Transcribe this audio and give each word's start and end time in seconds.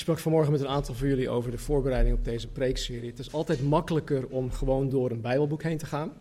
sprak 0.00 0.18
vanmorgen 0.18 0.52
met 0.52 0.60
een 0.60 0.68
aantal 0.68 0.94
van 0.94 1.08
jullie 1.08 1.28
over 1.28 1.50
de 1.50 1.58
voorbereiding 1.58 2.16
op 2.16 2.24
deze 2.24 2.48
preekserie. 2.48 3.10
Het 3.10 3.18
is 3.18 3.32
altijd 3.32 3.62
makkelijker 3.62 4.26
om 4.26 4.50
gewoon 4.50 4.88
door 4.88 5.10
een 5.10 5.20
Bijbelboek 5.20 5.62
heen 5.62 5.78
te 5.78 5.86
gaan. 5.86 6.12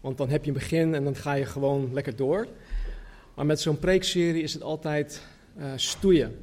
Want 0.00 0.16
dan 0.16 0.28
heb 0.28 0.42
je 0.42 0.48
een 0.48 0.56
begin 0.56 0.94
en 0.94 1.04
dan 1.04 1.14
ga 1.14 1.32
je 1.32 1.44
gewoon 1.44 1.92
lekker 1.92 2.16
door. 2.16 2.46
Maar 3.34 3.46
met 3.46 3.60
zo'n 3.60 3.78
preekserie 3.78 4.42
is 4.42 4.52
het 4.52 4.62
altijd 4.62 5.22
uh, 5.58 5.72
stoeien. 5.76 6.36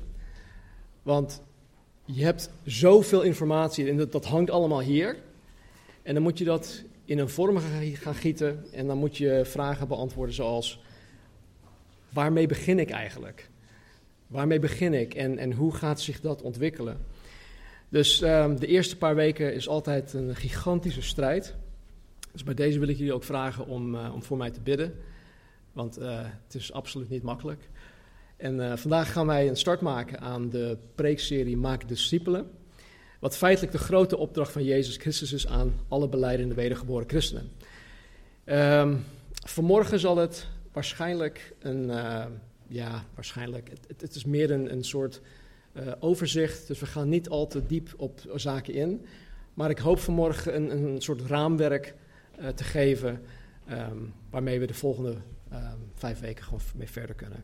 Want 1.04 1.42
je 2.06 2.24
hebt 2.24 2.50
zoveel 2.64 3.22
informatie 3.22 3.90
en 3.90 4.08
dat 4.10 4.26
hangt 4.26 4.50
allemaal 4.50 4.82
hier. 4.82 5.18
En 6.02 6.14
dan 6.14 6.24
moet 6.24 6.38
je 6.38 6.46
dat 6.46 6.84
in 7.06 7.20
een 7.20 7.30
vorm 7.30 7.58
gaan 7.94 8.16
gieten 8.16 8.66
en 8.72 8.88
dan 8.88 8.98
moet 8.98 9.18
je 9.18 9.42
vragen 9.46 9.88
beantwoorden 9.88 10.36
zoals: 10.36 10.82
waarmee 12.10 12.48
begin 12.48 12.80
ik 12.80 12.90
eigenlijk? 12.90 13.50
Waarmee 14.28 14.60
begin 14.60 14.94
ik 14.94 15.14
en, 15.14 15.38
en 15.38 15.52
hoe 15.52 15.76
gaat 15.76 16.02
zich 16.02 16.20
dat 16.20 16.42
ontwikkelen? 16.42 16.98
Dus 17.90 18.22
um, 18.22 18.60
de 18.60 18.68
eerste 18.68 18.98
paar 18.98 19.16
weken 19.16 19.54
is 19.54 19.68
altijd 19.68 20.14
een 20.14 20.36
gigantische 20.36 21.02
strijd. 21.02 21.56
Dus 22.32 22.44
bij 22.44 22.54
deze 22.54 22.80
wil 22.80 22.88
ik 22.88 22.98
jullie 22.98 23.14
ook 23.14 23.24
vragen 23.24 23.68
om, 23.68 23.96
uh, 23.96 24.14
om 24.14 24.24
voor 24.24 24.38
mij 24.38 24.52
te 24.52 24.62
bidden. 24.62 24.94
Want 25.74 26.00
uh, 26.00 26.20
het 26.44 26.56
is 26.56 26.74
absoluut 26.74 27.10
niet 27.10 27.24
makkelijk. 27.24 27.70
En 28.38 28.56
uh, 28.56 28.76
vandaag 28.76 29.12
gaan 29.12 29.28
wij 29.28 29.48
een 29.48 29.56
start 29.56 29.82
maken 29.82 30.20
aan 30.20 30.50
de 30.50 30.78
preekserie 30.96 31.58
Maak 31.58 31.88
discipelen. 31.88 32.50
Wat 33.20 33.38
feitelijk 33.38 33.72
de 33.72 33.78
grote 33.78 34.18
opdracht 34.18 34.52
van 34.52 34.64
Jezus 34.64 34.98
Christus 34.98 35.34
is 35.34 35.48
aan 35.48 35.74
alle 35.88 36.10
beleidende 36.10 36.56
wedergeboren 36.56 37.10
christenen. 37.10 37.52
Um, 38.46 39.04
vanmorgen 39.46 40.00
zal 40.00 40.18
het 40.18 40.48
waarschijnlijk 40.72 41.54
een 41.60 41.92
ja, 42.76 43.06
waarschijnlijk. 43.14 43.70
Het, 43.70 44.02
het, 44.02 44.16
is 44.16 44.26
meer 44.26 44.52
een, 44.52 44.72
een 44.72 44.84
soort 44.84 45.22
uh, 45.74 45.92
overzicht, 46.00 46.68
dus 46.68 46.80
we 46.80 46.86
gaan 46.86 47.10
niet 47.10 47.30
al 47.30 47.48
te 47.48 47.66
diep 47.66 47.94
op 47.98 48.22
zaken 48.36 48.74
in. 48.74 49.06
Maar 49.54 49.70
ik 49.70 49.78
hoop 49.78 50.00
vanmorgen 50.00 50.56
een, 50.56 50.72
een 50.72 51.02
soort 51.02 51.22
raamwerk 51.22 51.96
uh, 52.40 52.48
te 52.48 52.64
geven 52.64 53.22
um, 53.72 54.14
waarmee 54.30 54.60
we 54.60 54.66
de 54.66 54.74
volgende 54.74 55.16
um, 55.54 55.92
vijf 55.94 56.20
weken 56.20 56.44
gewoon 56.44 56.62
mee 56.76 56.90
verder 56.90 57.16
kunnen. 57.16 57.44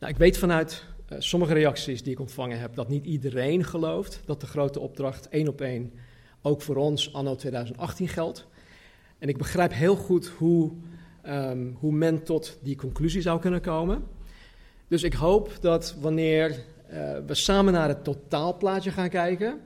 Nou, 0.00 0.12
ik 0.12 0.18
weet 0.18 0.38
vanuit 0.38 0.84
uh, 1.12 1.18
sommige 1.20 1.52
reacties 1.52 2.02
die 2.02 2.12
ik 2.12 2.20
ontvangen 2.20 2.58
heb 2.58 2.74
dat 2.74 2.88
niet 2.88 3.04
iedereen 3.04 3.64
gelooft 3.64 4.20
dat 4.24 4.40
de 4.40 4.46
grote 4.46 4.80
opdracht 4.80 5.28
één 5.28 5.48
op 5.48 5.60
één 5.60 5.92
ook 6.42 6.62
voor 6.62 6.76
ons 6.76 7.12
anno 7.12 7.34
2018 7.34 8.08
geldt. 8.08 8.46
En 9.18 9.28
ik 9.28 9.38
begrijp 9.38 9.72
heel 9.72 9.96
goed 9.96 10.26
hoe 10.26 10.72
um, 11.28 11.76
hoe 11.80 11.92
men 11.92 12.22
tot 12.22 12.58
die 12.62 12.76
conclusie 12.76 13.20
zou 13.20 13.40
kunnen 13.40 13.60
komen. 13.60 14.04
Dus 14.88 15.02
ik 15.02 15.14
hoop 15.14 15.50
dat 15.60 15.96
wanneer 16.00 16.50
uh, 16.50 17.16
we 17.26 17.34
samen 17.34 17.72
naar 17.72 17.88
het 17.88 18.04
totaalplaatje 18.04 18.90
gaan 18.90 19.08
kijken, 19.08 19.60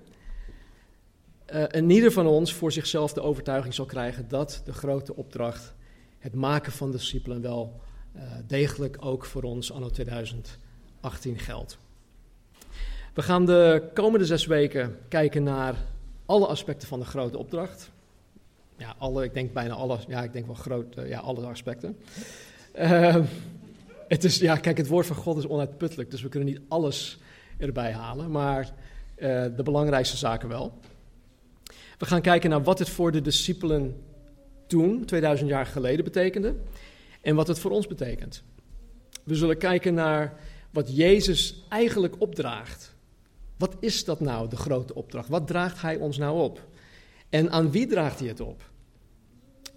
uh, 1.53 1.75
en 1.75 1.91
ieder 1.91 2.13
van 2.13 2.27
ons 2.27 2.55
voor 2.55 2.73
zichzelf 2.73 3.13
de 3.13 3.23
overtuiging 3.23 3.75
zal 3.75 3.85
krijgen 3.85 4.29
dat 4.29 4.63
de 4.65 4.73
grote 4.73 5.17
opdracht, 5.17 5.75
het 6.19 6.35
maken 6.35 6.73
van 6.73 6.91
discipelen, 6.91 7.41
wel 7.41 7.81
uh, 8.17 8.23
degelijk 8.47 8.97
ook 9.01 9.25
voor 9.25 9.43
ons 9.43 9.73
anno 9.73 9.89
2018 9.89 10.59
geldt. 11.39 11.79
We 13.15 13.23
gaan 13.23 13.47
de 13.47 13.91
komende 13.95 14.27
zes 14.27 14.47
weken 14.47 14.97
kijken 15.09 15.43
naar 15.43 15.75
alle 16.27 16.47
aspecten 16.47 16.89
van 16.89 16.99
de 16.99 17.05
grote 17.05 17.39
opdracht 17.39 17.91
ja, 18.81 18.95
alle, 18.99 19.25
ik 19.25 19.35
denk 19.35 19.53
bijna 19.53 19.75
alle, 19.75 19.99
ja, 20.09 20.23
ik 20.23 20.33
denk 20.33 20.47
wel 20.47 20.55
groot, 20.55 20.97
uh, 20.97 21.09
ja, 21.09 21.19
alle 21.19 21.47
aspecten. 21.47 21.97
Uh, 22.79 23.17
het 24.09 24.25
is, 24.25 24.39
ja, 24.39 24.57
kijk, 24.57 24.77
het 24.77 24.89
woord 24.89 25.07
van 25.07 25.17
God 25.17 25.37
is 25.37 25.47
onuitputtelijk, 25.47 26.11
dus 26.11 26.23
we 26.23 26.29
kunnen 26.29 26.49
niet 26.49 26.61
alles 26.69 27.19
erbij 27.59 27.93
halen, 27.93 28.31
maar 28.31 28.61
uh, 29.17 29.45
de 29.57 29.63
belangrijkste 29.63 30.17
zaken 30.17 30.49
wel. 30.49 30.79
We 31.99 32.07
gaan 32.07 32.21
kijken 32.21 32.51
naar 32.51 32.63
wat 32.63 32.79
het 32.79 32.89
voor 32.89 33.13
de 33.13 33.21
discipelen 33.21 34.03
toen, 34.67 35.05
2000 35.05 35.49
jaar 35.51 35.67
geleden, 35.67 36.05
betekende 36.05 36.55
en 37.21 37.35
wat 37.35 37.47
het 37.47 37.59
voor 37.59 37.71
ons 37.71 37.87
betekent. 37.87 38.43
We 39.25 39.35
zullen 39.35 39.59
kijken 39.59 39.95
naar 39.95 40.39
wat 40.71 40.97
Jezus 40.97 41.65
eigenlijk 41.69 42.15
opdraagt. 42.19 42.95
Wat 43.57 43.77
is 43.81 44.05
dat 44.05 44.21
nou, 44.21 44.49
de 44.49 44.57
grote 44.57 44.95
opdracht? 44.95 45.29
Wat 45.29 45.47
draagt 45.47 45.81
Hij 45.81 45.97
ons 45.97 46.19
nou 46.19 46.41
op? 46.41 46.69
En 47.29 47.51
aan 47.51 47.71
wie 47.71 47.87
draagt 47.87 48.19
Hij 48.19 48.29
het 48.29 48.41
op? 48.41 48.70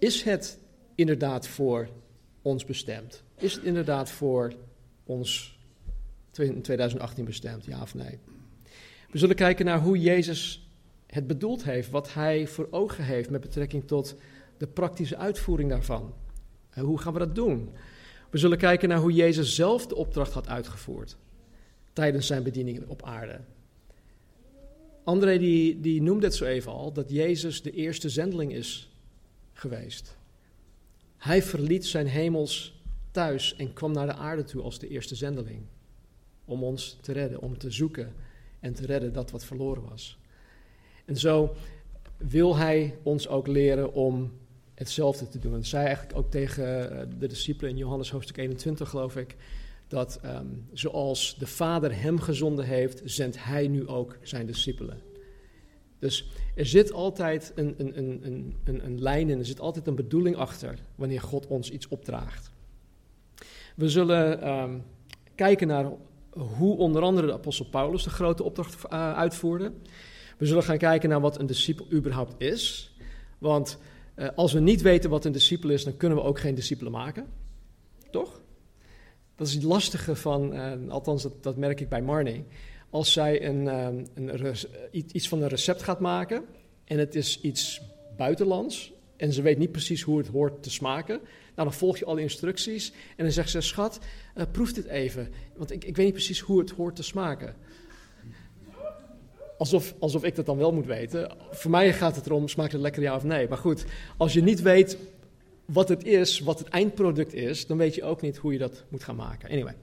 Is 0.04 0.22
het 0.22 0.58
inderdaad 0.94 1.48
voor 1.48 1.88
ons 2.42 2.64
bestemd? 2.64 3.22
Is 3.38 3.54
het 3.54 3.64
inderdaad 3.64 4.10
voor 4.10 4.52
ons 5.04 5.58
2018 6.30 7.24
bestemd, 7.24 7.64
ja 7.64 7.82
of 7.82 7.94
nee? 7.94 8.18
We 9.10 9.18
zullen 9.18 9.36
kijken 9.36 9.64
naar 9.64 9.80
hoe 9.80 10.00
Jezus 10.00 10.68
het 11.06 11.26
bedoeld 11.26 11.64
heeft, 11.64 11.90
wat 11.90 12.14
hij 12.14 12.46
voor 12.46 12.68
ogen 12.70 13.04
heeft 13.04 13.30
met 13.30 13.40
betrekking 13.40 13.86
tot 13.86 14.14
de 14.56 14.66
praktische 14.66 15.16
uitvoering 15.16 15.70
daarvan. 15.70 16.14
En 16.70 16.84
hoe 16.84 16.98
gaan 16.98 17.12
we 17.12 17.18
dat 17.18 17.34
doen? 17.34 17.70
We 18.30 18.38
zullen 18.38 18.58
kijken 18.58 18.88
naar 18.88 18.98
hoe 18.98 19.12
Jezus 19.12 19.54
zelf 19.54 19.86
de 19.86 19.94
opdracht 19.96 20.32
had 20.32 20.48
uitgevoerd 20.48 21.16
tijdens 21.92 22.26
zijn 22.26 22.42
bediening 22.42 22.88
op 22.88 23.02
aarde. 23.02 23.40
André 25.04 25.38
die, 25.38 25.80
die 25.80 26.02
noemde 26.02 26.26
het 26.26 26.34
zo 26.34 26.44
even 26.44 26.72
al, 26.72 26.92
dat 26.92 27.10
Jezus 27.10 27.62
de 27.62 27.70
eerste 27.70 28.08
zendeling 28.08 28.52
is 28.52 28.93
geweest. 29.54 30.16
Hij 31.16 31.42
verliet 31.42 31.86
zijn 31.86 32.06
hemels 32.06 32.82
thuis 33.10 33.56
en 33.56 33.72
kwam 33.72 33.92
naar 33.92 34.06
de 34.06 34.14
aarde 34.14 34.44
toe 34.44 34.62
als 34.62 34.78
de 34.78 34.88
eerste 34.88 35.14
zendeling. 35.14 35.62
Om 36.44 36.64
ons 36.64 36.98
te 37.00 37.12
redden, 37.12 37.40
om 37.40 37.58
te 37.58 37.70
zoeken 37.70 38.14
en 38.60 38.74
te 38.74 38.86
redden 38.86 39.12
dat 39.12 39.30
wat 39.30 39.44
verloren 39.44 39.88
was. 39.88 40.18
En 41.04 41.16
zo 41.16 41.54
wil 42.16 42.56
hij 42.56 42.98
ons 43.02 43.28
ook 43.28 43.46
leren 43.46 43.92
om 43.92 44.32
hetzelfde 44.74 45.28
te 45.28 45.38
doen. 45.38 45.52
Dat 45.52 45.66
zei 45.66 45.86
eigenlijk 45.86 46.18
ook 46.18 46.30
tegen 46.30 46.90
eh, 46.90 47.06
de 47.18 47.26
discipelen 47.26 47.70
in 47.70 47.76
Johannes 47.76 48.10
hoofdstuk 48.10 48.36
21, 48.36 48.88
geloof 48.88 49.16
ik. 49.16 49.36
Dat 49.88 50.20
um, 50.24 50.66
zoals 50.72 51.36
de 51.38 51.46
Vader 51.46 52.00
hem 52.00 52.20
gezonden 52.20 52.64
heeft, 52.64 53.00
zendt 53.04 53.44
hij 53.44 53.68
nu 53.68 53.88
ook 53.88 54.18
zijn 54.22 54.46
discipelen. 54.46 55.00
Dus 56.04 56.26
er 56.54 56.66
zit 56.66 56.92
altijd 56.92 57.52
een, 57.54 57.74
een, 57.78 57.98
een, 57.98 58.56
een, 58.64 58.84
een 58.84 59.00
lijn 59.00 59.30
in, 59.30 59.38
er 59.38 59.44
zit 59.44 59.60
altijd 59.60 59.86
een 59.86 59.94
bedoeling 59.94 60.36
achter 60.36 60.78
wanneer 60.94 61.20
God 61.20 61.46
ons 61.46 61.70
iets 61.70 61.88
opdraagt. 61.88 62.50
We 63.76 63.88
zullen 63.88 64.48
um, 64.48 64.82
kijken 65.34 65.66
naar 65.66 65.92
hoe 66.30 66.76
onder 66.76 67.02
andere 67.02 67.26
de 67.26 67.32
apostel 67.32 67.64
Paulus 67.64 68.02
de 68.02 68.10
grote 68.10 68.42
opdracht 68.42 68.84
uh, 68.84 69.14
uitvoerde. 69.14 69.72
We 70.38 70.46
zullen 70.46 70.62
gaan 70.62 70.78
kijken 70.78 71.08
naar 71.08 71.20
wat 71.20 71.38
een 71.38 71.46
discipel 71.46 71.86
überhaupt 71.92 72.34
is. 72.38 72.94
Want 73.38 73.78
uh, 74.16 74.28
als 74.34 74.52
we 74.52 74.60
niet 74.60 74.82
weten 74.82 75.10
wat 75.10 75.24
een 75.24 75.32
discipel 75.32 75.70
is, 75.70 75.84
dan 75.84 75.96
kunnen 75.96 76.18
we 76.18 76.24
ook 76.24 76.38
geen 76.38 76.54
discipelen 76.54 76.92
maken. 76.92 77.26
Toch? 78.10 78.40
Dat 79.36 79.46
is 79.46 79.54
het 79.54 79.62
lastige 79.62 80.16
van, 80.16 80.54
uh, 80.54 80.72
althans 80.88 81.22
dat, 81.22 81.42
dat 81.42 81.56
merk 81.56 81.80
ik 81.80 81.88
bij 81.88 82.02
Marnie 82.02 82.44
als 82.94 83.12
zij 83.12 83.46
een, 83.46 83.66
um, 83.66 84.06
een 84.14 84.56
iets 84.90 85.28
van 85.28 85.42
een 85.42 85.48
recept 85.48 85.82
gaat 85.82 86.00
maken 86.00 86.44
en 86.84 86.98
het 86.98 87.14
is 87.14 87.40
iets 87.40 87.80
buitenlands 88.16 88.92
en 89.16 89.32
ze 89.32 89.42
weet 89.42 89.58
niet 89.58 89.72
precies 89.72 90.02
hoe 90.02 90.18
het 90.18 90.26
hoort 90.26 90.62
te 90.62 90.70
smaken, 90.70 91.20
nou, 91.54 91.68
dan 91.68 91.72
volg 91.72 91.98
je 91.98 92.04
alle 92.04 92.20
instructies 92.20 92.92
en 93.16 93.24
dan 93.24 93.32
zegt 93.32 93.50
ze, 93.50 93.60
schat, 93.60 93.98
uh, 94.36 94.44
proef 94.50 94.72
dit 94.72 94.86
even, 94.86 95.28
want 95.56 95.70
ik, 95.70 95.84
ik 95.84 95.96
weet 95.96 96.04
niet 96.04 96.14
precies 96.14 96.40
hoe 96.40 96.58
het 96.58 96.70
hoort 96.70 96.96
te 96.96 97.02
smaken. 97.02 97.54
Alsof, 99.58 99.94
alsof 99.98 100.24
ik 100.24 100.34
dat 100.34 100.46
dan 100.46 100.58
wel 100.58 100.72
moet 100.72 100.86
weten. 100.86 101.36
Voor 101.50 101.70
mij 101.70 101.92
gaat 101.92 102.16
het 102.16 102.26
erom, 102.26 102.48
smaakt 102.48 102.72
het 102.72 102.80
lekker 102.80 103.02
ja 103.02 103.16
of 103.16 103.24
nee. 103.24 103.48
Maar 103.48 103.58
goed, 103.58 103.84
als 104.16 104.32
je 104.32 104.42
niet 104.42 104.62
weet 104.62 104.98
wat 105.64 105.88
het 105.88 106.04
is, 106.04 106.40
wat 106.40 106.58
het 106.58 106.68
eindproduct 106.68 107.34
is, 107.34 107.66
dan 107.66 107.76
weet 107.76 107.94
je 107.94 108.04
ook 108.04 108.20
niet 108.20 108.36
hoe 108.36 108.52
je 108.52 108.58
dat 108.58 108.84
moet 108.88 109.04
gaan 109.04 109.16
maken. 109.16 109.50
Anyway. 109.50 109.74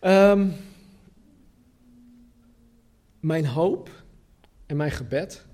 Um, 0.00 0.54
mijn 3.20 3.46
hoop 3.46 3.90
en 4.66 4.76
mijn 4.76 4.90
gebed 4.90 5.46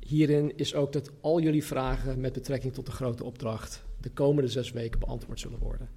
hierin 0.00 0.56
is 0.56 0.74
ook 0.74 0.92
dat 0.92 1.10
al 1.20 1.40
jullie 1.40 1.64
vragen 1.64 2.20
met 2.20 2.32
betrekking 2.32 2.72
tot 2.72 2.86
de 2.86 2.92
grote 2.92 3.24
opdracht 3.24 3.84
de 4.00 4.10
komende 4.10 4.50
zes 4.50 4.72
weken 4.72 5.00
beantwoord 5.00 5.40
zullen 5.40 5.58
worden. 5.58 5.88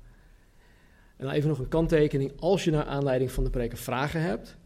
En 1.17 1.29
even 1.29 1.49
nog 1.49 1.59
een 1.59 1.67
kanttekening. 1.67 2.31
Als 2.39 2.63
je 2.63 2.71
naar 2.71 2.85
aanleiding 2.85 3.31
van 3.31 3.43
de 3.43 3.49
preken 3.49 3.77
vragen 3.77 4.21
hebt, 4.21 4.57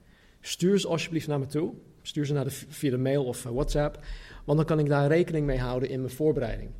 stuur 0.42 0.80
ze 0.80 0.88
alsjeblieft 0.88 1.28
naar 1.28 1.40
me 1.40 1.46
toe. 1.46 1.74
Stuur 2.02 2.26
ze 2.26 2.34
naar 2.34 2.44
de, 2.44 2.52
via 2.52 2.90
de 2.90 2.98
mail 2.98 3.26
of 3.26 3.46
eh, 3.46 3.52
WhatsApp, 3.52 4.00
want 4.46 4.58
dan 4.58 4.68
kan 4.68 4.80
ik 4.80 4.88
daar 4.88 5.08
rekening 5.08 5.46
mee 5.46 5.60
houden 5.60 5.90
in 5.90 6.02
mijn 6.02 6.14
voorbereiding. 6.14 6.72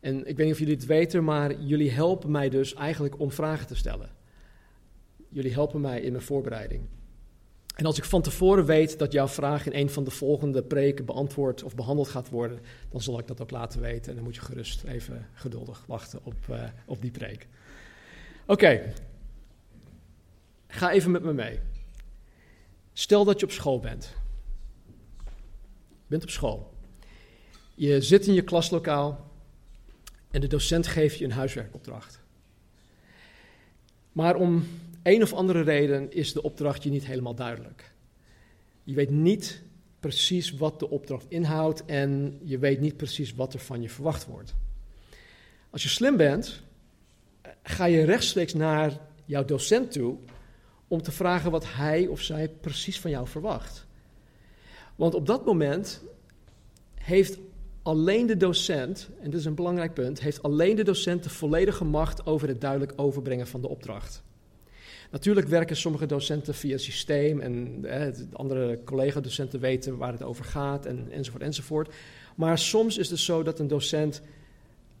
En 0.00 0.18
ik 0.18 0.36
weet 0.36 0.46
niet 0.46 0.52
of 0.52 0.58
jullie 0.58 0.74
het 0.74 0.86
weten, 0.86 1.24
maar 1.24 1.60
jullie 1.60 1.90
helpen 1.90 2.30
mij 2.30 2.48
dus 2.48 2.74
eigenlijk 2.74 3.20
om 3.20 3.30
vragen 3.30 3.66
te 3.66 3.74
stellen. 3.74 4.10
Jullie 5.28 5.52
helpen 5.52 5.80
mij 5.80 6.00
in 6.00 6.12
mijn 6.12 6.24
voorbereiding. 6.24 6.88
En 7.74 7.86
als 7.86 7.98
ik 7.98 8.04
van 8.04 8.22
tevoren 8.22 8.64
weet 8.64 8.98
dat 8.98 9.12
jouw 9.12 9.28
vraag 9.28 9.66
in 9.66 9.80
een 9.80 9.90
van 9.90 10.04
de 10.04 10.10
volgende 10.10 10.62
preken 10.62 11.04
beantwoord 11.04 11.62
of 11.62 11.74
behandeld 11.74 12.08
gaat 12.08 12.28
worden, 12.28 12.60
dan 12.90 13.00
zal 13.00 13.18
ik 13.18 13.26
dat 13.26 13.40
ook 13.40 13.50
laten 13.50 13.80
weten. 13.80 14.08
En 14.08 14.14
dan 14.14 14.24
moet 14.24 14.34
je 14.34 14.40
gerust 14.40 14.84
even 14.84 15.28
geduldig 15.34 15.84
wachten 15.86 16.20
op, 16.22 16.34
uh, 16.50 16.62
op 16.86 17.00
die 17.02 17.10
preek. 17.10 17.46
Oké, 18.46 18.92
ga 20.66 20.90
even 20.90 21.10
met 21.10 21.22
me 21.22 21.32
mee. 21.32 21.60
Stel 22.92 23.24
dat 23.24 23.40
je 23.40 23.46
op 23.46 23.52
school 23.52 23.80
bent. 23.80 24.14
Je 25.88 26.10
bent 26.10 26.22
op 26.22 26.30
school. 26.30 26.74
Je 27.74 28.00
zit 28.00 28.26
in 28.26 28.34
je 28.34 28.42
klaslokaal 28.42 29.30
en 30.30 30.40
de 30.40 30.46
docent 30.46 30.86
geeft 30.86 31.18
je 31.18 31.24
een 31.24 31.32
huiswerkopdracht. 31.32 32.20
Maar 34.12 34.36
om 34.36 34.66
een 35.04 35.22
of 35.22 35.32
andere 35.32 35.60
reden 35.60 36.12
is 36.12 36.32
de 36.32 36.42
opdracht 36.42 36.82
je 36.82 36.90
niet 36.90 37.06
helemaal 37.06 37.34
duidelijk. 37.34 37.92
Je 38.84 38.94
weet 38.94 39.10
niet 39.10 39.62
precies 40.00 40.52
wat 40.52 40.78
de 40.78 40.90
opdracht 40.90 41.26
inhoudt 41.28 41.84
en 41.84 42.38
je 42.42 42.58
weet 42.58 42.80
niet 42.80 42.96
precies 42.96 43.34
wat 43.34 43.54
er 43.54 43.60
van 43.60 43.82
je 43.82 43.88
verwacht 43.88 44.26
wordt. 44.26 44.54
Als 45.70 45.82
je 45.82 45.88
slim 45.88 46.16
bent, 46.16 46.62
ga 47.62 47.84
je 47.84 48.04
rechtstreeks 48.04 48.54
naar 48.54 49.00
jouw 49.24 49.44
docent 49.44 49.92
toe 49.92 50.16
om 50.88 51.02
te 51.02 51.12
vragen 51.12 51.50
wat 51.50 51.72
hij 51.72 52.06
of 52.06 52.20
zij 52.20 52.48
precies 52.48 53.00
van 53.00 53.10
jou 53.10 53.28
verwacht. 53.28 53.86
Want 54.96 55.14
op 55.14 55.26
dat 55.26 55.44
moment 55.44 56.02
heeft 56.94 57.38
alleen 57.82 58.26
de 58.26 58.36
docent, 58.36 59.08
en 59.20 59.30
dit 59.30 59.40
is 59.40 59.44
een 59.44 59.54
belangrijk 59.54 59.94
punt, 59.94 60.20
heeft 60.20 60.42
alleen 60.42 60.76
de 60.76 60.84
docent 60.84 61.22
de 61.22 61.30
volledige 61.30 61.84
macht 61.84 62.26
over 62.26 62.48
het 62.48 62.60
duidelijk 62.60 62.92
overbrengen 62.96 63.46
van 63.46 63.60
de 63.60 63.68
opdracht. 63.68 64.22
Natuurlijk 65.14 65.48
werken 65.48 65.76
sommige 65.76 66.06
docenten 66.06 66.54
via 66.54 66.78
systeem 66.78 67.40
en 67.40 67.84
eh, 67.84 68.12
andere 68.32 68.80
collega-docenten 68.84 69.60
weten 69.60 69.96
waar 69.96 70.12
het 70.12 70.22
over 70.22 70.44
gaat 70.44 70.86
en, 70.86 71.10
enzovoort 71.10 71.42
enzovoort. 71.42 71.94
Maar 72.36 72.58
soms 72.58 72.98
is 72.98 73.10
het 73.10 73.18
zo 73.18 73.42
dat 73.42 73.58
een 73.58 73.68
docent 73.68 74.22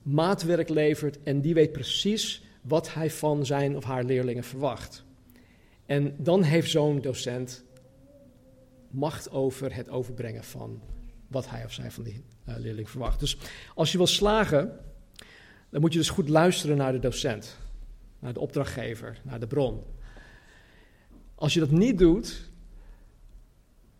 maatwerk 0.02 0.68
levert 0.68 1.22
en 1.22 1.40
die 1.40 1.54
weet 1.54 1.72
precies 1.72 2.42
wat 2.62 2.94
hij 2.94 3.10
van 3.10 3.46
zijn 3.46 3.76
of 3.76 3.84
haar 3.84 4.04
leerlingen 4.04 4.44
verwacht. 4.44 5.04
En 5.86 6.14
dan 6.18 6.42
heeft 6.42 6.70
zo'n 6.70 7.00
docent 7.00 7.64
macht 8.90 9.30
over 9.30 9.74
het 9.74 9.88
overbrengen 9.88 10.44
van 10.44 10.80
wat 11.28 11.50
hij 11.50 11.64
of 11.64 11.72
zij 11.72 11.90
van 11.90 12.04
die 12.04 12.24
uh, 12.48 12.54
leerling 12.58 12.90
verwacht. 12.90 13.20
Dus 13.20 13.38
als 13.74 13.92
je 13.92 13.98
wil 13.98 14.06
slagen, 14.06 14.78
dan 15.70 15.80
moet 15.80 15.92
je 15.92 15.98
dus 15.98 16.10
goed 16.10 16.28
luisteren 16.28 16.76
naar 16.76 16.92
de 16.92 16.98
docent, 16.98 17.58
naar 18.18 18.32
de 18.32 18.40
opdrachtgever, 18.40 19.20
naar 19.24 19.40
de 19.40 19.46
bron. 19.46 19.93
Als 21.44 21.54
je 21.54 21.60
dat 21.60 21.70
niet 21.70 21.98
doet, 21.98 22.50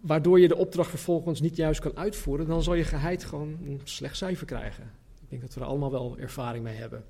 waardoor 0.00 0.41
je 0.41 0.49
de 0.49 0.56
opdracht 0.56 0.91
vervolgens 0.91 1.41
niet 1.41 1.56
juist 1.56 1.81
kan 1.81 1.96
uitvoeren, 1.96 2.46
dan 2.46 2.62
zal 2.62 2.75
je 2.75 2.85
geheid 2.85 3.25
gewoon 3.25 3.58
een 3.64 3.81
slecht 3.85 4.17
cijfer 4.17 4.46
krijgen. 4.46 4.93
Ik 5.23 5.31
denk 5.31 5.43
dat 5.43 5.55
we 5.55 5.61
er 5.61 5.67
allemaal 5.67 5.91
wel 5.91 6.19
ervaring 6.19 6.64
mee 6.64 6.76
hebben. 6.76 7.05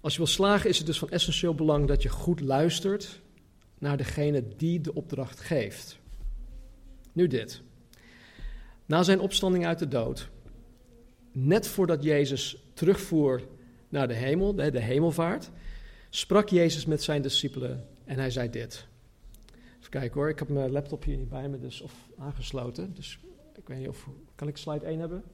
Als 0.00 0.12
je 0.12 0.18
wil 0.18 0.26
slagen, 0.26 0.70
is 0.70 0.78
het 0.78 0.86
dus 0.86 0.98
van 0.98 1.10
essentieel 1.10 1.54
belang 1.54 1.86
dat 1.86 2.02
je 2.02 2.08
goed 2.08 2.40
luistert 2.40 3.20
naar 3.78 3.96
degene 3.96 4.44
die 4.56 4.80
de 4.80 4.94
opdracht 4.94 5.40
geeft. 5.40 5.98
Nu 7.12 7.26
dit. 7.26 7.62
Na 8.86 9.02
zijn 9.02 9.20
opstanding 9.20 9.66
uit 9.66 9.78
de 9.78 9.88
dood, 9.88 10.28
net 11.32 11.66
voordat 11.66 12.02
Jezus 12.02 12.62
terugvoer 12.74 13.42
naar 13.88 14.08
de 14.08 14.14
hemel, 14.14 14.54
de 14.54 14.80
hemelvaart, 14.80 15.50
sprak 16.10 16.48
Jezus 16.48 16.86
met 16.86 17.02
zijn 17.02 17.22
discipelen 17.22 17.86
en 18.04 18.18
hij 18.18 18.30
zei 18.30 18.50
dit. 18.50 18.88
Kijken 19.88 20.20
hoor, 20.20 20.28
ik 20.28 20.38
heb 20.38 20.48
mijn 20.48 20.70
laptop 20.70 21.04
hier 21.04 21.16
niet 21.16 21.28
bij 21.28 21.48
me, 21.48 21.58
dus 21.58 21.80
of 21.80 21.92
aangesloten. 22.18 22.94
Dus 22.94 23.18
ik 23.54 23.68
weet 23.68 23.78
niet 23.78 23.88
of, 23.88 24.08
kan 24.34 24.48
ik 24.48 24.56
slide 24.56 24.86
1 24.86 24.98
hebben? 24.98 25.24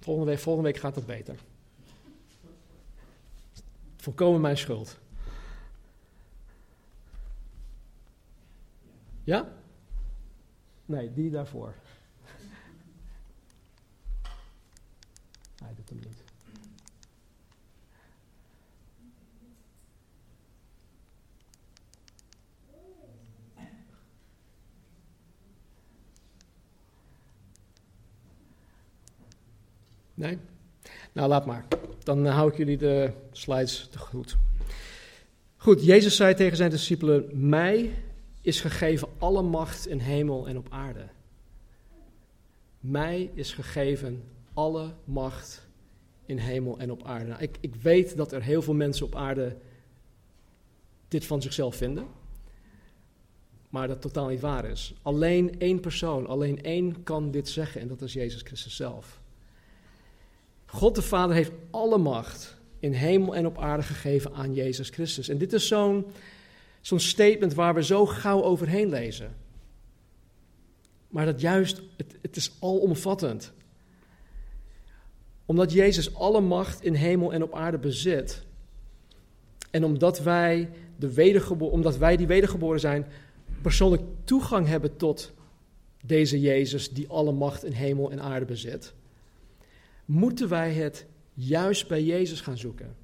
Volgende 0.00 0.30
week, 0.30 0.40
volgende 0.40 0.70
week 0.70 0.80
gaat 0.80 0.94
het 0.94 1.06
beter. 1.06 1.36
Volkomen 3.96 4.40
mijn 4.40 4.56
schuld. 4.56 4.98
Ja? 9.24 9.52
Nee, 10.84 11.12
die 11.12 11.30
daarvoor. 11.30 11.74
Hij 15.62 15.74
doet 15.74 15.88
hem 15.88 15.98
niet. 15.98 16.21
Nee? 30.14 30.38
Nou, 31.12 31.28
laat 31.28 31.46
maar. 31.46 31.66
Dan 32.02 32.26
hou 32.26 32.50
ik 32.50 32.56
jullie 32.56 32.76
de 32.76 33.12
slides 33.32 33.88
te 33.90 33.98
goed. 33.98 34.36
Goed, 35.56 35.84
Jezus 35.84 36.16
zei 36.16 36.34
tegen 36.34 36.56
zijn 36.56 36.70
discipelen: 36.70 37.48
Mij 37.48 37.94
is 38.40 38.60
gegeven 38.60 39.08
alle 39.18 39.42
macht 39.42 39.86
in 39.86 39.98
hemel 39.98 40.48
en 40.48 40.58
op 40.58 40.66
aarde. 40.70 41.06
Mij 42.80 43.30
is 43.34 43.52
gegeven 43.52 44.22
alle 44.54 44.94
macht 45.04 45.66
in 46.26 46.38
hemel 46.38 46.78
en 46.78 46.90
op 46.90 47.04
aarde. 47.04 47.24
Nou, 47.24 47.42
ik, 47.42 47.56
ik 47.60 47.74
weet 47.74 48.16
dat 48.16 48.32
er 48.32 48.42
heel 48.42 48.62
veel 48.62 48.74
mensen 48.74 49.06
op 49.06 49.14
aarde 49.14 49.56
dit 51.08 51.24
van 51.26 51.42
zichzelf 51.42 51.76
vinden. 51.76 52.06
Maar 53.68 53.88
dat 53.88 54.00
totaal 54.00 54.28
niet 54.28 54.40
waar 54.40 54.64
is. 54.64 54.94
Alleen 55.02 55.58
één 55.58 55.80
persoon, 55.80 56.26
alleen 56.26 56.62
één 56.62 57.02
kan 57.02 57.30
dit 57.30 57.48
zeggen 57.48 57.80
en 57.80 57.88
dat 57.88 58.02
is 58.02 58.12
Jezus 58.12 58.42
Christus 58.42 58.76
zelf. 58.76 59.21
God 60.72 60.94
de 60.94 61.02
Vader 61.02 61.36
heeft 61.36 61.52
alle 61.70 61.98
macht 61.98 62.56
in 62.78 62.92
hemel 62.92 63.36
en 63.36 63.46
op 63.46 63.58
aarde 63.58 63.82
gegeven 63.82 64.34
aan 64.34 64.54
Jezus 64.54 64.88
Christus. 64.88 65.28
En 65.28 65.38
dit 65.38 65.52
is 65.52 65.66
zo'n 66.80 67.00
statement 67.00 67.54
waar 67.54 67.74
we 67.74 67.84
zo 67.84 68.06
gauw 68.06 68.42
overheen 68.42 68.88
lezen. 68.88 69.36
Maar 71.08 71.24
dat 71.24 71.40
juist, 71.40 71.82
het, 71.96 72.16
het 72.22 72.36
is 72.36 72.52
alomvattend. 72.60 73.52
Omdat 75.46 75.72
Jezus 75.72 76.14
alle 76.14 76.40
macht 76.40 76.82
in 76.82 76.94
hemel 76.94 77.32
en 77.32 77.42
op 77.42 77.54
aarde 77.54 77.78
bezit. 77.78 78.42
En 79.70 79.84
omdat 79.84 80.20
wij, 80.20 80.70
de 80.96 81.12
omdat 81.58 81.96
wij 81.96 82.16
die 82.16 82.26
wedergeboren 82.26 82.80
zijn, 82.80 83.06
persoonlijk 83.62 84.02
toegang 84.24 84.66
hebben 84.66 84.96
tot 84.96 85.32
deze 86.04 86.40
Jezus 86.40 86.90
die 86.90 87.08
alle 87.08 87.32
macht 87.32 87.64
in 87.64 87.72
hemel 87.72 88.10
en 88.10 88.20
aarde 88.20 88.46
bezit, 88.46 88.94
moeten 90.04 90.48
wij 90.48 90.72
het 90.72 91.06
juist 91.34 91.88
bij 91.88 92.04
Jezus 92.04 92.40
gaan 92.40 92.58
zoeken. 92.58 92.96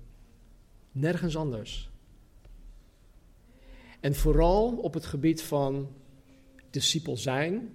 Nergens 0.93 1.37
anders. 1.37 1.91
En 4.01 4.15
vooral 4.15 4.77
op 4.77 4.95
het 4.95 5.07
gebied 5.07 5.43
van 5.43 5.89
discipel 6.71 7.17
zijn, 7.17 7.75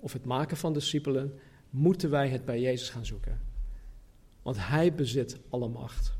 of 0.00 0.12
het 0.12 0.24
maken 0.24 0.56
van 0.56 0.72
discipelen, 0.72 1.38
moeten 1.70 2.10
wij 2.10 2.28
het 2.28 2.44
bij 2.44 2.60
Jezus 2.60 2.90
gaan 2.90 3.06
zoeken. 3.06 3.40
Want 4.42 4.56
Hij 4.66 4.94
bezit 4.94 5.38
alle 5.48 5.68
macht 5.68 6.16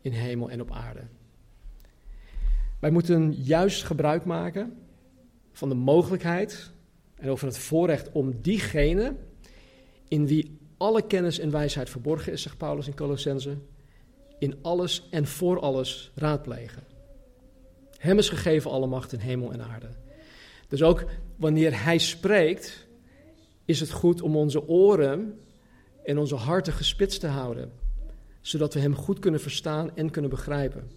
in 0.00 0.12
hemel 0.12 0.50
en 0.50 0.60
op 0.60 0.70
aarde. 0.70 1.02
Wij 2.78 2.90
moeten 2.90 3.32
juist 3.32 3.84
gebruik 3.84 4.24
maken 4.24 4.78
van 5.52 5.68
de 5.68 5.74
mogelijkheid 5.74 6.72
en 7.14 7.28
over 7.28 7.46
het 7.46 7.58
voorrecht 7.58 8.12
om 8.12 8.40
diegene 8.40 9.16
in 10.08 10.26
wie 10.26 10.59
alle 10.80 11.02
kennis 11.06 11.38
en 11.38 11.50
wijsheid 11.50 11.90
verborgen 11.90 12.32
is, 12.32 12.42
zegt 12.42 12.56
Paulus 12.56 12.86
in 12.86 12.94
Colossense, 12.94 13.56
in 14.38 14.58
alles 14.62 15.08
en 15.10 15.26
voor 15.26 15.60
alles 15.60 16.10
raadplegen. 16.14 16.82
Hem 17.96 18.18
is 18.18 18.28
gegeven 18.28 18.70
alle 18.70 18.86
macht 18.86 19.12
in 19.12 19.18
hemel 19.18 19.52
en 19.52 19.62
aarde. 19.62 19.88
Dus 20.68 20.82
ook 20.82 21.04
wanneer 21.36 21.82
Hij 21.84 21.98
spreekt, 21.98 22.86
is 23.64 23.80
het 23.80 23.90
goed 23.90 24.22
om 24.22 24.36
onze 24.36 24.68
oren 24.68 25.40
en 26.04 26.18
onze 26.18 26.34
harten 26.34 26.72
gespitst 26.72 27.20
te 27.20 27.26
houden, 27.26 27.72
zodat 28.40 28.74
we 28.74 28.80
Hem 28.80 28.94
goed 28.94 29.18
kunnen 29.18 29.40
verstaan 29.40 29.96
en 29.96 30.10
kunnen 30.10 30.30
begrijpen. 30.30 30.90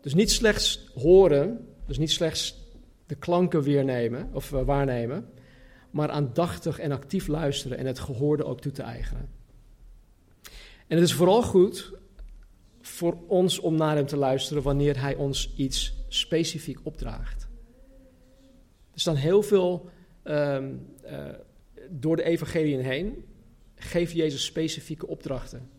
Dus 0.00 0.14
niet 0.14 0.30
slechts 0.30 0.88
horen, 0.94 1.68
dus 1.86 1.98
niet 1.98 2.10
slechts 2.10 2.64
de 3.06 3.14
klanken 3.14 3.62
weernemen 3.62 4.30
of 4.32 4.52
uh, 4.52 4.62
waarnemen, 4.62 5.28
maar 5.96 6.10
aandachtig 6.10 6.78
en 6.78 6.92
actief 6.92 7.26
luisteren 7.26 7.78
en 7.78 7.86
het 7.86 7.98
gehoorde 7.98 8.44
ook 8.44 8.60
toe 8.60 8.72
te 8.72 8.82
eigenen. 8.82 9.28
En 10.86 10.96
het 10.96 11.02
is 11.02 11.14
vooral 11.14 11.42
goed 11.42 11.92
voor 12.80 13.18
ons 13.26 13.58
om 13.58 13.76
naar 13.76 13.96
Hem 13.96 14.06
te 14.06 14.16
luisteren 14.16 14.62
wanneer 14.62 15.00
Hij 15.00 15.14
ons 15.14 15.54
iets 15.56 15.94
specifiek 16.08 16.78
opdraagt. 16.82 17.48
Er 18.92 19.00
staan 19.00 19.16
heel 19.16 19.42
veel, 19.42 19.90
ehm, 20.22 20.74
eh, 21.02 21.28
door 21.90 22.16
de 22.16 22.22
evangeliën 22.22 22.80
heen, 22.80 23.24
geeft 23.74 24.12
Jezus 24.12 24.44
specifieke 24.44 25.06
opdrachten. 25.06 25.70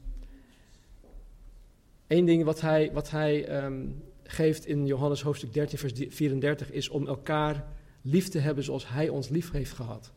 Eén 2.07 2.25
ding 2.25 2.43
wat 2.43 2.61
hij, 2.61 2.91
wat 2.93 3.09
hij 3.11 3.45
ehm, 3.45 3.85
geeft 4.23 4.65
in 4.65 4.85
Johannes 4.85 5.21
hoofdstuk 5.21 5.53
13, 5.53 5.77
vers 5.77 5.93
34, 6.09 6.71
is 6.71 6.89
om 6.89 7.07
elkaar 7.07 7.76
lief 8.09 8.27
te 8.27 8.39
hebben 8.39 8.63
zoals 8.63 8.89
hij 8.89 9.09
ons 9.09 9.29
lief 9.29 9.51
heeft 9.51 9.71
gehad. 9.71 10.11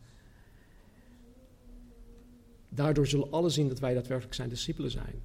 Daardoor 2.69 3.07
zullen 3.07 3.31
alle 3.31 3.49
zien 3.49 3.67
dat 3.67 3.79
wij 3.79 3.93
daadwerkelijk 3.93 4.35
zijn 4.35 4.49
discipelen 4.49 4.91
zijn. 4.91 5.21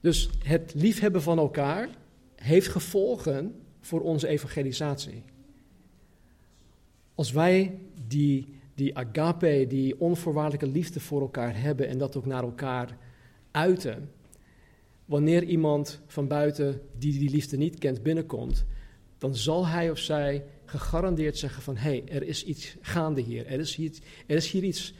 Dus 0.00 0.30
het 0.44 0.74
liefhebben 0.74 1.22
van 1.22 1.38
elkaar 1.38 1.88
heeft 2.34 2.68
gevolgen 2.68 3.54
voor 3.80 4.00
onze 4.00 4.28
evangelisatie. 4.28 5.22
Als 7.14 7.32
wij 7.32 7.78
die, 8.06 8.46
die 8.74 8.96
agape, 8.96 9.66
die 9.68 10.00
onvoorwaardelijke 10.00 10.68
liefde 10.68 11.00
voor 11.00 11.20
elkaar 11.20 11.60
hebben 11.60 11.88
en 11.88 11.98
dat 11.98 12.16
ook 12.16 12.26
naar 12.26 12.42
elkaar 12.42 12.98
uiten, 13.50 14.10
wanneer 15.04 15.42
iemand 15.42 16.00
van 16.06 16.28
buiten 16.28 16.80
die 16.98 17.18
die 17.18 17.30
liefde 17.30 17.56
niet 17.56 17.78
kent 17.78 18.02
binnenkomt, 18.02 18.64
dan 19.18 19.36
zal 19.36 19.66
hij 19.66 19.90
of 19.90 19.98
zij 19.98 20.44
gegarandeerd 20.64 21.38
zeggen 21.38 21.62
van 21.62 21.76
hé, 21.76 21.90
hey, 21.90 22.04
er 22.08 22.22
is 22.22 22.44
iets 22.44 22.76
gaande 22.80 23.20
hier. 23.20 23.46
Er 23.46 23.58
is 23.58 23.74
hier, 23.74 23.92
er 24.26 24.36
is 24.36 24.50
hier 24.50 24.62
iets 24.62 24.94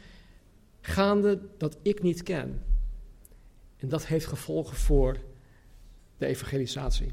gaande 0.81 1.39
dat 1.57 1.77
ik 1.81 2.01
niet 2.01 2.23
ken. 2.23 2.63
En 3.77 3.89
dat 3.89 4.05
heeft 4.05 4.25
gevolgen 4.25 4.77
voor 4.77 5.17
de 6.17 6.25
evangelisatie. 6.25 7.11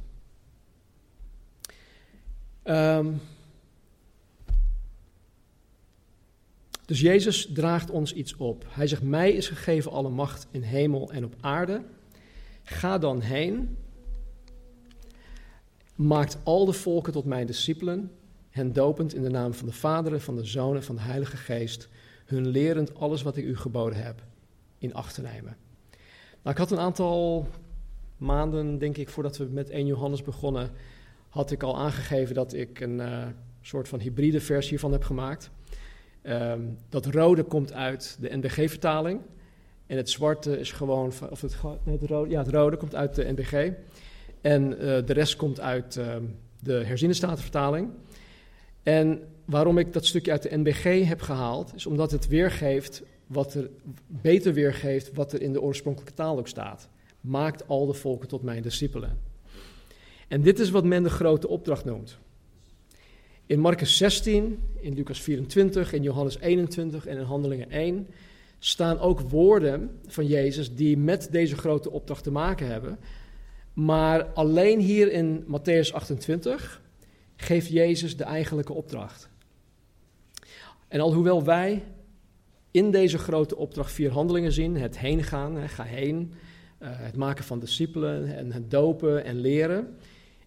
Um, 2.64 3.20
dus 6.84 7.00
Jezus 7.00 7.48
draagt 7.52 7.90
ons 7.90 8.12
iets 8.12 8.36
op. 8.36 8.66
Hij 8.68 8.86
zegt: 8.86 9.02
Mij 9.02 9.32
is 9.32 9.48
gegeven 9.48 9.90
alle 9.90 10.08
macht 10.08 10.46
in 10.50 10.62
hemel 10.62 11.12
en 11.12 11.24
op 11.24 11.34
aarde. 11.40 11.82
Ga 12.62 12.98
dan 12.98 13.20
heen. 13.20 13.76
Maakt 15.94 16.38
al 16.42 16.64
de 16.64 16.72
volken 16.72 17.12
tot 17.12 17.24
mijn 17.24 17.46
discipelen. 17.46 18.10
Hen 18.50 18.72
dopend 18.72 19.14
in 19.14 19.22
de 19.22 19.30
naam 19.30 19.54
van 19.54 19.66
de 19.66 19.72
Vader 19.72 20.12
en 20.12 20.20
van 20.20 20.36
de 20.36 20.44
Zoon 20.44 20.76
en 20.76 20.82
van 20.82 20.94
de 20.94 21.02
Heilige 21.02 21.36
Geest. 21.36 21.88
Hun 22.24 22.48
lerend 22.48 22.94
alles 22.94 23.22
wat 23.22 23.36
ik 23.36 23.44
u 23.44 23.56
geboden 23.56 24.04
heb 24.04 24.22
in 24.78 24.94
acht 24.94 25.14
te 25.14 25.22
nemen. 25.22 25.56
Nou, 26.42 26.56
ik 26.56 26.56
had 26.56 26.70
een 26.70 26.78
aantal 26.78 27.48
maanden, 28.16 28.78
denk 28.78 28.96
ik, 28.96 29.08
voordat 29.08 29.36
we 29.36 29.44
met 29.44 29.70
1 29.70 29.86
Johannes 29.86 30.22
begonnen, 30.22 30.70
had 31.28 31.50
ik 31.50 31.62
al 31.62 31.78
aangegeven 31.78 32.34
dat 32.34 32.52
ik 32.52 32.80
een 32.80 32.98
uh, 32.98 33.26
soort 33.60 33.88
van 33.88 34.00
hybride 34.00 34.40
versie 34.40 34.78
van 34.78 34.92
heb 34.92 35.04
gemaakt. 35.04 35.50
Um, 36.22 36.78
dat 36.88 37.06
rode 37.06 37.42
komt 37.42 37.72
uit 37.72 38.16
de 38.20 38.36
NBG-vertaling. 38.36 39.20
En 39.86 39.96
het 39.96 40.10
zwarte 40.10 40.58
is 40.58 40.72
gewoon, 40.72 41.12
of 41.30 41.40
het, 41.40 41.56
het, 41.84 42.02
rode, 42.02 42.30
ja, 42.30 42.38
het 42.38 42.52
rode 42.52 42.76
komt 42.76 42.94
uit 42.94 43.14
de 43.14 43.32
NBG. 43.32 43.72
En 44.44 44.72
uh, 44.72 44.78
de 44.78 45.12
rest 45.12 45.36
komt 45.36 45.60
uit 45.60 45.96
uh, 45.96 46.16
de 46.60 46.72
herziene 46.72 47.14
statenvertaling. 47.14 47.90
En 48.82 49.22
waarom 49.44 49.78
ik 49.78 49.92
dat 49.92 50.06
stukje 50.06 50.30
uit 50.30 50.42
de 50.42 50.56
NBG 50.56 51.06
heb 51.06 51.20
gehaald, 51.20 51.74
is 51.74 51.86
omdat 51.86 52.10
het 52.10 52.28
weergeeft 52.28 53.02
wat 53.26 53.54
er 53.54 53.70
beter 54.06 54.52
weergeeft 54.52 55.12
wat 55.12 55.32
er 55.32 55.42
in 55.42 55.52
de 55.52 55.60
oorspronkelijke 55.60 56.14
taal 56.14 56.38
ook 56.38 56.48
staat. 56.48 56.88
Maakt 57.20 57.68
al 57.68 57.86
de 57.86 57.92
volken 57.92 58.28
tot 58.28 58.42
mijn 58.42 58.62
discipelen. 58.62 59.18
En 60.28 60.42
dit 60.42 60.58
is 60.58 60.70
wat 60.70 60.84
men 60.84 61.02
de 61.02 61.10
grote 61.10 61.48
opdracht 61.48 61.84
noemt. 61.84 62.18
In 63.46 63.60
Marcus 63.60 63.96
16, 63.96 64.62
in 64.80 64.94
Lucas 64.94 65.20
24, 65.20 65.92
in 65.92 66.02
Johannes 66.02 66.38
21 66.38 67.06
en 67.06 67.16
in 67.16 67.24
Handelingen 67.24 67.70
1 67.70 68.06
staan 68.58 68.98
ook 68.98 69.20
woorden 69.20 69.90
van 70.06 70.26
Jezus 70.26 70.74
die 70.74 70.96
met 70.96 71.28
deze 71.30 71.56
grote 71.56 71.90
opdracht 71.90 72.22
te 72.22 72.30
maken 72.30 72.66
hebben. 72.66 72.98
Maar 73.74 74.24
alleen 74.24 74.80
hier 74.80 75.12
in 75.12 75.44
Matthäus 75.46 75.92
28 75.92 76.82
geeft 77.36 77.68
Jezus 77.68 78.16
de 78.16 78.24
eigenlijke 78.24 78.72
opdracht. 78.72 79.28
En 80.88 81.00
alhoewel 81.00 81.44
wij 81.44 81.82
in 82.70 82.90
deze 82.90 83.18
grote 83.18 83.56
opdracht 83.56 83.92
vier 83.92 84.10
handelingen 84.10 84.52
zien: 84.52 84.76
het 84.76 84.98
heen 84.98 85.22
gaan, 85.22 85.68
ga 85.68 85.82
heen, 85.82 86.32
uh, 86.82 86.88
het 86.92 87.16
maken 87.16 87.44
van 87.44 87.58
discipelen 87.58 88.36
en 88.36 88.52
het 88.52 88.70
dopen 88.70 89.24
en 89.24 89.40
leren, 89.40 89.96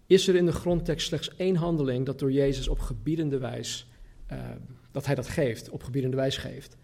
is 0.06 0.28
er 0.28 0.36
in 0.36 0.46
de 0.46 0.52
grondtekst 0.52 1.08
slechts 1.08 1.36
één 1.36 1.56
handeling 1.56 2.06
dat 2.06 2.20
door 2.20 2.32
Jezus 2.32 2.68
op 2.68 2.80
gebiedende 2.80 3.38
wijs, 3.38 3.88
uh, 4.32 4.40
dat 4.92 5.06
hij 5.06 5.16
dat 5.16 5.28
geeft, 5.28 5.70
op 5.70 5.84
gebiedende 5.84 6.18
wijs 6.18 6.38
geeft. 6.38 6.78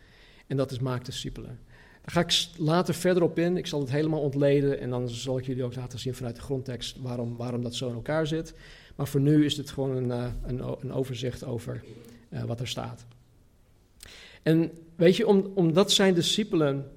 En 0.47 0.57
dat 0.57 0.71
is 0.71 0.79
maak 0.79 1.05
discipelen. 1.05 1.59
Daar 2.03 2.13
ga 2.13 2.19
ik 2.19 2.47
later 2.57 2.93
verder 2.93 3.23
op 3.23 3.39
in. 3.39 3.57
Ik 3.57 3.67
zal 3.67 3.79
het 3.79 3.91
helemaal 3.91 4.21
ontleden 4.21 4.79
en 4.79 4.89
dan 4.89 5.09
zal 5.09 5.37
ik 5.37 5.45
jullie 5.45 5.63
ook 5.63 5.75
laten 5.75 5.99
zien 5.99 6.13
vanuit 6.13 6.35
de 6.35 6.41
grondtekst 6.41 6.97
waarom, 7.01 7.35
waarom 7.35 7.63
dat 7.63 7.75
zo 7.75 7.87
in 7.87 7.95
elkaar 7.95 8.27
zit. 8.27 8.53
Maar 8.95 9.07
voor 9.07 9.21
nu 9.21 9.45
is 9.45 9.55
dit 9.55 9.69
gewoon 9.69 9.95
een, 9.95 10.07
uh, 10.07 10.31
een, 10.45 10.75
een 10.81 10.93
overzicht 10.93 11.43
over 11.43 11.83
uh, 12.29 12.43
wat 12.43 12.59
er 12.59 12.67
staat. 12.67 13.05
En 14.41 14.71
weet 14.95 15.15
je, 15.15 15.27
om, 15.27 15.51
omdat 15.55 15.91
zijn 15.91 16.13
discipelen 16.13 16.91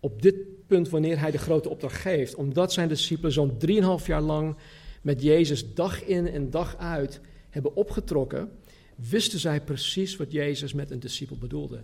op 0.00 0.22
dit 0.22 0.66
punt, 0.66 0.88
wanneer 0.88 1.20
hij 1.20 1.30
de 1.30 1.38
grote 1.38 1.68
opdracht 1.68 2.00
geeft, 2.00 2.34
omdat 2.34 2.72
zijn 2.72 2.88
discipelen 2.88 3.32
zo'n 3.32 3.58
drieënhalf 3.58 4.06
jaar 4.06 4.20
lang 4.20 4.56
met 5.02 5.22
Jezus 5.22 5.74
dag 5.74 6.04
in 6.04 6.28
en 6.28 6.50
dag 6.50 6.76
uit 6.76 7.20
hebben 7.50 7.76
opgetrokken, 7.76 8.50
wisten 8.94 9.38
zij 9.38 9.60
precies 9.60 10.16
wat 10.16 10.32
Jezus 10.32 10.72
met 10.72 10.90
een 10.90 11.00
discipel 11.00 11.36
bedoelde. 11.36 11.80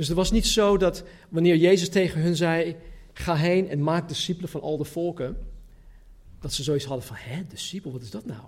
Dus 0.00 0.08
het 0.08 0.18
was 0.18 0.30
niet 0.30 0.46
zo 0.46 0.76
dat 0.76 1.04
wanneer 1.28 1.56
Jezus 1.56 1.88
tegen 1.88 2.20
hun 2.20 2.36
zei: 2.36 2.76
Ga 3.12 3.34
heen 3.34 3.68
en 3.68 3.82
maak 3.82 4.08
discipelen 4.08 4.48
van 4.48 4.60
al 4.60 4.76
de 4.76 4.84
volken, 4.84 5.36
dat 6.40 6.52
ze 6.52 6.62
zoiets 6.62 6.84
hadden 6.84 7.06
van: 7.06 7.16
Hè, 7.18 7.42
discipel, 7.48 7.92
wat 7.92 8.02
is 8.02 8.10
dat 8.10 8.26
nou? 8.26 8.40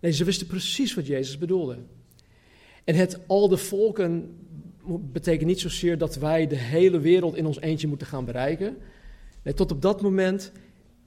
Nee, 0.00 0.12
ze 0.12 0.24
wisten 0.24 0.46
precies 0.46 0.94
wat 0.94 1.06
Jezus 1.06 1.38
bedoelde. 1.38 1.78
En 2.84 2.94
het 2.94 3.18
al 3.26 3.48
de 3.48 3.56
volken 3.56 4.36
betekent 5.12 5.46
niet 5.48 5.60
zozeer 5.60 5.98
dat 5.98 6.16
wij 6.16 6.46
de 6.46 6.56
hele 6.56 7.00
wereld 7.00 7.36
in 7.36 7.46
ons 7.46 7.60
eentje 7.60 7.88
moeten 7.88 8.06
gaan 8.06 8.24
bereiken. 8.24 8.76
Nee, 9.42 9.54
tot 9.54 9.72
op 9.72 9.82
dat 9.82 10.02
moment 10.02 10.52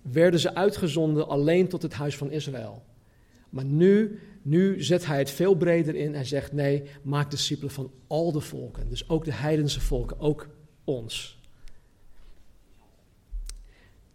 werden 0.01 0.39
ze 0.39 0.55
uitgezonden 0.55 1.27
alleen 1.27 1.67
tot 1.67 1.81
het 1.81 1.93
huis 1.93 2.17
van 2.17 2.31
Israël. 2.31 2.83
Maar 3.49 3.65
nu, 3.65 4.19
nu 4.41 4.83
zet 4.83 5.05
hij 5.05 5.17
het 5.17 5.29
veel 5.29 5.55
breder 5.55 5.95
in 5.95 6.15
en 6.15 6.25
zegt: 6.25 6.51
nee, 6.51 6.83
maak 7.01 7.31
discipelen 7.31 7.71
van 7.71 7.91
al 8.07 8.31
de 8.31 8.39
volken. 8.39 8.89
Dus 8.89 9.09
ook 9.09 9.25
de 9.25 9.33
heidense 9.33 9.81
volken, 9.81 10.19
ook 10.19 10.49
ons. 10.83 11.39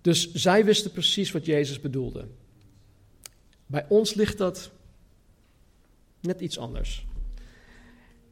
Dus 0.01 0.33
zij 0.33 0.65
wisten 0.65 0.91
precies 0.91 1.33
wat 1.33 1.47
Jezus 1.47 1.81
bedoelde. 1.81 2.29
Bij 3.67 3.87
ons 3.89 4.15
ligt 4.15 4.39
dat 4.39 4.71
net 6.21 6.41
iets 6.41 6.59
anders. 6.59 7.07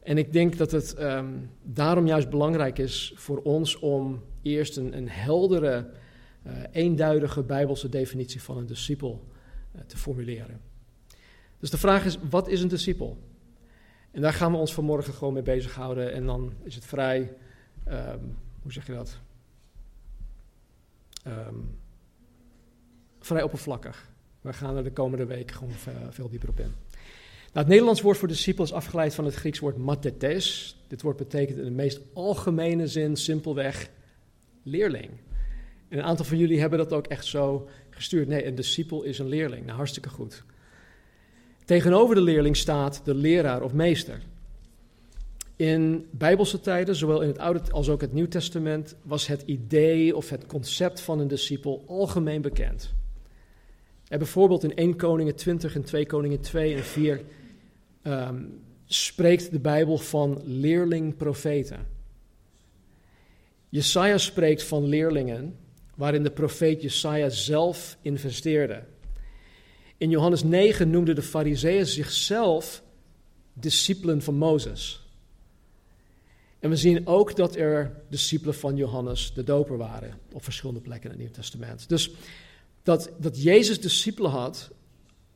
En 0.03 0.17
ik 0.17 0.33
denk 0.33 0.57
dat 0.57 0.71
het 0.71 0.99
um, 0.99 1.49
daarom 1.63 2.07
juist 2.07 2.29
belangrijk 2.29 2.77
is 2.77 3.13
voor 3.15 3.41
ons 3.41 3.79
om 3.79 4.23
eerst 4.41 4.77
een, 4.77 4.97
een 4.97 5.09
heldere, 5.09 5.89
uh, 6.47 6.53
eenduidige 6.71 7.43
bijbelse 7.43 7.89
definitie 7.89 8.41
van 8.41 8.57
een 8.57 8.65
discipel 8.65 9.27
uh, 9.75 9.81
te 9.81 9.97
formuleren. 9.97 10.61
Dus 11.65 11.73
de 11.73 11.79
vraag 11.79 12.05
is, 12.05 12.17
wat 12.29 12.47
is 12.47 12.61
een 12.61 12.67
discipel? 12.67 13.17
En 14.11 14.21
daar 14.21 14.33
gaan 14.33 14.51
we 14.51 14.57
ons 14.57 14.73
vanmorgen 14.73 15.13
gewoon 15.13 15.33
mee 15.33 15.43
bezighouden. 15.43 16.13
En 16.13 16.25
dan 16.25 16.53
is 16.63 16.75
het 16.75 16.85
vrij, 16.85 17.33
um, 17.87 18.37
hoe 18.61 18.71
zeg 18.71 18.87
je 18.87 18.93
dat? 18.93 19.17
Um, 21.27 21.77
vrij 23.19 23.43
oppervlakkig. 23.43 24.11
We 24.41 24.53
gaan 24.53 24.77
er 24.77 24.83
de 24.83 24.91
komende 24.91 25.25
weken 25.25 25.55
gewoon 25.55 25.73
veel 26.09 26.29
dieper 26.29 26.49
op 26.49 26.59
in. 26.59 26.65
Nou, 26.65 26.73
het 27.53 27.67
Nederlands 27.67 28.01
woord 28.01 28.17
voor 28.17 28.27
discipel 28.27 28.63
is 28.63 28.73
afgeleid 28.73 29.15
van 29.15 29.25
het 29.25 29.35
Grieks 29.35 29.59
woord 29.59 29.77
mathetes. 29.77 30.77
Dit 30.87 31.01
woord 31.01 31.17
betekent 31.17 31.57
in 31.57 31.63
de 31.63 31.71
meest 31.71 31.99
algemene 32.13 32.87
zin 32.87 33.15
simpelweg 33.15 33.89
leerling. 34.63 35.09
En 35.87 35.97
een 35.97 36.03
aantal 36.03 36.25
van 36.25 36.37
jullie 36.37 36.59
hebben 36.59 36.79
dat 36.79 36.93
ook 36.93 37.07
echt 37.07 37.25
zo 37.25 37.69
gestuurd. 37.89 38.27
Nee, 38.27 38.45
een 38.45 38.55
discipel 38.55 39.03
is 39.03 39.19
een 39.19 39.29
leerling. 39.29 39.65
Nou, 39.65 39.77
hartstikke 39.77 40.09
goed. 40.09 40.43
Tegenover 41.65 42.15
de 42.15 42.21
leerling 42.21 42.57
staat 42.57 43.01
de 43.03 43.13
leraar 43.13 43.61
of 43.61 43.73
meester. 43.73 44.21
In 45.55 46.07
bijbelse 46.11 46.59
tijden, 46.59 46.95
zowel 46.95 47.21
in 47.21 47.27
het 47.27 47.37
Oude 47.37 47.61
als 47.71 47.89
ook 47.89 48.01
het 48.01 48.13
Nieuw 48.13 48.27
Testament, 48.27 48.95
was 49.01 49.27
het 49.27 49.41
idee 49.45 50.15
of 50.15 50.29
het 50.29 50.45
concept 50.45 51.01
van 51.01 51.19
een 51.19 51.27
discipel 51.27 51.83
algemeen 51.87 52.41
bekend. 52.41 52.93
En 54.07 54.17
bijvoorbeeld 54.17 54.63
in 54.63 54.75
1 54.75 54.95
Koningen 54.95 55.35
20 55.35 55.75
en 55.75 55.83
2 55.83 56.05
Koningen 56.05 56.41
2 56.41 56.75
en 56.75 56.83
4 56.83 57.21
um, 58.03 58.63
spreekt 58.85 59.51
de 59.51 59.59
Bijbel 59.59 59.97
van 59.97 60.41
leerling-profeten. 60.43 61.87
Jesaja 63.69 64.17
spreekt 64.17 64.63
van 64.63 64.85
leerlingen 64.85 65.55
waarin 65.95 66.23
de 66.23 66.31
profeet 66.31 66.81
Jesaja 66.81 67.29
zelf 67.29 67.97
investeerde. 68.01 68.83
In 69.97 70.09
Johannes 70.09 70.43
9 70.43 70.89
noemden 70.89 71.15
de 71.15 71.21
fariseeën 71.21 71.85
zichzelf 71.85 72.83
discipelen 73.53 74.21
van 74.21 74.35
Mozes. 74.35 75.03
En 76.59 76.69
we 76.69 76.75
zien 76.75 77.07
ook 77.07 77.35
dat 77.35 77.55
er 77.55 78.03
discipelen 78.09 78.55
van 78.55 78.75
Johannes 78.75 79.33
de 79.33 79.43
Doper 79.43 79.77
waren 79.77 80.19
op 80.31 80.43
verschillende 80.43 80.81
plekken 80.81 81.11
in 81.11 81.15
het 81.15 81.25
Nieuw 81.25 81.35
Testament. 81.35 81.89
Dus 81.89 82.11
dat, 82.83 83.11
dat 83.19 83.43
Jezus 83.43 83.81
discipelen 83.81 84.31
had, 84.31 84.71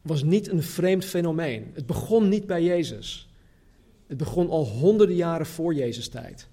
was 0.01 0.23
niet 0.23 0.49
een 0.49 0.63
vreemd 0.63 1.05
fenomeen. 1.05 1.71
Het 1.73 1.85
begon 1.85 2.29
niet 2.29 2.47
bij 2.47 2.63
Jezus. 2.63 3.27
Het 4.07 4.17
begon 4.17 4.49
al 4.49 4.65
honderden 4.65 5.15
jaren 5.15 5.45
voor 5.45 5.73
Jezus 5.73 6.07
tijd. 6.09 6.47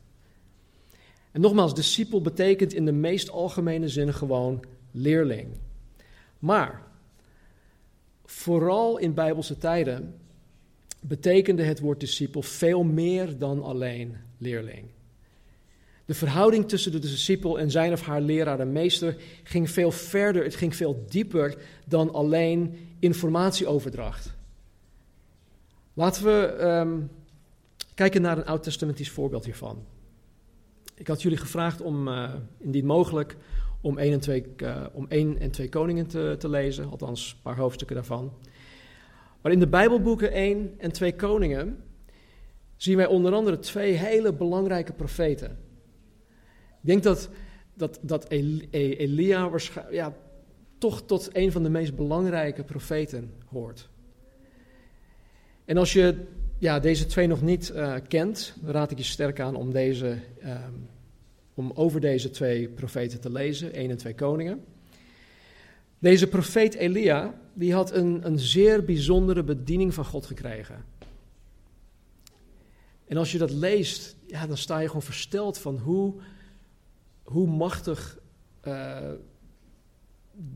En 1.32 1.40
nogmaals, 1.40 1.75
discipel 1.75 2.20
betekent 2.20 2.72
in 2.72 2.84
de 2.84 2.92
meest 2.92 3.30
algemene 3.30 3.88
zin 3.88 4.14
gewoon 4.14 4.64
leerling. 4.90 5.48
Maar 6.38 6.86
vooral 8.26 8.99
in 8.99 9.14
Bijbelse 9.14 9.59
tijden 9.59 10.14
betekende 11.00 11.62
het 11.62 11.80
woord 11.80 12.00
discipel 12.00 12.42
veel 12.42 12.83
meer 12.83 13.38
dan 13.38 13.62
alleen 13.62 14.16
leerling. 14.38 14.85
De 16.04 16.14
verhouding 16.14 16.68
tussen 16.68 16.92
de 16.92 16.99
discipel 16.99 17.59
en 17.59 17.71
zijn 17.71 17.92
of 17.92 18.00
haar 18.00 18.21
leraar 18.21 18.61
en 18.61 18.73
meester 18.73 19.16
ging 19.42 19.71
veel 19.71 19.90
verder, 19.90 20.45
het 20.45 20.54
ging 20.54 20.76
veel 20.76 21.04
dieper 21.09 21.56
dan 21.87 22.12
alleen 22.12 22.78
informatieoverdracht. 22.99 24.35
Laten 25.95 26.25
we 26.25 26.56
ehm, 26.59 27.00
kijken 27.95 28.23
naar 28.23 28.37
een 28.37 28.45
oud-testamentisch 28.45 29.11
voorbeeld 29.11 29.45
hiervan. 29.45 29.85
Ik 30.95 31.06
had 31.06 31.23
jullie 31.23 31.38
gevraagd 31.38 31.80
om, 31.80 32.09
uh, 32.09 32.35
indien 32.59 32.87
mogelijk, 32.87 33.37
om 33.87 33.99
1 33.99 34.12
en 34.12 34.21
2, 34.21 34.45
uh, 34.57 34.87
om 34.93 35.07
1 35.09 35.38
en 35.38 35.50
2 35.50 35.69
koningen 35.69 36.07
te, 36.07 36.35
te 36.38 36.49
lezen, 36.49 36.90
althans 36.90 37.33
een 37.33 37.43
paar 37.43 37.57
hoofdstukken 37.57 37.97
daarvan. 37.97 38.33
Maar 39.43 39.52
in 39.52 39.59
de 39.59 39.66
Bijbelboeken 39.66 40.33
1 40.33 40.75
en 40.78 40.93
2 40.93 41.14
koningen 41.14 41.85
zien 42.76 42.97
wij 42.97 43.07
onder 43.07 43.33
andere 43.33 43.59
twee 43.59 43.93
hele 43.93 44.33
belangrijke 44.33 44.93
profeten. 44.93 45.50
Ik 46.83 46.93
denk 46.93 47.02
dat, 47.02 47.28
dat, 47.75 47.99
dat 48.02 48.28
Elia 48.28 49.50
ja, 49.90 50.16
toch 50.78 51.02
tot 51.02 51.28
een 51.33 51.52
van 51.52 51.62
de 51.62 51.71
meest 51.71 51.97
belangrijke 51.97 52.64
profeten 52.64 53.33
hoort. 53.47 53.88
En 55.64 55.76
als 55.76 55.93
je 55.93 56.25
ja, 56.59 56.81
deze 56.81 57.07
twee 57.07 57.26
nog 57.26 57.43
niet 57.43 57.73
uh, 57.75 57.95
kent, 58.09 58.57
raad 58.64 58.90
ik 58.90 58.99
je 58.99 59.05
sterk 59.05 59.40
aan 59.40 59.57
om, 59.57 59.73
deze, 59.73 60.19
um, 60.45 60.88
om 61.56 61.70
over 61.75 62.00
deze 62.00 62.30
twee 62.30 62.68
profeten 62.68 63.20
te 63.20 63.30
lezen, 63.30 63.72
1 63.72 63.90
en 63.90 63.96
2 63.96 64.14
koningen. 64.14 64.64
Deze 65.98 66.26
profeet 66.26 66.75
Elia, 66.75 67.34
die 67.54 67.75
had 67.75 67.92
een, 67.92 68.26
een 68.26 68.38
zeer 68.38 68.84
bijzondere 68.84 69.42
bediening 69.42 69.94
van 69.94 70.04
God 70.04 70.26
gekregen. 70.26 70.84
En 73.06 73.16
als 73.16 73.32
je 73.32 73.38
dat 73.38 73.50
leest, 73.50 74.16
ja, 74.26 74.46
dan 74.46 74.56
sta 74.56 74.78
je 74.78 74.86
gewoon 74.86 75.02
versteld 75.02 75.58
van 75.58 75.78
hoe, 75.78 76.14
hoe 77.22 77.46
machtig, 77.46 78.18
uh, 78.66 79.10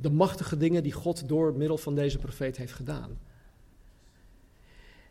de 0.00 0.10
machtige 0.10 0.56
dingen 0.56 0.82
die 0.82 0.92
God 0.92 1.28
door 1.28 1.54
middel 1.54 1.78
van 1.78 1.94
deze 1.94 2.18
profeet 2.18 2.56
heeft 2.56 2.72
gedaan. 2.72 3.18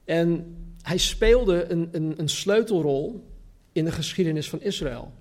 En 0.03 0.55
hij 0.81 0.97
speelde 0.97 1.71
een, 1.71 1.89
een, 1.91 2.13
een 2.19 2.29
sleutelrol 2.29 3.27
in 3.71 3.85
de 3.85 3.91
geschiedenis 3.91 4.49
van 4.49 4.61
Israël. 4.61 5.13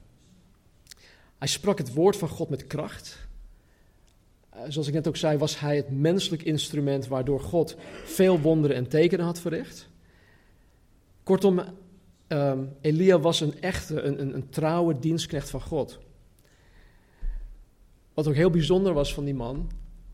Hij 1.38 1.48
sprak 1.48 1.78
het 1.78 1.94
woord 1.94 2.16
van 2.16 2.28
God 2.28 2.48
met 2.48 2.66
kracht. 2.66 3.28
Uh, 4.54 4.60
zoals 4.68 4.88
ik 4.88 4.94
net 4.94 5.08
ook 5.08 5.16
zei, 5.16 5.38
was 5.38 5.60
hij 5.60 5.76
het 5.76 5.90
menselijk 5.90 6.42
instrument 6.42 7.06
waardoor 7.06 7.40
God 7.40 7.76
veel 8.04 8.40
wonderen 8.40 8.76
en 8.76 8.88
tekenen 8.88 9.24
had 9.24 9.40
verricht. 9.40 9.88
Kortom, 11.22 11.62
um, 12.28 12.72
Elia 12.80 13.18
was 13.18 13.40
een 13.40 13.60
echte, 13.60 14.00
een, 14.02 14.34
een 14.34 14.48
trouwe 14.48 14.98
dienstknecht 14.98 15.50
van 15.50 15.62
God. 15.62 15.98
Wat 18.14 18.28
ook 18.28 18.34
heel 18.34 18.50
bijzonder 18.50 18.92
was 18.92 19.14
van 19.14 19.24
die 19.24 19.34
man, 19.34 19.70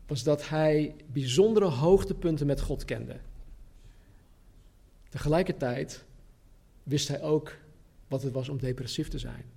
was 0.07 0.23
dat 0.23 0.49
hij 0.49 0.95
bijzondere 1.11 1.65
hoogtepunten 1.65 2.47
met 2.47 2.61
God 2.61 2.85
kende. 2.85 3.19
Tegelijkertijd 5.09 6.05
wist 6.83 7.07
hij 7.07 7.21
ook 7.21 7.57
wat 8.07 8.21
het 8.21 8.33
was 8.33 8.49
om 8.49 8.57
depressief 8.57 9.07
te 9.07 9.19
zijn. 9.19 9.54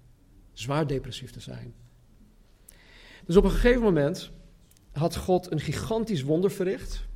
Zwaar 0.59 0.87
depressief 0.87 1.31
te 1.31 1.41
zijn. 1.41 1.75
Dus 3.25 3.37
op 3.37 3.45
een 3.45 3.51
gegeven 3.51 3.83
moment 3.83 4.31
had 4.93 5.17
God 5.17 5.53
een 5.53 5.61
gigantisch 5.61 6.23
wonder 6.23 6.51
verricht. 6.51 7.07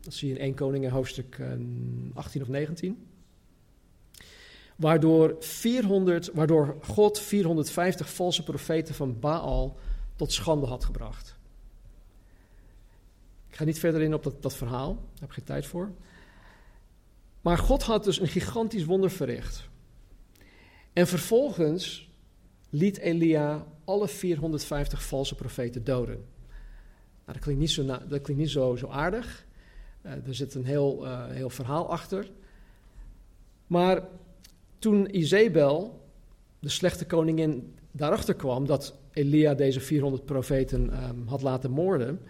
Dat 0.00 0.14
zie 0.14 0.28
je 0.28 0.34
in 0.34 0.40
1 0.40 0.54
Koningen 0.54 0.90
hoofdstuk 0.90 1.40
18 2.14 2.42
of 2.42 2.48
19. 2.48 3.06
Waardoor, 4.76 5.36
400, 5.38 6.30
waardoor 6.32 6.76
God 6.82 7.20
450 7.20 8.14
valse 8.14 8.42
profeten 8.42 8.94
van 8.94 9.18
Baal 9.18 9.76
tot 10.16 10.32
schande 10.32 10.66
had 10.66 10.84
gebracht. 10.84 11.36
Ik 13.48 13.56
ga 13.56 13.64
niet 13.64 13.78
verder 13.78 14.02
in 14.02 14.14
op 14.14 14.22
dat, 14.22 14.42
dat 14.42 14.54
verhaal, 14.54 14.94
daar 14.94 15.20
heb 15.20 15.28
ik 15.28 15.34
geen 15.34 15.44
tijd 15.44 15.66
voor. 15.66 15.90
Maar 17.40 17.58
God 17.58 17.82
had 17.82 18.04
dus 18.04 18.20
een 18.20 18.28
gigantisch 18.28 18.84
wonder 18.84 19.10
verricht. 19.10 19.68
En 20.92 21.06
vervolgens 21.06 22.05
liet 22.76 22.98
Elia 22.98 23.66
alle 23.84 24.08
450 24.08 25.02
valse 25.02 25.34
profeten 25.34 25.84
doden. 25.84 26.14
Nou, 26.14 27.32
dat 27.32 27.38
klinkt 27.38 27.60
niet 27.60 27.70
zo, 27.70 27.84
dat 27.84 28.20
klinkt 28.20 28.36
niet 28.36 28.50
zo, 28.50 28.76
zo 28.76 28.88
aardig. 28.88 29.46
Uh, 30.02 30.12
er 30.12 30.34
zit 30.34 30.54
een 30.54 30.64
heel, 30.64 31.04
uh, 31.04 31.26
heel 31.26 31.50
verhaal 31.50 31.90
achter. 31.90 32.30
Maar 33.66 34.02
toen 34.78 35.16
Izebel, 35.16 36.04
de 36.58 36.68
slechte 36.68 37.06
koningin, 37.06 37.74
daarachter 37.90 38.34
kwam 38.34 38.66
dat 38.66 38.98
Elia 39.12 39.54
deze 39.54 39.80
400 39.80 40.24
profeten 40.24 41.08
um, 41.08 41.26
had 41.26 41.42
laten 41.42 41.70
moorden, 41.70 42.20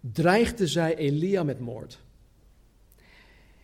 dreigde 0.00 0.66
zij 0.66 0.96
Elia 0.96 1.42
met 1.42 1.60
moord. 1.60 1.98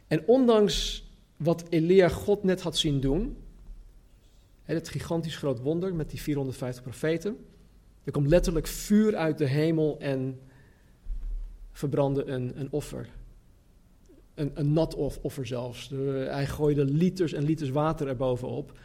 En 0.07 0.23
ondanks 0.27 1.05
wat 1.37 1.65
Elia 1.69 2.09
God 2.09 2.43
net 2.43 2.63
had 2.63 2.77
zien 2.77 3.01
doen, 3.01 3.37
het 4.65 4.89
gigantisch 4.89 5.37
groot 5.37 5.61
wonder 5.61 5.95
met 5.95 6.11
die 6.11 6.21
450 6.21 6.83
profeten, 6.83 7.37
er 8.05 8.13
komt 8.13 8.27
letterlijk 8.27 8.67
vuur 8.67 9.17
uit 9.17 9.39
de 9.39 9.47
hemel 9.47 9.99
en 9.99 10.41
verbrandde 11.73 12.25
een, 12.25 12.61
een 12.61 12.73
offer 12.73 13.09
een, 14.35 14.51
een 14.55 14.73
nat 14.73 14.95
offer 15.21 15.47
zelfs. 15.47 15.89
hij 16.29 16.47
gooide 16.47 16.85
liters 16.85 17.33
en 17.33 17.45
liters 17.45 17.71
water 17.71 18.09
erbovenop. 18.09 18.79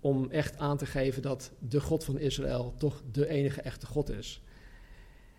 Om 0.00 0.30
echt 0.30 0.58
aan 0.58 0.76
te 0.76 0.86
geven 0.86 1.22
dat 1.22 1.52
de 1.58 1.80
God 1.80 2.04
van 2.04 2.18
Israël 2.18 2.74
toch 2.76 3.02
de 3.12 3.28
enige 3.28 3.60
echte 3.60 3.86
God 3.86 4.10
is. 4.10 4.42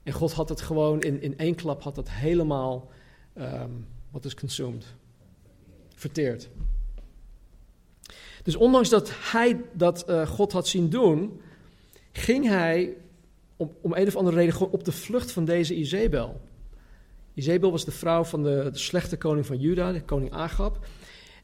En 0.03 0.13
God 0.13 0.33
had 0.33 0.49
het 0.49 0.61
gewoon 0.61 1.01
in, 1.01 1.21
in 1.21 1.37
één 1.37 1.55
klap 1.55 1.81
had 1.81 1.95
het 1.95 2.11
helemaal, 2.11 2.91
um, 3.37 3.87
wat 4.11 4.25
is 4.25 4.33
consumed? 4.35 4.85
Verteerd. 5.95 6.49
Dus 8.43 8.55
ondanks 8.55 8.89
dat 8.89 9.11
hij 9.13 9.61
dat 9.73 10.09
uh, 10.09 10.27
God 10.27 10.51
had 10.51 10.67
zien 10.67 10.89
doen, 10.89 11.41
ging 12.11 12.47
hij 12.47 12.97
om, 13.55 13.71
om 13.81 13.93
een 13.93 14.07
of 14.07 14.15
andere 14.15 14.37
reden 14.37 14.53
gewoon 14.53 14.71
op 14.71 14.83
de 14.83 14.91
vlucht 14.91 15.31
van 15.31 15.45
deze 15.45 15.75
Izebel. 15.75 16.41
Izebel 17.33 17.71
was 17.71 17.85
de 17.85 17.91
vrouw 17.91 18.23
van 18.23 18.43
de, 18.43 18.69
de 18.71 18.77
slechte 18.77 19.17
koning 19.17 19.45
van 19.45 19.59
Juda, 19.59 19.91
de 19.91 20.03
koning 20.03 20.33
Agab. 20.33 20.85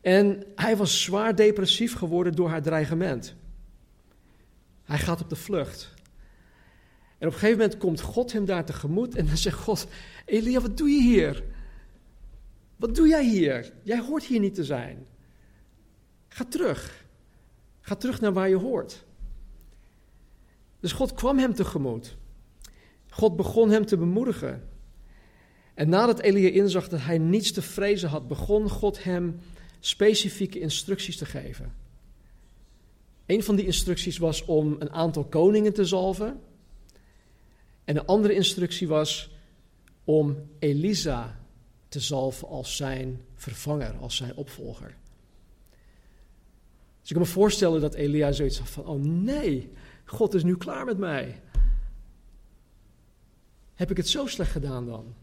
En 0.01 0.43
hij 0.55 0.77
was 0.77 1.01
zwaar 1.01 1.35
depressief 1.35 1.95
geworden 1.95 2.33
door 2.33 2.49
haar 2.49 2.61
dreigement. 2.61 3.35
Hij 4.83 4.97
gaat 4.97 5.21
op 5.21 5.29
de 5.29 5.35
vlucht. 5.35 5.93
En 7.17 7.27
op 7.27 7.33
een 7.33 7.39
gegeven 7.39 7.59
moment 7.59 7.77
komt 7.77 8.01
God 8.01 8.31
hem 8.31 8.45
daar 8.45 8.65
tegemoet 8.65 9.15
en 9.15 9.25
dan 9.25 9.37
zegt 9.37 9.57
God, 9.57 9.87
Elia, 10.25 10.61
wat 10.61 10.77
doe 10.77 10.89
je 10.89 11.01
hier? 11.01 11.43
Wat 12.75 12.95
doe 12.95 13.07
jij 13.07 13.25
hier? 13.25 13.73
Jij 13.83 13.99
hoort 13.99 14.23
hier 14.23 14.39
niet 14.39 14.55
te 14.55 14.63
zijn. 14.63 15.05
Ga 16.35 16.45
terug. 16.49 17.05
Ga 17.81 17.95
terug 17.95 18.21
naar 18.21 18.33
waar 18.33 18.49
je 18.49 18.55
hoort. 18.55 19.03
Dus 20.79 20.91
God 20.91 21.13
kwam 21.13 21.37
hem 21.37 21.53
tegemoet. 21.53 22.15
God 23.09 23.35
begon 23.35 23.69
hem 23.69 23.85
te 23.85 23.97
bemoedigen. 23.97 24.69
En 25.73 25.89
nadat 25.89 26.19
Elia 26.19 26.49
inzag 26.49 26.87
dat 26.87 26.99
hij 27.01 27.17
niets 27.17 27.51
te 27.51 27.61
vrezen 27.61 28.09
had, 28.09 28.27
begon 28.27 28.69
God 28.69 29.03
hem 29.03 29.39
specifieke 29.79 30.59
instructies 30.59 31.17
te 31.17 31.25
geven. 31.25 31.73
Een 33.25 33.43
van 33.43 33.55
die 33.55 33.65
instructies 33.65 34.17
was 34.17 34.45
om 34.45 34.75
een 34.79 34.91
aantal 34.91 35.23
koningen 35.23 35.73
te 35.73 35.85
zalven. 35.85 36.39
En 37.83 37.97
een 37.97 38.05
andere 38.05 38.33
instructie 38.33 38.87
was 38.87 39.31
om 40.03 40.49
Elisa 40.59 41.39
te 41.87 41.99
zalven 41.99 42.47
als 42.47 42.75
zijn 42.75 43.21
vervanger, 43.33 43.97
als 43.97 44.15
zijn 44.15 44.35
opvolger. 44.35 44.95
Dus 47.05 47.13
ik 47.13 47.19
kan 47.19 47.29
me 47.29 47.39
voorstellen 47.39 47.81
dat 47.81 47.93
Elia 47.93 48.31
zoiets 48.31 48.59
had 48.59 48.69
van: 48.69 48.85
Oh 48.85 49.03
nee, 49.03 49.71
God 50.05 50.33
is 50.33 50.43
nu 50.43 50.57
klaar 50.57 50.85
met 50.85 50.97
mij. 50.97 51.41
Heb 53.73 53.91
ik 53.91 53.97
het 53.97 54.07
zo 54.07 54.27
slecht 54.27 54.51
gedaan 54.51 54.85
dan? 54.85 55.15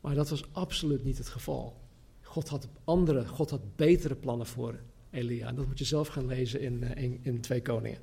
Maar 0.00 0.14
dat 0.14 0.28
was 0.28 0.44
absoluut 0.52 1.04
niet 1.04 1.18
het 1.18 1.28
geval. 1.28 1.76
God 2.22 2.48
had 2.48 2.68
andere, 2.84 3.26
God 3.26 3.50
had 3.50 3.76
betere 3.76 4.14
plannen 4.14 4.46
voor 4.46 4.80
Elia. 5.10 5.46
En 5.46 5.54
dat 5.54 5.66
moet 5.66 5.78
je 5.78 5.84
zelf 5.84 6.08
gaan 6.08 6.26
lezen 6.26 6.60
in, 6.60 6.82
eh, 6.82 7.02
in, 7.22 7.62
Koningen. 7.62 8.00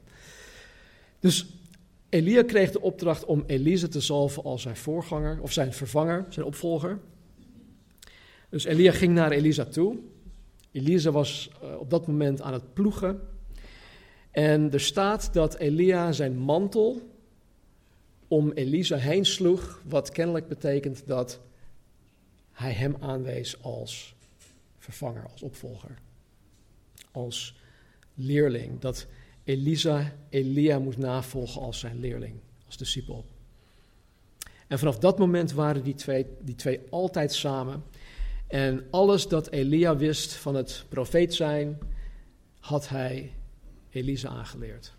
Dus 1.19 1.45
Elia 2.09 2.43
kreeg 2.43 2.71
de 2.71 2.81
opdracht 2.81 3.25
om 3.25 3.43
Elise 3.45 3.87
te 3.87 4.01
zalven 4.01 4.43
als 4.43 4.61
zijn 4.61 4.77
voorganger, 4.77 5.41
of 5.41 5.51
zijn 5.51 5.73
vervanger, 5.73 6.25
zijn 6.29 6.45
opvolger. 6.45 6.99
Dus 8.49 8.63
Elia 8.63 8.91
ging 8.91 9.13
naar 9.13 9.31
Elisa 9.31 9.65
toe. 9.65 9.99
Elisa 10.77 11.11
was 11.11 11.49
eh, 11.61 11.79
op 11.79 11.89
dat 11.89 12.07
moment 12.07 12.41
aan 12.41 12.53
het 12.53 12.73
ploegen. 12.73 13.21
En 14.31 14.71
er 14.71 14.79
staat 14.79 15.33
dat 15.33 15.55
Elia 15.55 16.11
zijn 16.11 16.37
mantel 16.37 17.01
om 18.27 18.51
Elisa 18.51 18.97
heen 18.97 19.25
sloeg, 19.25 19.81
wat 19.85 20.09
kennelijk 20.09 20.47
betekent 20.47 21.07
dat 21.07 21.39
hij 22.51 22.71
hem 22.71 22.95
aanwees 22.99 23.61
als 23.63 24.15
vervanger, 24.77 25.27
als 25.31 25.41
opvolger, 25.41 25.97
als 27.11 27.55
leerling. 28.13 28.79
Dat 28.79 29.07
Elisa 29.43 30.13
Elia 30.29 30.79
moest 30.79 30.97
navolgen 30.97 31.61
als 31.61 31.79
zijn 31.79 31.99
leerling, 31.99 32.39
als 32.65 32.77
discipel. 32.77 33.25
En 34.67 34.79
vanaf 34.79 34.99
dat 34.99 35.17
moment 35.17 35.51
waren 35.51 35.83
die 35.83 35.95
twee, 35.95 36.25
die 36.41 36.55
twee 36.55 36.79
altijd 36.89 37.33
samen. 37.33 37.83
En 38.47 38.85
alles 38.91 39.27
dat 39.27 39.49
Elia 39.49 39.97
wist 39.97 40.33
van 40.33 40.55
het 40.55 40.85
profeet 40.89 41.33
zijn, 41.33 41.77
had 42.59 42.89
hij 42.89 43.33
Elisa 43.89 44.29
aangeleerd. 44.29 44.93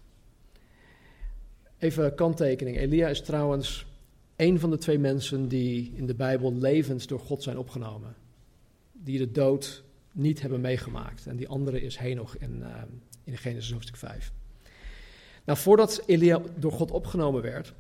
Even 1.79 2.15
kanttekening. 2.15 2.77
Elia 2.77 3.09
is 3.09 3.21
trouwens 3.21 3.87
een 4.37 4.61
van 4.61 4.71
de 4.71 4.79
twee 4.79 4.99
mensen 4.99 5.49
die 5.49 5.93
in 5.95 6.07
de 6.07 6.15
Bijbel 6.15 6.55
levend 6.55 7.09
door 7.09 7.21
God 7.21 7.43
zijn 7.43 7.59
opgenomen. 7.59 8.17
Die 8.93 9.19
de 9.19 9.31
dood 9.31 9.83
niet 10.13 10.41
hebben 10.41 10.61
meegemaakt. 10.61 11.27
En 11.27 11.37
die 11.37 11.49
andere 11.49 11.81
is 11.81 11.97
Henoch 11.97 12.37
in, 12.37 12.59
uh, 12.61 12.83
in 13.25 13.37
Genesis 13.37 13.73
hoofdstuk 13.73 13.97
5. 13.97 14.33
Nou, 15.45 15.59
voordat 15.59 16.03
Elia 16.07 16.43
door 16.57 16.73
God 16.73 16.91
opgenomen 16.91 17.43
werd, 17.43 17.75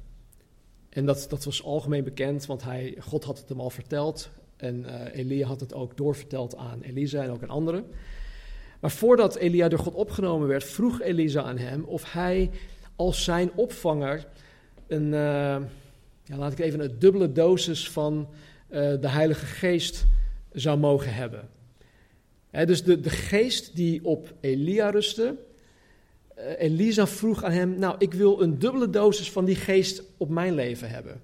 en 0.88 1.06
dat, 1.06 1.26
dat 1.28 1.44
was 1.44 1.62
algemeen 1.62 2.04
bekend, 2.04 2.46
want 2.46 2.62
hij, 2.62 2.96
God 2.98 3.24
had 3.24 3.38
het 3.38 3.48
hem 3.48 3.60
al 3.60 3.70
verteld. 3.70 4.30
En 4.58 4.84
uh, 4.86 5.18
Elia 5.18 5.46
had 5.46 5.60
het 5.60 5.74
ook 5.74 5.96
doorverteld 5.96 6.56
aan 6.56 6.80
Elisa 6.80 7.22
en 7.22 7.30
ook 7.30 7.42
aan 7.42 7.48
anderen. 7.48 7.84
Maar 8.80 8.90
voordat 8.90 9.36
Elia 9.36 9.68
door 9.68 9.78
God 9.78 9.94
opgenomen 9.94 10.48
werd, 10.48 10.64
vroeg 10.64 11.00
Elisa 11.00 11.42
aan 11.42 11.58
hem 11.58 11.84
of 11.84 12.12
hij 12.12 12.50
als 12.96 13.24
zijn 13.24 13.50
opvanger 13.54 14.26
een, 14.86 15.04
uh, 15.04 15.56
ja, 16.24 16.36
laat 16.36 16.52
ik 16.52 16.58
even 16.58 16.80
een 16.80 16.98
dubbele 16.98 17.32
dosis 17.32 17.90
van 17.90 18.28
uh, 18.70 18.76
de 19.00 19.08
Heilige 19.08 19.46
Geest 19.46 20.06
zou 20.52 20.78
mogen 20.78 21.14
hebben. 21.14 21.48
He, 22.50 22.66
dus 22.66 22.82
de, 22.82 23.00
de 23.00 23.10
geest 23.10 23.76
die 23.76 24.04
op 24.04 24.34
Elia 24.40 24.90
rustte, 24.90 25.36
uh, 26.38 26.44
Elisa 26.58 27.06
vroeg 27.06 27.44
aan 27.44 27.52
hem, 27.52 27.78
nou 27.78 27.94
ik 27.98 28.14
wil 28.14 28.42
een 28.42 28.58
dubbele 28.58 28.90
dosis 28.90 29.30
van 29.30 29.44
die 29.44 29.56
geest 29.56 30.02
op 30.16 30.28
mijn 30.28 30.54
leven 30.54 30.90
hebben. 30.90 31.22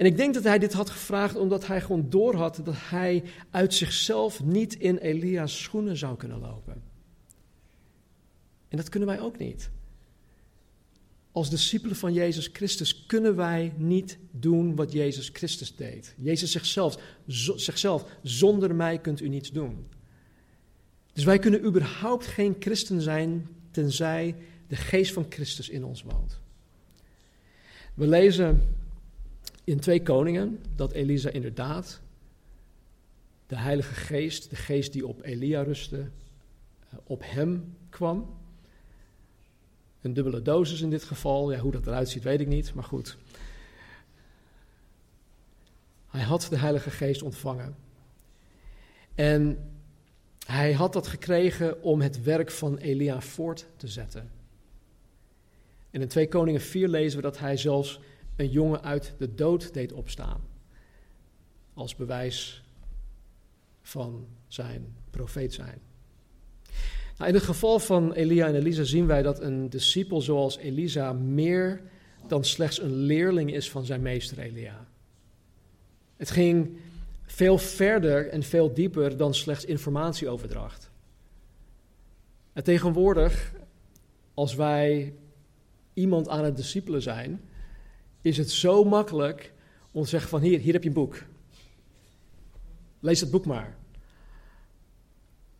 En 0.00 0.06
ik 0.06 0.16
denk 0.16 0.34
dat 0.34 0.44
hij 0.44 0.58
dit 0.58 0.72
had 0.72 0.90
gevraagd 0.90 1.36
omdat 1.36 1.66
hij 1.66 1.80
gewoon 1.80 2.10
doorhad 2.10 2.60
dat 2.64 2.74
hij 2.78 3.22
uit 3.50 3.74
zichzelf 3.74 4.44
niet 4.44 4.74
in 4.74 4.96
Elia's 4.96 5.62
schoenen 5.62 5.96
zou 5.96 6.16
kunnen 6.16 6.38
lopen. 6.40 6.82
En 8.68 8.76
dat 8.76 8.88
kunnen 8.88 9.08
wij 9.08 9.20
ook 9.20 9.38
niet. 9.38 9.70
Als 11.32 11.50
discipelen 11.50 11.96
van 11.96 12.12
Jezus 12.12 12.50
Christus 12.52 13.06
kunnen 13.06 13.36
wij 13.36 13.72
niet 13.76 14.18
doen 14.30 14.76
wat 14.76 14.92
Jezus 14.92 15.30
Christus 15.32 15.76
deed. 15.76 16.14
Jezus 16.16 16.50
zichzelf, 16.50 16.98
zichzelf, 17.56 18.04
zonder 18.22 18.74
mij 18.74 18.98
kunt 18.98 19.20
u 19.20 19.28
niets 19.28 19.52
doen. 19.52 19.86
Dus 21.12 21.24
wij 21.24 21.38
kunnen 21.38 21.64
überhaupt 21.64 22.26
geen 22.26 22.56
christen 22.58 23.00
zijn 23.00 23.48
tenzij 23.70 24.36
de 24.68 24.76
geest 24.76 25.12
van 25.12 25.26
Christus 25.28 25.68
in 25.68 25.84
ons 25.84 26.02
woont. 26.02 26.40
We 27.94 28.06
lezen 28.06 28.78
in 29.70 29.80
twee 29.80 30.02
koningen 30.02 30.62
dat 30.76 30.92
Elisa 30.92 31.30
inderdaad 31.30 32.00
de 33.46 33.56
Heilige 33.56 33.94
Geest, 33.94 34.50
de 34.50 34.56
geest 34.56 34.92
die 34.92 35.06
op 35.06 35.22
Elia 35.22 35.62
rustte, 35.62 35.98
eh, 35.98 36.98
op 37.04 37.22
hem 37.24 37.76
kwam. 37.88 38.38
Een 40.00 40.12
dubbele 40.12 40.42
dosis 40.42 40.80
in 40.80 40.90
dit 40.90 41.04
geval. 41.04 41.52
Ja, 41.52 41.58
hoe 41.58 41.72
dat 41.72 41.86
eruit 41.86 42.08
ziet, 42.08 42.22
weet 42.22 42.40
ik 42.40 42.46
niet, 42.46 42.74
maar 42.74 42.84
goed. 42.84 43.16
Hij 46.08 46.22
had 46.22 46.46
de 46.50 46.58
Heilige 46.58 46.90
Geest 46.90 47.22
ontvangen. 47.22 47.76
En 49.14 49.70
hij 50.46 50.72
had 50.72 50.92
dat 50.92 51.06
gekregen 51.06 51.82
om 51.82 52.00
het 52.00 52.22
werk 52.22 52.50
van 52.50 52.76
Elia 52.76 53.20
voort 53.20 53.66
te 53.76 53.88
zetten. 53.88 54.30
En 55.90 56.00
in 56.00 56.08
2 56.08 56.28
Koningen 56.28 56.60
4 56.60 56.88
lezen 56.88 57.16
we 57.16 57.22
dat 57.22 57.38
hij 57.38 57.56
zelfs 57.56 58.00
een 58.40 58.50
jongen 58.50 58.82
uit 58.82 59.14
de 59.18 59.34
dood 59.34 59.74
deed 59.74 59.92
opstaan. 59.92 60.40
Als 61.74 61.96
bewijs 61.96 62.62
van 63.82 64.26
zijn 64.46 64.96
profeet 65.10 65.52
zijn. 65.52 65.80
Nou, 67.16 67.28
in 67.28 67.34
het 67.34 67.44
geval 67.44 67.78
van 67.78 68.12
Elia 68.12 68.46
en 68.46 68.54
Elisa 68.54 68.82
zien 68.82 69.06
wij 69.06 69.22
dat 69.22 69.40
een 69.40 69.70
discipel 69.70 70.20
zoals 70.20 70.56
Elisa 70.56 71.12
meer 71.12 71.82
dan 72.26 72.44
slechts 72.44 72.80
een 72.80 72.94
leerling 72.94 73.54
is 73.54 73.70
van 73.70 73.84
zijn 73.84 74.02
meester 74.02 74.38
Elia. 74.38 74.86
Het 76.16 76.30
ging 76.30 76.78
veel 77.24 77.58
verder 77.58 78.28
en 78.28 78.42
veel 78.42 78.74
dieper 78.74 79.16
dan 79.16 79.34
slechts 79.34 79.64
informatieoverdracht. 79.64 80.90
En 82.52 82.64
tegenwoordig, 82.64 83.52
als 84.34 84.54
wij 84.54 85.14
iemand 85.94 86.28
aan 86.28 86.44
het 86.44 86.56
discipelen 86.56 87.02
zijn, 87.02 87.40
is 88.20 88.36
het 88.36 88.50
zo 88.50 88.84
makkelijk 88.84 89.52
om 89.92 90.02
te 90.02 90.08
zeggen 90.08 90.30
van 90.30 90.40
hier, 90.40 90.58
hier 90.58 90.72
heb 90.72 90.82
je 90.82 90.88
een 90.88 90.94
boek. 90.94 91.22
Lees 93.00 93.20
het 93.20 93.30
boek 93.30 93.46
maar. 93.46 93.76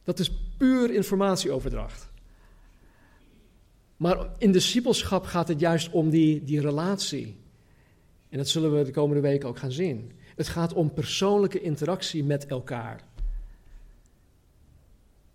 Dat 0.04 0.18
is 0.18 0.30
puur 0.56 0.94
informatieoverdracht. 0.94 2.10
Maar 3.96 4.28
in 4.38 4.52
discipelschap 4.52 5.24
gaat 5.24 5.48
het 5.48 5.60
juist 5.60 5.90
om 5.90 6.10
die, 6.10 6.44
die 6.44 6.60
relatie. 6.60 7.36
En 8.28 8.38
dat 8.38 8.48
zullen 8.48 8.76
we 8.76 8.84
de 8.84 8.90
komende 8.90 9.22
weken 9.22 9.48
ook 9.48 9.58
gaan 9.58 9.72
zien. 9.72 10.12
Het 10.36 10.48
gaat 10.48 10.72
om 10.72 10.92
persoonlijke 10.92 11.60
interactie 11.60 12.24
met 12.24 12.46
elkaar. 12.46 13.04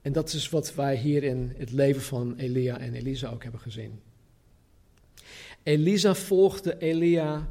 En 0.01 0.13
dat 0.13 0.33
is 0.33 0.49
wat 0.49 0.75
wij 0.75 0.97
hier 0.97 1.23
in 1.23 1.53
het 1.57 1.71
leven 1.71 2.01
van 2.01 2.35
Elia 2.35 2.77
en 2.77 2.93
Elisa 2.93 3.29
ook 3.29 3.43
hebben 3.43 3.61
gezien. 3.61 3.99
Elisa 5.65 6.15
volgde 6.15 6.78
Elia 6.78 7.47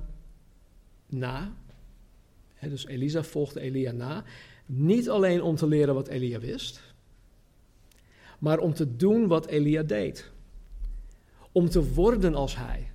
na. 1.07 1.53
dus 2.61 2.87
Elisa 2.87 3.23
volgde 3.23 3.61
Elia 3.61 3.93
na. 3.93 4.25
Niet 4.67 5.09
alleen 5.09 5.43
om 5.43 5.57
te 5.57 5.67
leren 5.67 5.95
wat 5.95 6.09
Elia 6.09 6.39
wist, 6.39 6.83
maar 8.39 8.59
om 8.59 8.75
te 8.75 8.97
doen 8.97 9.27
wat 9.27 9.47
Elia 9.47 9.83
deed. 9.83 10.31
Om 11.53 11.69
te 11.69 11.93
worden 11.93 12.35
als 12.35 12.57
hij. 12.57 12.91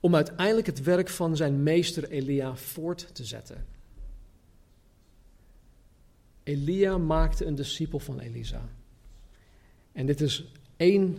Om 0.00 0.14
uiteindelijk 0.14 0.66
het 0.66 0.82
werk 0.82 1.08
van 1.08 1.36
zijn 1.36 1.62
meester 1.62 2.08
Elia 2.08 2.56
voort 2.56 3.14
te 3.14 3.24
zetten. 3.24 3.66
Elia 6.42 6.98
maakte 6.98 7.44
een 7.44 7.54
discipel 7.54 7.98
van 7.98 8.20
Elisa. 8.20 8.68
En 9.92 10.06
dit 10.06 10.20
is 10.20 10.44
één 10.76 11.18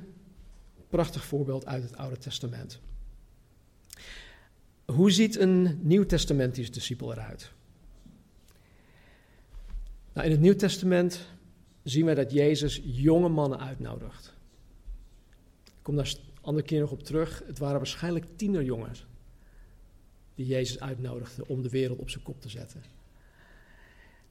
prachtig 0.88 1.26
voorbeeld 1.26 1.65
uit 1.65 1.84
het 1.84 1.98
Oude 1.98 2.17
Testament. 2.17 2.80
Hoe 4.93 5.12
ziet 5.12 5.39
een 5.39 5.80
nieuwtestamentisch 5.82 6.71
discipel 6.71 7.12
eruit? 7.12 7.52
Nou, 10.13 10.26
in 10.26 10.32
het 10.32 10.41
Nieuw 10.41 10.56
Testament 10.56 11.28
zien 11.84 12.06
wij 12.06 12.15
dat 12.15 12.32
Jezus 12.32 12.82
jonge 12.84 13.30
mannen 13.30 13.60
uitnodigt. 13.60 14.34
Ik 15.65 15.73
kom 15.82 15.95
daar 15.95 16.06
een 16.06 16.41
andere 16.41 16.65
keer 16.65 16.80
nog 16.80 16.91
op 16.91 17.04
terug. 17.04 17.43
Het 17.45 17.58
waren 17.58 17.78
waarschijnlijk 17.78 18.26
tienerjongens 18.36 19.06
die 20.36 20.45
Jezus 20.45 20.80
uitnodigde 20.80 21.47
om 21.47 21.62
de 21.62 21.69
wereld 21.69 22.00
op 22.00 22.10
zijn 22.10 22.23
kop 22.23 22.41
te 22.41 22.50
zetten. 22.50 22.84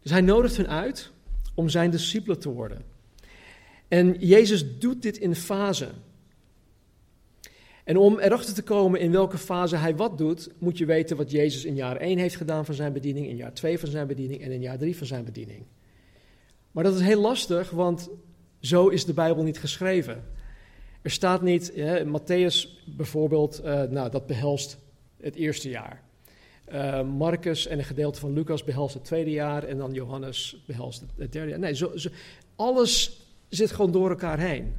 Dus 0.03 0.11
hij 0.11 0.21
nodigt 0.21 0.57
hen 0.57 0.69
uit 0.69 1.11
om 1.55 1.69
zijn 1.69 1.91
discipelen 1.91 2.39
te 2.39 2.49
worden. 2.49 2.83
En 3.89 4.19
Jezus 4.19 4.79
doet 4.79 5.03
dit 5.03 5.17
in 5.17 5.35
fasen. 5.35 5.93
En 7.87 7.97
om 7.97 8.19
erachter 8.19 8.55
te 8.55 8.63
komen 8.63 9.01
in 9.01 9.13
welke 9.13 9.39
fase 9.39 9.77
hij 9.77 9.97
wat 9.97 10.19
doet, 10.19 10.51
moet 10.59 10.79
je 10.79 10.87
weten 10.87 11.17
wat 11.17 11.31
Jezus 11.31 11.65
in 11.65 11.75
jaar 11.75 11.97
1 11.97 12.19
heeft 12.19 12.37
gedaan 12.37 12.65
van 12.65 12.75
zijn 12.75 12.93
bediening, 12.93 13.29
in 13.29 13.37
jaar 13.37 13.53
2 13.53 13.79
van 13.79 13.89
zijn 13.89 14.07
bediening 14.07 14.41
en 14.41 14.51
in 14.51 14.61
jaar 14.61 14.79
3 14.79 14.97
van 14.97 15.07
zijn 15.07 15.25
bediening. 15.25 15.65
Maar 16.71 16.85
dat 16.85 16.95
is 16.95 17.01
heel 17.01 17.21
lastig, 17.21 17.71
want 17.71 18.09
zo 18.61 18.89
is 18.89 19.05
de 19.05 19.13
Bijbel 19.13 19.43
niet 19.43 19.59
geschreven. 19.59 20.25
Er 21.03 21.11
staat 21.11 21.43
niet, 21.43 21.73
hè, 21.75 22.05
Matthäus 22.05 22.85
bijvoorbeeld, 22.97 23.61
uh, 23.65 23.83
nou 23.83 24.11
dat 24.11 24.27
behelst 24.27 24.79
het 25.21 25.35
eerste 25.35 25.69
jaar. 25.69 26.03
Uh, 26.73 27.03
Marcus 27.03 27.67
en 27.67 27.79
een 27.79 27.85
gedeelte 27.85 28.21
van 28.21 28.33
Lucas 28.33 28.65
behelst 28.65 28.95
het 28.95 29.05
tweede 29.05 29.31
jaar 29.31 29.65
en 29.65 29.79
dan 29.79 29.93
Johannes 29.93 30.63
behelst 30.67 31.05
het, 31.17 31.33
derde 31.33 31.51
jaar. 31.51 31.59
Nee, 31.59 31.75
zo, 31.75 31.97
zo, 31.97 32.09
alles 32.57 33.21
zit 33.49 33.71
gewoon 33.71 33.93
door 33.93 34.11
elkaar 34.11 34.39
heen. 34.39 34.75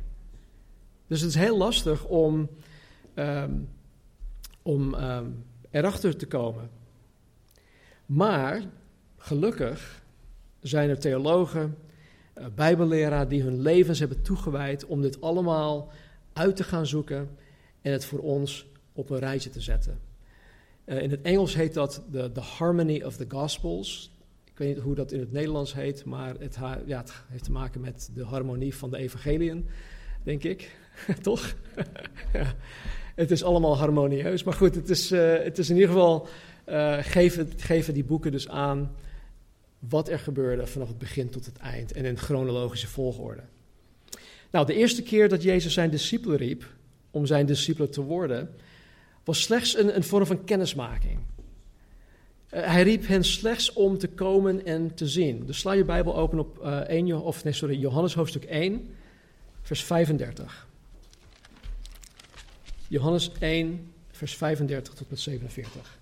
Dus 1.08 1.22
het 1.22 1.30
is 1.30 1.36
heel 1.36 1.58
lastig 1.58 2.06
om, 2.06 2.50
um, 3.17 3.69
om 4.62 4.93
um, 4.93 5.45
erachter 5.69 6.17
te 6.17 6.27
komen. 6.27 6.69
Maar 8.06 8.62
gelukkig 9.17 10.03
zijn 10.60 10.89
er 10.89 10.99
theologen, 10.99 11.77
uh, 12.38 12.45
bijbelleraar 12.56 13.27
die 13.27 13.41
hun 13.41 13.62
levens 13.62 13.99
hebben 13.99 14.21
toegewijd 14.21 14.86
om 14.86 15.01
dit 15.01 15.21
allemaal 15.21 15.91
uit 16.34 16.56
te 16.56 16.63
gaan 16.63 16.86
zoeken 16.86 17.30
en 17.82 17.91
het 17.91 18.06
voor 18.06 18.19
ons 18.19 18.67
op 18.93 19.10
een 19.10 19.19
rijtje 19.19 19.49
te 19.49 19.62
zetten. 19.62 19.99
Uh, 20.86 21.01
in 21.01 21.12
het 21.12 21.21
Engels 21.21 21.56
heet 21.56 21.73
dat 21.73 22.03
de 22.12 22.41
Harmony 22.58 23.03
of 23.03 23.15
the 23.15 23.25
Gospels. 23.27 24.12
Ik 24.45 24.58
weet 24.58 24.75
niet 24.75 24.84
hoe 24.84 24.95
dat 24.95 25.12
in 25.12 25.19
het 25.19 25.32
Nederlands 25.32 25.73
heet, 25.73 26.06
maar 26.06 26.36
het, 26.39 26.58
ja, 26.86 26.97
het 26.97 27.13
heeft 27.27 27.43
te 27.43 27.51
maken 27.51 27.82
met 27.82 28.10
de 28.13 28.23
harmonie 28.23 28.75
van 28.75 28.89
de 28.89 28.97
evangeliën, 28.97 29.67
denk 30.23 30.43
ik. 30.43 30.77
Toch? 31.22 31.56
ja. 32.34 32.54
Het 33.16 33.32
is 33.32 33.44
allemaal 33.44 33.78
harmonieus. 33.78 34.44
Maar 34.44 34.54
goed, 34.54 34.76
het 34.76 34.90
is, 34.90 35.12
uh, 35.12 35.34
het 35.34 35.58
is 35.58 35.70
in 35.70 35.76
ieder 35.76 35.90
geval. 35.90 36.28
Uh, 36.70 36.98
geven, 37.02 37.52
geven 37.58 37.94
die 37.94 38.04
boeken 38.04 38.32
dus 38.32 38.50
aan 38.50 38.96
wat 39.80 40.10
er 40.10 40.20
gebeurde 40.20 40.68
vanaf 40.68 40.88
het 40.88 40.98
begin 40.98 41.30
tot 41.30 41.46
het 41.46 41.58
eind 41.58 41.92
en 41.92 42.06
in 42.06 42.18
chronologische 42.18 42.88
volgorde. 42.88 43.42
Nou, 44.52 44.66
de 44.66 44.74
eerste 44.74 45.04
keer 45.04 45.30
dat 45.30 45.44
Jezus 45.44 45.74
zijn 45.74 45.90
discipelen 45.90 46.38
riep 46.38 46.66
om 47.12 47.26
zijn 47.26 47.46
discipelen 47.46 47.92
te 47.92 48.02
worden, 48.02 48.50
was 49.24 49.42
slechts 49.42 49.78
een, 49.78 49.96
een 49.96 50.04
vorm 50.04 50.26
van 50.26 50.44
kennismaking. 50.44 51.20
Uh, 52.52 52.66
hij 52.66 52.84
riep 52.84 53.08
hen 53.08 53.24
slechts 53.24 53.74
om 53.74 53.98
te 53.98 54.08
komen 54.08 54.66
en 54.66 54.94
te 54.94 55.08
zien. 55.08 55.46
Dus 55.46 55.60
sla 55.60 55.72
je 55.72 55.86
Bijbel 55.86 56.16
open 56.16 56.40
op 56.40 56.60
uh, 56.64 56.78
1, 56.78 57.22
of 57.22 57.44
nee, 57.44 57.54
sorry, 57.54 57.80
Johannes 57.80 58.14
hoofdstuk 58.14 58.44
1, 58.44 58.90
vers 59.62 59.84
35. 59.84 60.66
Johannes 62.88 63.32
1, 63.39 63.93
vers 64.12 64.36
35 64.36 64.93
tot 64.93 65.10
met 65.10 65.19
47. 65.19 66.00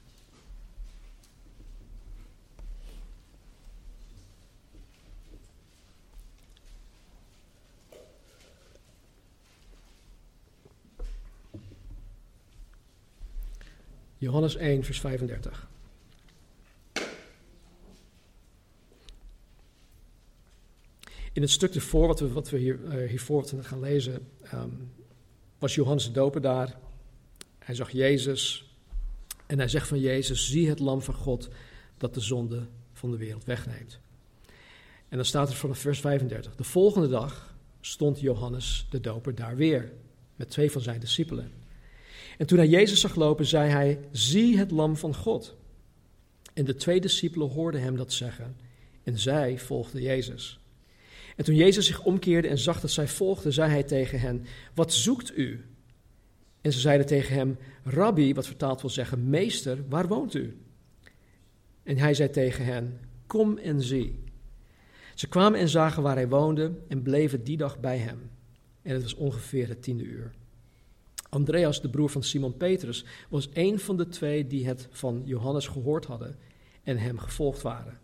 Johannes 14.17 14.55
1, 14.55 14.83
vers 14.83 14.99
35. 14.99 15.67
In 21.33 21.41
het 21.41 21.51
stuk 21.51 21.75
ervoor, 21.75 22.07
wat 22.07 22.19
we, 22.19 22.31
wat 22.31 22.49
we 22.49 22.57
hier, 22.57 22.79
uh, 22.79 23.09
hiervoor 23.09 23.45
gaan 23.61 23.79
lezen, 23.79 24.27
um, 24.53 24.91
was 25.65 25.75
Johannes 25.75 26.05
de 26.05 26.11
Doper 26.11 26.41
daar. 26.41 26.75
Hij 27.59 27.75
zag 27.75 27.91
Jezus 27.91 28.65
en 29.45 29.57
hij 29.57 29.67
zegt 29.67 29.87
van 29.87 29.99
Jezus, 29.99 30.49
zie 30.49 30.69
het 30.69 30.79
lam 30.79 31.01
van 31.01 31.13
God 31.13 31.49
dat 31.97 32.13
de 32.13 32.19
zonde 32.19 32.67
van 32.93 33.11
de 33.11 33.17
wereld 33.17 33.43
wegneemt. 33.43 33.99
En 35.09 35.17
dan 35.17 35.25
staat 35.25 35.49
er 35.49 35.55
vanaf 35.55 35.77
vers 35.77 35.99
35. 35.99 36.55
De 36.55 36.63
volgende 36.63 37.07
dag 37.07 37.55
stond 37.81 38.19
Johannes 38.19 38.87
de 38.89 38.99
Doper 38.99 39.35
daar 39.35 39.55
weer 39.55 39.91
met 40.35 40.49
twee 40.49 40.71
van 40.71 40.81
zijn 40.81 40.99
discipelen. 40.99 41.51
En 42.37 42.47
toen 42.47 42.57
hij 42.57 42.67
Jezus 42.67 42.99
zag 42.99 43.15
lopen, 43.15 43.45
zei 43.45 43.69
hij: 43.69 43.99
Zie 44.11 44.57
het 44.57 44.71
lam 44.71 44.97
van 44.97 45.15
God. 45.15 45.55
En 46.53 46.65
de 46.65 46.75
twee 46.75 47.01
discipelen 47.01 47.49
hoorden 47.49 47.81
hem 47.81 47.95
dat 47.95 48.13
zeggen. 48.13 48.55
En 49.03 49.19
zij 49.19 49.59
volgden 49.59 50.01
Jezus. 50.01 50.59
En 51.35 51.43
toen 51.43 51.55
Jezus 51.55 51.85
zich 51.85 52.03
omkeerde 52.03 52.47
en 52.47 52.57
zag 52.57 52.79
dat 52.79 52.91
zij 52.91 53.07
volgden, 53.07 53.53
zei 53.53 53.69
hij 53.69 53.83
tegen 53.83 54.19
hen: 54.19 54.45
Wat 54.73 54.93
zoekt 54.93 55.37
u? 55.37 55.65
En 56.61 56.73
ze 56.73 56.79
zeiden 56.79 57.05
tegen 57.05 57.35
hem: 57.35 57.57
Rabbi, 57.83 58.33
wat 58.33 58.47
vertaald 58.47 58.81
wil 58.81 58.89
zeggen, 58.89 59.29
meester, 59.29 59.83
waar 59.89 60.07
woont 60.07 60.33
u? 60.33 60.57
En 61.83 61.97
hij 61.97 62.13
zei 62.13 62.29
tegen 62.29 62.65
hen: 62.65 62.99
Kom 63.27 63.57
en 63.57 63.81
zie. 63.81 64.23
Ze 65.15 65.27
kwamen 65.27 65.59
en 65.59 65.69
zagen 65.69 66.03
waar 66.03 66.15
hij 66.15 66.27
woonde 66.27 66.71
en 66.87 67.01
bleven 67.01 67.43
die 67.43 67.57
dag 67.57 67.79
bij 67.79 67.97
hem. 67.97 68.29
En 68.81 68.93
het 68.93 69.01
was 69.01 69.15
ongeveer 69.15 69.67
het 69.67 69.83
tiende 69.83 70.03
uur. 70.03 70.31
Andreas, 71.29 71.81
de 71.81 71.89
broer 71.89 72.09
van 72.09 72.23
Simon 72.23 72.57
Petrus, 72.57 73.05
was 73.29 73.49
een 73.53 73.79
van 73.79 73.97
de 73.97 74.07
twee 74.07 74.47
die 74.47 74.67
het 74.67 74.87
van 74.91 75.21
Johannes 75.25 75.67
gehoord 75.67 76.05
hadden 76.05 76.37
en 76.83 76.97
hem 76.97 77.17
gevolgd 77.17 77.61
waren. 77.61 77.99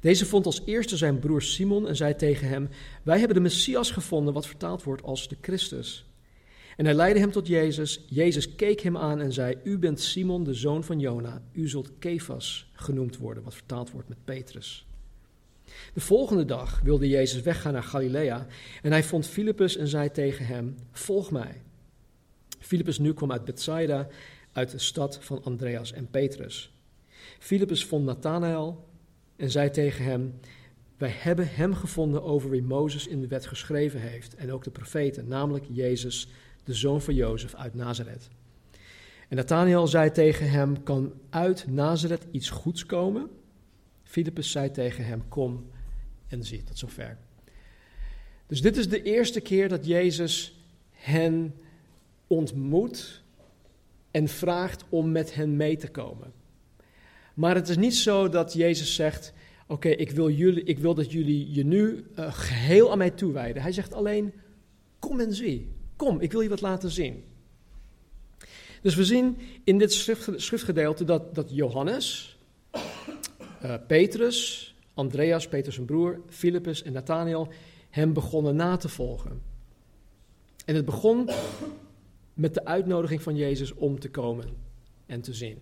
Deze 0.00 0.26
vond 0.26 0.46
als 0.46 0.62
eerste 0.64 0.96
zijn 0.96 1.18
broer 1.18 1.42
Simon 1.42 1.88
en 1.88 1.96
zei 1.96 2.16
tegen 2.16 2.48
hem: 2.48 2.68
Wij 3.02 3.18
hebben 3.18 3.36
de 3.36 3.42
Messias 3.42 3.90
gevonden, 3.90 4.34
wat 4.34 4.46
vertaald 4.46 4.82
wordt 4.82 5.02
als 5.02 5.28
de 5.28 5.36
Christus. 5.40 6.06
En 6.76 6.84
hij 6.84 6.94
leidde 6.94 7.20
hem 7.20 7.30
tot 7.30 7.46
Jezus. 7.46 8.04
Jezus 8.08 8.54
keek 8.54 8.80
hem 8.80 8.96
aan 8.96 9.20
en 9.20 9.32
zei: 9.32 9.56
U 9.64 9.78
bent 9.78 10.00
Simon, 10.00 10.44
de 10.44 10.54
zoon 10.54 10.84
van 10.84 11.00
Jona. 11.00 11.42
U 11.52 11.68
zult 11.68 11.90
Kefas 11.98 12.70
genoemd 12.72 13.16
worden, 13.16 13.42
wat 13.42 13.54
vertaald 13.54 13.90
wordt 13.90 14.08
met 14.08 14.24
Petrus. 14.24 14.86
De 15.94 16.00
volgende 16.00 16.44
dag 16.44 16.80
wilde 16.80 17.08
Jezus 17.08 17.42
weggaan 17.42 17.72
naar 17.72 17.82
Galilea 17.82 18.46
en 18.82 18.90
hij 18.90 19.04
vond 19.04 19.26
Filippus 19.26 19.76
en 19.76 19.88
zei 19.88 20.10
tegen 20.10 20.46
hem: 20.46 20.76
Volg 20.92 21.30
mij. 21.30 21.62
Filippus 22.58 22.98
nu 22.98 23.14
kwam 23.14 23.32
uit 23.32 23.44
Bethsaida, 23.44 24.08
uit 24.52 24.70
de 24.70 24.78
stad 24.78 25.18
van 25.20 25.42
Andreas 25.44 25.92
en 25.92 26.08
Petrus. 26.10 26.72
Filippus 27.38 27.84
vond 27.84 28.04
Nathanael 28.04 28.88
en 29.36 29.50
zei 29.50 29.70
tegen 29.70 30.04
hem: 30.04 30.34
Wij 30.96 31.12
hebben 31.12 31.48
hem 31.54 31.74
gevonden 31.74 32.22
over 32.22 32.50
wie 32.50 32.62
Mozes 32.62 33.06
in 33.06 33.20
de 33.20 33.26
wet 33.26 33.46
geschreven 33.46 34.00
heeft 34.00 34.34
en 34.34 34.52
ook 34.52 34.64
de 34.64 34.70
profeten, 34.70 35.28
namelijk 35.28 35.64
Jezus, 35.68 36.28
de 36.64 36.74
zoon 36.74 37.02
van 37.02 37.14
Jozef 37.14 37.54
uit 37.54 37.74
Nazareth. 37.74 38.28
En 39.28 39.36
Nathanael 39.36 39.86
zei 39.86 40.10
tegen 40.10 40.50
hem: 40.50 40.82
Kan 40.82 41.12
uit 41.30 41.66
Nazareth 41.66 42.26
iets 42.30 42.50
goeds 42.50 42.86
komen? 42.86 43.28
Filippus 44.02 44.50
zei 44.50 44.70
tegen 44.70 45.04
hem: 45.04 45.28
Kom 45.28 45.66
en 46.28 46.44
zie. 46.44 46.62
Tot 46.62 46.78
zover. 46.78 47.18
Dus 48.46 48.62
dit 48.62 48.76
is 48.76 48.88
de 48.88 49.02
eerste 49.02 49.40
keer 49.40 49.68
dat 49.68 49.86
Jezus 49.86 50.64
hen 50.90 51.54
ontmoet 52.26 53.22
en 54.10 54.28
vraagt 54.28 54.84
om 54.88 55.12
met 55.12 55.34
hen 55.34 55.56
mee 55.56 55.76
te 55.76 55.88
komen. 55.88 56.32
Maar 57.34 57.54
het 57.54 57.68
is 57.68 57.76
niet 57.76 57.94
zo 57.94 58.28
dat 58.28 58.52
Jezus 58.52 58.94
zegt: 58.94 59.32
Oké, 59.66 59.88
ik, 59.88 60.10
wil 60.10 60.28
ik 60.64 60.78
wil 60.78 60.94
dat 60.94 61.12
jullie 61.12 61.54
je 61.54 61.64
nu 61.64 62.06
uh, 62.18 62.32
geheel 62.32 62.90
aan 62.90 62.98
mij 62.98 63.10
toewijden. 63.10 63.62
Hij 63.62 63.72
zegt 63.72 63.94
alleen: 63.94 64.32
Kom 64.98 65.20
en 65.20 65.34
zie. 65.34 65.72
Kom, 65.96 66.20
ik 66.20 66.32
wil 66.32 66.40
je 66.40 66.48
wat 66.48 66.60
laten 66.60 66.90
zien. 66.90 67.24
Dus 68.82 68.94
we 68.94 69.04
zien 69.04 69.38
in 69.64 69.78
dit 69.78 69.92
schriftgedeelte 70.36 71.04
dat, 71.04 71.34
dat 71.34 71.50
Johannes, 71.50 72.38
uh, 73.64 73.74
Petrus, 73.86 74.74
Andreas, 74.94 75.48
Petrus 75.48 75.74
zijn 75.74 75.86
broer, 75.86 76.20
Filippus 76.28 76.82
en 76.82 76.92
Nathanael 76.92 77.48
hem 77.90 78.12
begonnen 78.12 78.56
na 78.56 78.76
te 78.76 78.88
volgen. 78.88 79.42
En 80.64 80.74
het 80.74 80.84
begon 80.84 81.30
met 82.34 82.54
de 82.54 82.64
uitnodiging 82.64 83.22
van 83.22 83.36
Jezus 83.36 83.74
om 83.74 83.98
te 83.98 84.10
komen 84.10 84.56
en 85.06 85.20
te 85.20 85.34
zien. 85.34 85.58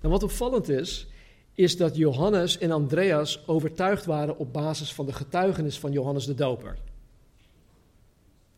En 0.00 0.10
wat 0.10 0.22
opvallend 0.22 0.68
is, 0.68 1.06
is 1.54 1.76
dat 1.76 1.96
Johannes 1.96 2.58
en 2.58 2.70
Andreas 2.70 3.46
overtuigd 3.46 4.04
waren 4.04 4.38
op 4.38 4.52
basis 4.52 4.92
van 4.92 5.06
de 5.06 5.12
getuigenis 5.12 5.78
van 5.78 5.92
Johannes 5.92 6.26
de 6.26 6.34
Doper. 6.34 6.78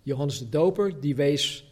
Johannes 0.03 0.39
de 0.39 0.49
Doper, 0.49 1.01
die 1.01 1.17
wees 1.17 1.65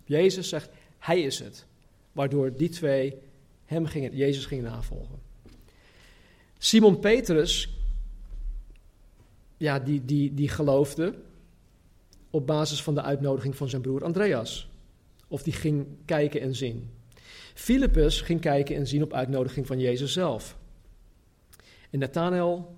op 0.00 0.08
Jezus, 0.08 0.48
zegt, 0.48 0.70
hij 0.98 1.20
is 1.20 1.38
het. 1.38 1.66
Waardoor 2.12 2.56
die 2.56 2.68
twee 2.68 3.14
hem 3.64 3.86
gingen, 3.86 4.16
Jezus 4.16 4.46
gingen 4.46 4.64
navolgen. 4.64 5.18
Simon 6.58 6.98
Petrus, 6.98 7.68
ja, 9.56 9.78
die, 9.78 10.04
die, 10.04 10.34
die 10.34 10.48
geloofde 10.48 11.14
op 12.30 12.46
basis 12.46 12.82
van 12.82 12.94
de 12.94 13.02
uitnodiging 13.02 13.56
van 13.56 13.68
zijn 13.68 13.82
broer 13.82 14.04
Andreas. 14.04 14.68
Of 15.28 15.42
die 15.42 15.52
ging 15.52 15.86
kijken 16.04 16.40
en 16.40 16.54
zien. 16.54 16.90
Filippus 17.54 18.20
ging 18.20 18.40
kijken 18.40 18.76
en 18.76 18.86
zien 18.86 19.02
op 19.02 19.12
uitnodiging 19.12 19.66
van 19.66 19.78
Jezus 19.80 20.12
zelf. 20.12 20.56
En 21.90 21.98
Nathanael 21.98 22.76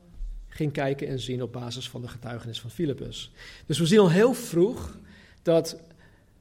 ging 0.48 0.72
kijken 0.72 1.08
en 1.08 1.20
zien 1.20 1.42
op 1.42 1.52
basis 1.52 1.88
van 1.88 2.00
de 2.00 2.08
getuigenis 2.08 2.60
van 2.60 2.70
Filippus. 2.70 3.32
Dus 3.66 3.78
we 3.78 3.86
zien 3.86 3.98
al 3.98 4.10
heel 4.10 4.34
vroeg 4.34 4.98
dat 5.42 5.80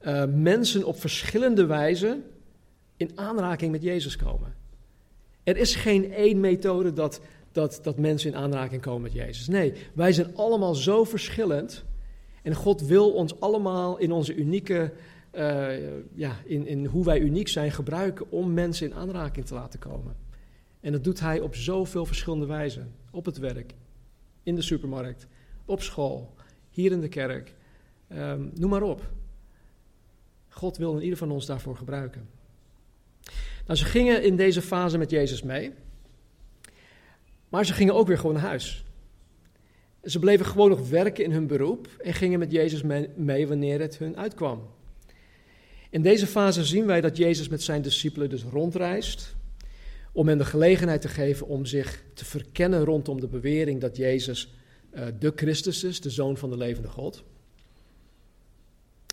uh, 0.01 0.23
mensen 0.33 0.83
op 0.83 0.99
verschillende 0.99 1.65
wijzen 1.65 2.23
in 2.97 3.11
aanraking 3.15 3.71
met 3.71 3.83
Jezus 3.83 4.15
komen. 4.15 4.55
Er 5.43 5.57
is 5.57 5.75
geen 5.75 6.13
één 6.13 6.39
methode 6.39 6.93
dat, 6.93 7.21
dat, 7.51 7.79
dat 7.83 7.97
mensen 7.97 8.31
in 8.31 8.37
aanraking 8.37 8.81
komen 8.81 9.01
met 9.01 9.13
Jezus. 9.13 9.47
Nee, 9.47 9.73
wij 9.93 10.13
zijn 10.13 10.35
allemaal 10.35 10.75
zo 10.75 11.03
verschillend. 11.03 11.83
En 12.41 12.53
God 12.53 12.81
wil 12.81 13.11
ons 13.11 13.39
allemaal 13.39 13.97
in 13.97 14.11
onze 14.11 14.35
unieke 14.35 14.91
uh, 15.37 16.07
ja, 16.13 16.35
in, 16.45 16.67
in 16.67 16.85
hoe 16.85 17.05
wij 17.05 17.19
uniek 17.19 17.47
zijn 17.47 17.71
gebruiken 17.71 18.31
om 18.31 18.53
mensen 18.53 18.89
in 18.89 18.95
aanraking 18.95 19.45
te 19.45 19.53
laten 19.53 19.79
komen. 19.79 20.15
En 20.79 20.91
dat 20.91 21.03
doet 21.03 21.19
hij 21.19 21.39
op 21.39 21.55
zoveel 21.55 22.05
verschillende 22.05 22.45
wijzen. 22.45 22.93
Op 23.11 23.25
het 23.25 23.37
werk, 23.37 23.73
in 24.43 24.55
de 24.55 24.61
supermarkt, 24.61 25.27
op 25.65 25.81
school, 25.81 26.33
hier 26.69 26.91
in 26.91 27.01
de 27.01 27.07
kerk. 27.07 27.53
Um, 28.13 28.51
noem 28.53 28.69
maar 28.69 28.81
op. 28.81 29.11
God 30.49 30.77
wil 30.77 30.95
in 30.95 31.03
ieder 31.03 31.17
van 31.17 31.31
ons 31.31 31.45
daarvoor 31.45 31.77
gebruiken. 31.77 32.29
Nou, 33.65 33.77
ze 33.77 33.85
gingen 33.85 34.23
in 34.23 34.35
deze 34.35 34.61
fase 34.61 34.97
met 34.97 35.09
Jezus 35.09 35.43
mee. 35.43 35.73
Maar 37.49 37.65
ze 37.65 37.73
gingen 37.73 37.95
ook 37.95 38.07
weer 38.07 38.17
gewoon 38.17 38.33
naar 38.33 38.43
huis. 38.43 38.85
Ze 40.03 40.19
bleven 40.19 40.45
gewoon 40.45 40.69
nog 40.69 40.89
werken 40.89 41.23
in 41.23 41.31
hun 41.31 41.47
beroep 41.47 41.87
en 42.03 42.13
gingen 42.13 42.39
met 42.39 42.51
Jezus 42.51 42.81
mee 43.15 43.47
wanneer 43.47 43.79
het 43.79 43.97
hun 43.97 44.17
uitkwam. 44.17 44.61
In 45.95 46.01
deze 46.01 46.27
fase 46.27 46.65
zien 46.65 46.85
wij 46.85 47.01
dat 47.01 47.17
Jezus 47.17 47.47
met 47.47 47.63
zijn 47.63 47.81
discipelen 47.81 48.29
dus 48.29 48.43
rondreist 48.43 49.35
om 50.11 50.27
hen 50.27 50.37
de 50.37 50.45
gelegenheid 50.45 51.01
te 51.01 51.07
geven 51.07 51.47
om 51.47 51.65
zich 51.65 52.03
te 52.13 52.25
verkennen 52.25 52.83
rondom 52.83 53.19
de 53.19 53.27
bewering 53.27 53.81
dat 53.81 53.97
Jezus 53.97 54.53
uh, 54.93 55.05
de 55.19 55.31
Christus 55.35 55.83
is, 55.83 56.01
de 56.01 56.09
Zoon 56.09 56.37
van 56.37 56.49
de 56.49 56.57
levende 56.57 56.87
God. 56.87 57.23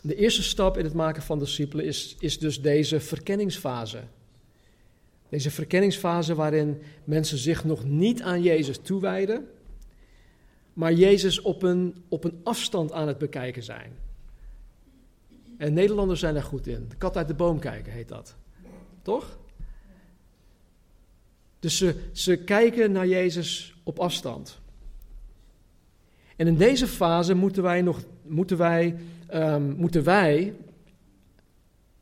De 0.03 0.15
eerste 0.15 0.43
stap 0.43 0.79
in 0.79 0.85
het 0.85 0.95
maken 0.95 1.23
van 1.23 1.39
discipelen 1.39 1.85
is, 1.85 2.17
is 2.19 2.39
dus 2.39 2.61
deze 2.61 3.01
verkenningsfase. 3.01 4.01
Deze 5.29 5.51
verkenningsfase 5.51 6.35
waarin 6.35 6.83
mensen 7.05 7.39
zich 7.39 7.65
nog 7.65 7.85
niet 7.85 8.23
aan 8.23 8.43
Jezus 8.43 8.79
toewijden, 8.79 9.49
maar 10.73 10.93
Jezus 10.93 11.41
op 11.41 11.63
een, 11.63 12.05
op 12.09 12.25
een 12.25 12.41
afstand 12.43 12.93
aan 12.93 13.09
het 13.09 13.19
bekijken 13.19 13.63
zijn. 13.63 13.93
En 15.63 15.73
Nederlanders 15.73 16.21
zijn 16.21 16.35
daar 16.35 16.43
goed 16.43 16.67
in. 16.67 16.89
De 16.89 16.97
kat 16.97 17.17
uit 17.17 17.29
de 17.29 17.35
boom 17.35 17.59
kijken 17.59 17.93
heet 17.93 18.09
dat. 18.09 18.37
Toch? 19.03 19.39
Dus 21.59 21.77
ze, 21.77 22.09
ze 22.13 22.37
kijken 22.37 22.93
naar 22.93 23.07
Jezus 23.07 23.75
op 23.83 23.99
afstand. 23.99 24.61
En 26.37 26.47
in 26.47 26.57
deze 26.57 26.87
fase 26.87 27.35
moeten 27.35 27.63
wij 27.63 27.83
nog, 27.83 28.01
moeten 28.23 28.57
wij, 28.57 28.97
um, 29.35 29.75
moeten 29.77 30.05
wij 30.05 30.55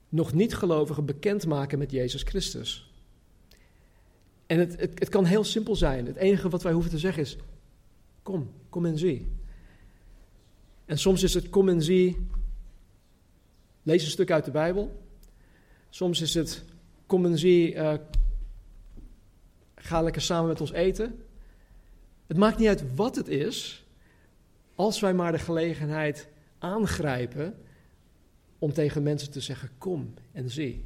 nog 0.09 0.33
niet-gelovigen 0.33 1.05
bekendmaken 1.05 1.79
met 1.79 1.91
Jezus 1.91 2.23
Christus. 2.23 2.93
En 4.47 4.59
het, 4.59 4.81
het 4.81 5.09
kan 5.09 5.25
heel 5.25 5.45
simpel 5.45 5.77
zijn. 5.77 6.07
Het 6.07 6.17
enige 6.17 6.49
wat 6.49 6.63
wij 6.63 6.73
hoeven 6.73 6.91
te 6.91 6.99
zeggen 6.99 7.23
is: 7.23 7.37
Kom, 8.23 8.51
kom 8.69 8.87
en 8.87 8.99
zie. 8.99 9.27
En 10.85 10.99
soms 10.99 11.23
is 11.23 11.35
het 11.35 11.51
kom 11.51 11.69
en 11.69 11.83
zie, 11.83 12.17
lees 13.83 14.05
een 14.05 14.11
stuk 14.11 14.31
uit 14.31 14.45
de 14.45 14.51
Bijbel. 14.51 15.03
Soms 15.89 16.21
is 16.21 16.35
het 16.35 16.65
kom 17.07 17.25
en 17.25 17.39
zie, 17.39 17.75
uh, 17.75 17.95
ga 19.75 20.03
lekker 20.03 20.23
samen 20.23 20.49
met 20.49 20.61
ons 20.61 20.73
eten. 20.73 21.25
Het 22.27 22.37
maakt 22.37 22.59
niet 22.59 22.69
uit 22.69 22.95
wat 22.95 23.17
het 23.17 23.29
is, 23.29 23.85
als 24.75 25.01
wij 25.01 25.15
maar 25.15 25.33
de 25.33 25.39
gelegenheid 25.39 26.29
aangrijpen 26.59 27.55
om 28.59 28.73
tegen 28.73 29.03
mensen 29.03 29.31
te 29.31 29.41
zeggen: 29.41 29.71
kom 29.79 30.15
en 30.33 30.51
zie. 30.51 30.85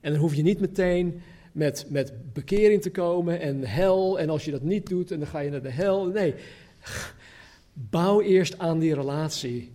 En 0.00 0.12
dan 0.12 0.20
hoef 0.20 0.34
je 0.34 0.42
niet 0.42 0.60
meteen 0.60 1.22
met, 1.52 1.86
met 1.88 2.32
bekering 2.32 2.82
te 2.82 2.90
komen 2.90 3.40
en 3.40 3.64
hel. 3.64 4.18
En 4.18 4.30
als 4.30 4.44
je 4.44 4.50
dat 4.50 4.62
niet 4.62 4.88
doet, 4.88 5.10
en 5.10 5.18
dan 5.18 5.28
ga 5.28 5.38
je 5.38 5.50
naar 5.50 5.62
de 5.62 5.70
hel. 5.70 6.06
Nee, 6.06 6.34
bouw 7.72 8.20
eerst 8.20 8.58
aan 8.58 8.78
die 8.78 8.94
relatie. 8.94 9.72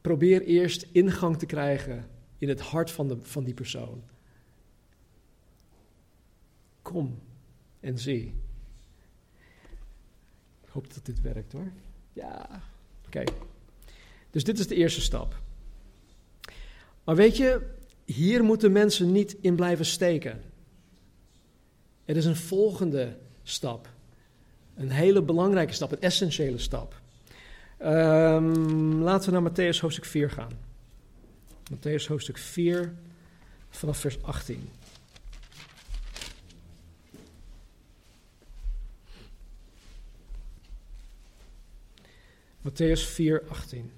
Probeer 0.00 0.42
eerst 0.42 0.86
ingang 0.92 1.38
te 1.38 1.46
krijgen 1.46 2.08
in 2.38 2.48
het 2.48 2.60
hart 2.60 2.90
van, 2.90 3.08
de, 3.08 3.16
van 3.20 3.44
die 3.44 3.54
persoon. 3.54 4.02
Kom 6.82 7.18
en 7.80 7.98
zie. 7.98 8.34
Ik 10.62 10.68
hoop 10.68 10.94
dat 10.94 11.06
dit 11.06 11.20
werkt 11.20 11.52
hoor. 11.52 11.72
Ja, 12.12 12.62
oké. 13.06 13.24
Dus 14.30 14.44
dit 14.44 14.58
is 14.58 14.66
de 14.66 14.74
eerste 14.74 15.00
stap. 15.00 15.40
Maar 17.04 17.16
weet 17.16 17.36
je, 17.36 17.60
hier 18.04 18.44
moeten 18.44 18.72
mensen 18.72 19.12
niet 19.12 19.36
in 19.40 19.56
blijven 19.56 19.86
steken. 19.86 20.42
Er 22.04 22.16
is 22.16 22.24
een 22.24 22.36
volgende 22.36 23.18
stap. 23.42 23.88
Een 24.74 24.90
hele 24.90 25.22
belangrijke 25.22 25.72
stap, 25.72 25.92
een 25.92 26.00
essentiële 26.00 26.58
stap. 26.58 27.00
Um, 27.82 29.02
laten 29.02 29.32
we 29.32 29.40
naar 29.40 29.50
Matthäus 29.52 29.80
hoofdstuk 29.80 30.04
4 30.04 30.30
gaan. 30.30 30.52
Matthäus 31.72 32.06
hoofdstuk 32.06 32.38
4 32.38 32.94
vanaf 33.70 33.98
vers 33.98 34.22
18. 34.22 34.68
Matthäus 42.60 43.06
4, 43.06 43.42
18. 43.48 43.92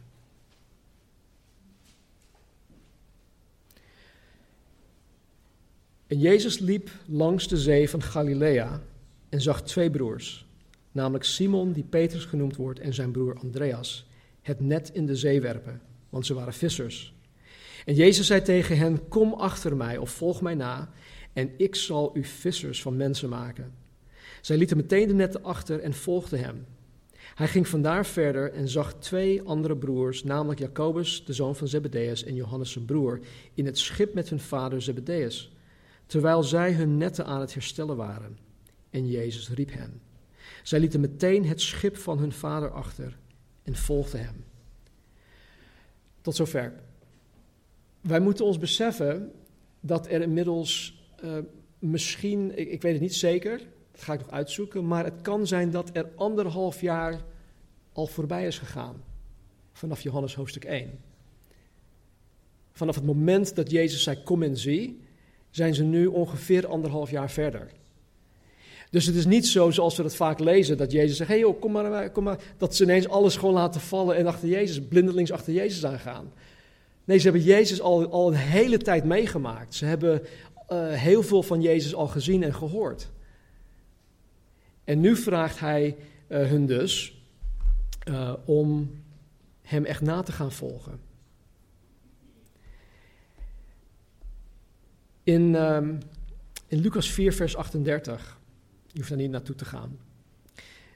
En 6.06 6.18
Jezus 6.18 6.58
liep 6.58 6.90
langs 7.06 7.48
de 7.48 7.56
zee 7.56 7.90
van 7.90 8.02
Galilea 8.02 8.80
en 9.28 9.40
zag 9.40 9.62
twee 9.62 9.90
broers, 9.90 10.46
namelijk 10.92 11.24
Simon, 11.24 11.72
die 11.72 11.84
Petrus 11.84 12.24
genoemd 12.24 12.56
wordt, 12.56 12.80
en 12.80 12.94
zijn 12.94 13.10
broer 13.10 13.38
Andreas, 13.38 14.06
het 14.42 14.60
net 14.60 14.90
in 14.92 15.06
de 15.06 15.16
zee 15.16 15.40
werpen, 15.40 15.80
want 16.08 16.26
ze 16.26 16.34
waren 16.34 16.52
vissers. 16.52 17.14
En 17.84 17.94
Jezus 17.94 18.26
zei 18.26 18.42
tegen 18.42 18.78
hen: 18.78 19.08
Kom 19.08 19.32
achter 19.32 19.76
mij 19.76 19.98
of 19.98 20.10
volg 20.10 20.40
mij 20.40 20.54
na, 20.54 20.90
en 21.32 21.50
ik 21.56 21.74
zal 21.74 22.16
u 22.16 22.24
vissers 22.24 22.82
van 22.82 22.96
mensen 22.96 23.28
maken. 23.28 23.72
Zij 24.40 24.56
lieten 24.56 24.76
meteen 24.76 25.08
de 25.08 25.14
netten 25.14 25.44
achter 25.44 25.80
en 25.80 25.94
volgden 25.94 26.38
hem. 26.38 26.66
Hij 27.34 27.48
ging 27.48 27.68
vandaar 27.68 28.06
verder 28.06 28.52
en 28.52 28.68
zag 28.68 28.94
twee 28.94 29.42
andere 29.42 29.76
broers, 29.76 30.24
namelijk 30.24 30.60
Jacobus, 30.60 31.24
de 31.24 31.32
zoon 31.32 31.56
van 31.56 31.68
Zebedeus, 31.68 32.24
en 32.24 32.34
Johannes 32.34 32.72
zijn 32.72 32.84
broer, 32.84 33.20
in 33.54 33.66
het 33.66 33.78
schip 33.78 34.14
met 34.14 34.28
hun 34.28 34.40
vader 34.40 34.82
Zebedeus 34.82 35.52
terwijl 36.12 36.42
zij 36.42 36.72
hun 36.72 36.96
netten 36.96 37.26
aan 37.26 37.40
het 37.40 37.54
herstellen 37.54 37.96
waren. 37.96 38.38
En 38.90 39.06
Jezus 39.06 39.50
riep 39.50 39.72
hen. 39.72 40.00
Zij 40.62 40.80
lieten 40.80 41.00
meteen 41.00 41.46
het 41.46 41.60
schip 41.60 41.96
van 41.96 42.18
hun 42.18 42.32
vader 42.32 42.70
achter 42.70 43.18
en 43.62 43.76
volgden 43.76 44.24
hem. 44.24 44.44
Tot 46.20 46.36
zover. 46.36 46.72
Wij 48.00 48.20
moeten 48.20 48.44
ons 48.44 48.58
beseffen 48.58 49.32
dat 49.80 50.06
er 50.06 50.20
inmiddels 50.20 51.00
uh, 51.24 51.38
misschien, 51.78 52.58
ik, 52.58 52.68
ik, 52.68 52.82
weet 52.82 52.92
het 52.92 53.02
niet 53.02 53.14
zeker, 53.14 53.58
dat 53.92 54.02
ga 54.02 54.12
ik 54.12 54.18
nog 54.20 54.30
uitzoeken, 54.30 54.86
maar 54.86 55.04
het 55.04 55.22
kan 55.22 55.46
zijn 55.46 55.70
dat 55.70 55.90
er 55.92 56.10
anderhalf 56.16 56.80
jaar 56.80 57.20
al 57.92 58.06
voorbij 58.06 58.46
is 58.46 58.58
gegaan. 58.58 59.04
Vanaf 59.72 60.00
Johannes 60.00 60.34
hoofdstuk 60.34 60.64
1. 60.64 60.98
Vanaf 62.72 62.94
het 62.94 63.04
moment 63.04 63.54
dat 63.54 63.70
Jezus 63.70 64.02
zei: 64.02 64.22
Kom 64.22 64.42
en 64.42 64.56
zie, 64.56 65.00
zijn 65.50 65.74
ze 65.74 65.84
nu 65.84 66.06
ongeveer 66.06 66.66
anderhalf 66.66 67.10
jaar 67.10 67.30
verder. 67.30 67.70
Dus 68.92 69.06
het 69.06 69.14
is 69.14 69.26
niet 69.26 69.46
zo 69.46 69.70
zoals 69.70 69.96
we 69.96 70.02
dat 70.02 70.14
vaak 70.14 70.38
lezen, 70.38 70.76
dat 70.76 70.92
Jezus 70.92 71.16
zegt, 71.16 71.30
hé 71.30 71.40
hey 71.40 71.54
kom 71.60 71.72
maar, 71.72 72.10
kom 72.10 72.24
maar, 72.24 72.38
dat 72.56 72.76
ze 72.76 72.82
ineens 72.82 73.08
alles 73.08 73.36
gewoon 73.36 73.54
laten 73.54 73.80
vallen 73.80 74.16
en 74.16 74.26
achter 74.26 74.48
Jezus, 74.48 74.80
blindelings 74.88 75.32
achter 75.32 75.52
Jezus 75.52 75.84
aangaan. 75.84 76.32
Nee, 77.04 77.18
ze 77.18 77.24
hebben 77.24 77.42
Jezus 77.42 77.80
al, 77.80 78.10
al 78.10 78.28
een 78.28 78.38
hele 78.38 78.78
tijd 78.78 79.04
meegemaakt. 79.04 79.74
Ze 79.74 79.84
hebben 79.84 80.22
uh, 80.22 80.92
heel 80.92 81.22
veel 81.22 81.42
van 81.42 81.60
Jezus 81.60 81.94
al 81.94 82.06
gezien 82.06 82.42
en 82.42 82.54
gehoord. 82.54 83.08
En 84.84 85.00
nu 85.00 85.16
vraagt 85.16 85.60
hij 85.60 85.96
uh, 86.28 86.46
hun 86.48 86.66
dus 86.66 87.22
om 88.44 88.90
hem 89.62 89.84
echt 89.84 90.00
na 90.00 90.22
te 90.22 90.32
gaan 90.32 90.52
volgen. 90.52 91.00
In, 95.22 95.54
um, 95.54 95.98
in 96.66 96.78
Lucas 96.78 97.10
4, 97.10 97.32
vers 97.32 97.56
38, 97.56 98.40
je 98.92 98.98
hoeft 98.98 99.08
daar 99.08 99.18
niet 99.18 99.30
naartoe 99.30 99.54
te 99.54 99.64
gaan, 99.64 99.98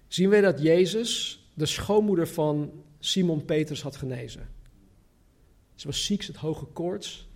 zien 0.08 0.28
wij 0.28 0.40
dat 0.40 0.62
Jezus 0.62 1.40
de 1.54 1.66
schoonmoeder 1.66 2.28
van 2.28 2.72
Simon 2.98 3.44
Petrus 3.44 3.82
had 3.82 3.96
genezen. 3.96 4.48
Ze 5.74 5.86
was 5.86 6.04
ziek, 6.04 6.22
ze 6.22 6.32
had 6.32 6.40
hoge 6.40 6.64
koorts. 6.64 7.28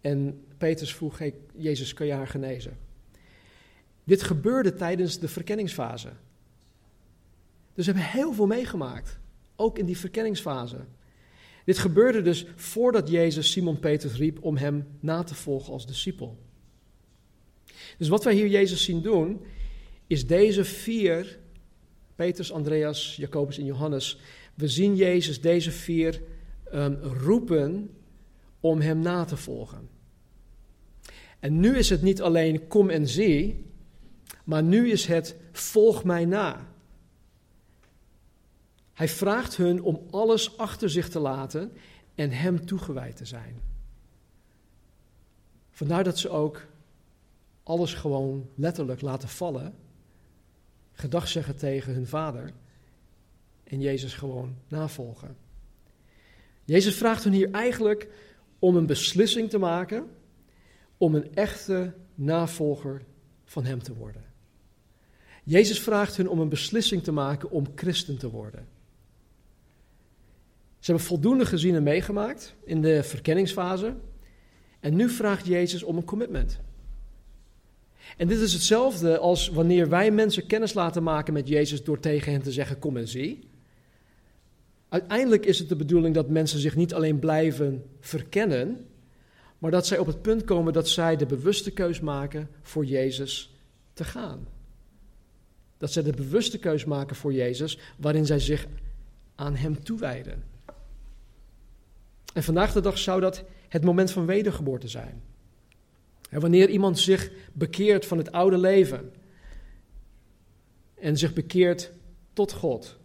En 0.00 0.44
Petrus 0.56 0.94
vroeg, 0.94 1.20
Jezus, 1.56 1.94
kun 1.94 2.06
je 2.06 2.12
haar 2.12 2.28
genezen? 2.28 2.78
Dit 4.04 4.22
gebeurde 4.22 4.74
tijdens 4.74 5.18
de 5.18 5.28
verkenningsfase. 5.28 6.08
Dus 7.74 7.86
we 7.86 7.92
hebben 7.92 8.10
heel 8.10 8.32
veel 8.32 8.46
meegemaakt, 8.46 9.18
ook 9.56 9.78
in 9.78 9.86
die 9.86 9.98
verkenningsfase. 9.98 10.78
Dit 11.64 11.78
gebeurde 11.78 12.22
dus 12.22 12.46
voordat 12.56 13.08
Jezus 13.08 13.50
Simon 13.50 13.78
Petrus 13.78 14.14
riep 14.14 14.44
om 14.44 14.56
hem 14.56 14.86
na 15.00 15.22
te 15.22 15.34
volgen 15.34 15.72
als 15.72 15.86
discipel. 15.86 16.38
Dus 17.98 18.08
wat 18.08 18.24
wij 18.24 18.34
hier 18.34 18.48
Jezus 18.48 18.84
zien 18.84 19.02
doen, 19.02 19.40
is 20.06 20.26
deze 20.26 20.64
vier, 20.64 21.38
Petrus, 22.14 22.52
Andreas, 22.52 23.16
Jacobus 23.16 23.58
en 23.58 23.64
Johannes, 23.64 24.18
we 24.54 24.68
zien 24.68 24.96
Jezus 24.96 25.40
deze 25.40 25.70
vier 25.70 26.22
um, 26.74 27.02
roepen 27.02 27.90
om 28.60 28.80
hem 28.80 28.98
na 28.98 29.24
te 29.24 29.36
volgen. 29.36 29.88
En 31.38 31.60
nu 31.60 31.76
is 31.76 31.90
het 31.90 32.02
niet 32.02 32.22
alleen 32.22 32.66
kom 32.66 32.90
en 32.90 33.08
zie, 33.08 33.64
maar 34.44 34.62
nu 34.62 34.90
is 34.90 35.06
het 35.06 35.36
volg 35.52 36.04
mij 36.04 36.24
na. 36.24 36.66
Hij 38.92 39.08
vraagt 39.08 39.56
hun 39.56 39.82
om 39.82 40.06
alles 40.10 40.58
achter 40.58 40.90
zich 40.90 41.08
te 41.08 41.18
laten 41.18 41.72
en 42.14 42.30
hem 42.30 42.66
toegewijd 42.66 43.16
te 43.16 43.24
zijn. 43.24 43.60
Vandaar 45.70 46.04
dat 46.04 46.18
ze 46.18 46.28
ook 46.28 46.66
alles 47.62 47.94
gewoon 47.94 48.48
letterlijk 48.54 49.00
laten 49.00 49.28
vallen, 49.28 49.74
gedag 50.96 51.28
zeggen 51.28 51.56
tegen 51.56 51.92
hun 51.92 52.06
vader 52.06 52.50
en 53.64 53.80
Jezus 53.80 54.14
gewoon 54.14 54.56
navolgen. 54.68 55.36
Jezus 56.64 56.96
vraagt 56.96 57.24
hen 57.24 57.32
hier 57.32 57.50
eigenlijk 57.50 58.08
om 58.58 58.76
een 58.76 58.86
beslissing 58.86 59.50
te 59.50 59.58
maken 59.58 60.10
om 60.96 61.14
een 61.14 61.34
echte 61.34 61.92
navolger 62.14 63.02
van 63.44 63.64
Hem 63.64 63.82
te 63.82 63.94
worden. 63.94 64.24
Jezus 65.44 65.80
vraagt 65.80 66.16
hun 66.16 66.28
om 66.28 66.40
een 66.40 66.48
beslissing 66.48 67.02
te 67.02 67.12
maken 67.12 67.50
om 67.50 67.66
christen 67.74 68.18
te 68.18 68.30
worden. 68.30 68.66
Ze 70.78 70.92
hebben 70.92 71.04
voldoende 71.10 71.46
gezien 71.46 71.74
en 71.74 71.82
meegemaakt 71.82 72.54
in 72.64 72.82
de 72.82 73.02
verkenningsfase. 73.02 73.94
En 74.80 74.96
nu 74.96 75.08
vraagt 75.08 75.46
Jezus 75.46 75.82
om 75.82 75.96
een 75.96 76.04
commitment. 76.04 76.60
En 78.16 78.28
dit 78.28 78.40
is 78.40 78.52
hetzelfde 78.52 79.18
als 79.18 79.48
wanneer 79.48 79.88
wij 79.88 80.10
mensen 80.10 80.46
kennis 80.46 80.74
laten 80.74 81.02
maken 81.02 81.32
met 81.32 81.48
Jezus 81.48 81.84
door 81.84 82.00
tegen 82.00 82.32
hen 82.32 82.42
te 82.42 82.52
zeggen: 82.52 82.78
Kom 82.78 82.96
en 82.96 83.08
zie. 83.08 83.48
Uiteindelijk 84.88 85.46
is 85.46 85.58
het 85.58 85.68
de 85.68 85.76
bedoeling 85.76 86.14
dat 86.14 86.28
mensen 86.28 86.58
zich 86.58 86.76
niet 86.76 86.94
alleen 86.94 87.18
blijven 87.18 87.84
verkennen, 88.00 88.86
maar 89.58 89.70
dat 89.70 89.86
zij 89.86 89.98
op 89.98 90.06
het 90.06 90.22
punt 90.22 90.44
komen 90.44 90.72
dat 90.72 90.88
zij 90.88 91.16
de 91.16 91.26
bewuste 91.26 91.70
keus 91.70 92.00
maken 92.00 92.48
voor 92.62 92.84
Jezus 92.84 93.54
te 93.92 94.04
gaan. 94.04 94.48
Dat 95.78 95.92
zij 95.92 96.02
de 96.02 96.12
bewuste 96.12 96.58
keus 96.58 96.84
maken 96.84 97.16
voor 97.16 97.32
Jezus, 97.32 97.78
waarin 97.96 98.26
zij 98.26 98.38
zich 98.38 98.66
aan 99.34 99.56
Hem 99.56 99.82
toewijden. 99.84 100.44
En 102.34 102.42
vandaag 102.42 102.72
de 102.72 102.80
dag 102.80 102.98
zou 102.98 103.20
dat 103.20 103.44
het 103.68 103.84
moment 103.84 104.10
van 104.10 104.26
wedergeboorte 104.26 104.88
zijn. 104.88 105.22
En 106.36 106.42
wanneer 106.42 106.70
iemand 106.70 106.98
zich 106.98 107.30
bekeert 107.52 108.06
van 108.06 108.18
het 108.18 108.32
oude 108.32 108.58
leven 108.58 109.12
en 110.94 111.16
zich 111.16 111.32
bekeert 111.32 111.92
tot 112.32 112.52
God, 112.52 112.96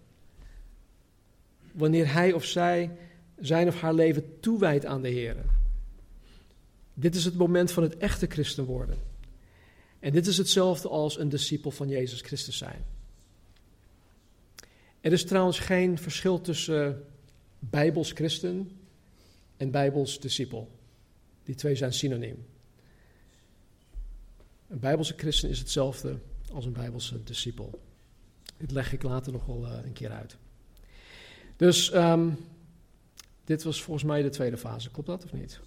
wanneer 1.71 2.13
hij 2.13 2.34
of 2.34 2.45
zij 2.45 2.97
zijn 3.39 3.67
of 3.67 3.82
haar 3.82 3.93
leven 3.93 4.39
toewijdt 4.39 4.86
aan 4.86 5.01
de 5.01 5.09
Heer. 5.09 5.36
Dit 6.93 7.15
is 7.15 7.25
het 7.25 7.36
moment 7.36 7.71
van 7.71 7.84
het 7.84 7.97
echte 7.97 8.27
christen 8.27 8.65
worden. 8.65 8.97
En 9.99 10.11
dit 10.11 10.27
is 10.27 10.38
hetzelfde 10.38 10.89
als 10.89 11.19
een 11.19 11.29
discipel 11.29 11.71
van 11.71 11.88
Jezus 11.89 12.21
Christus 12.21 12.57
zijn. 12.57 12.86
Er 15.01 15.11
is 15.11 15.25
trouwens 15.25 15.59
geen 15.59 15.97
verschil 15.97 16.41
tussen 16.41 17.05
bijbels 17.59 18.11
christen 18.11 18.71
en 19.57 19.71
bijbels 19.71 20.19
discipel. 20.19 20.69
Die 21.43 21.55
twee 21.55 21.75
zijn 21.75 21.93
synoniem. 21.93 22.49
Een 24.72 24.80
bijbelse 24.80 25.13
christen 25.17 25.49
is 25.49 25.59
hetzelfde 25.59 26.17
als 26.51 26.65
een 26.65 26.74
bijbelse 26.74 27.24
discipel. 27.24 27.82
Dit 28.57 28.72
leg 28.72 28.93
ik 28.93 29.03
later 29.03 29.32
nog 29.32 29.45
wel 29.45 29.65
uh, 29.65 29.72
een 29.84 29.93
keer 29.93 30.11
uit. 30.11 30.38
Dus 31.55 31.93
um, 31.93 32.38
dit 33.43 33.63
was 33.63 33.82
volgens 33.82 34.05
mij 34.05 34.22
de 34.22 34.30
tweede 34.30 34.57
fase. 34.57 34.91
Klopt 34.91 35.07
dat 35.07 35.24
of 35.24 35.34
niet? 35.34 35.59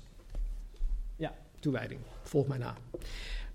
Ja, 1.16 1.34
toewijding. 1.61 2.00
Volg 2.22 2.46
mij 2.46 2.59
na. 2.59 2.76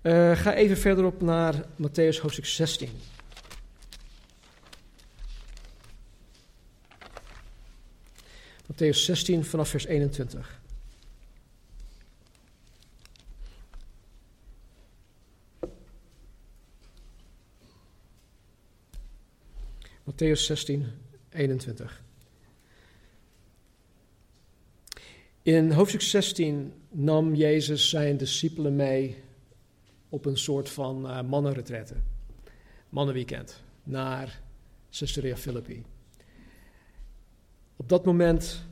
Uh, 0.02 0.36
ga 0.36 0.54
even 0.54 0.76
verderop 0.76 1.20
naar 1.20 1.54
Matthäus 1.54 2.20
hoofdstuk 2.20 2.46
16. 2.46 2.90
Matthäus 8.72 9.04
16 9.04 9.44
vanaf 9.44 9.68
vers 9.68 9.84
21. 9.84 10.59
Matthäus 20.10 20.46
16, 20.46 20.92
21. 21.30 22.02
In 25.42 25.72
hoofdstuk 25.72 26.00
16 26.00 26.72
nam 26.90 27.34
Jezus 27.34 27.88
zijn 27.88 28.16
discipelen 28.16 28.76
mee 28.76 29.22
op 30.08 30.24
een 30.24 30.38
soort 30.38 30.68
van 30.68 31.06
uh, 31.06 31.22
mannenretraite, 31.22 31.94
mannenweekend, 32.88 33.62
naar 33.82 34.40
Caesarea 34.90 35.36
Philippi. 35.36 35.84
Op 37.76 37.88
dat 37.88 38.04
moment 38.04 38.64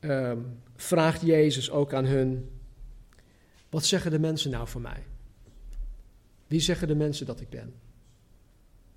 um, 0.00 0.60
vraagt 0.76 1.22
Jezus 1.22 1.70
ook 1.70 1.94
aan 1.94 2.06
hun: 2.06 2.50
Wat 3.68 3.84
zeggen 3.84 4.10
de 4.10 4.18
mensen 4.18 4.50
nou 4.50 4.68
van 4.68 4.82
mij? 4.82 5.02
Wie 6.46 6.60
zeggen 6.60 6.88
de 6.88 6.96
mensen 6.96 7.26
dat 7.26 7.40
ik 7.40 7.48
ben? 7.48 7.72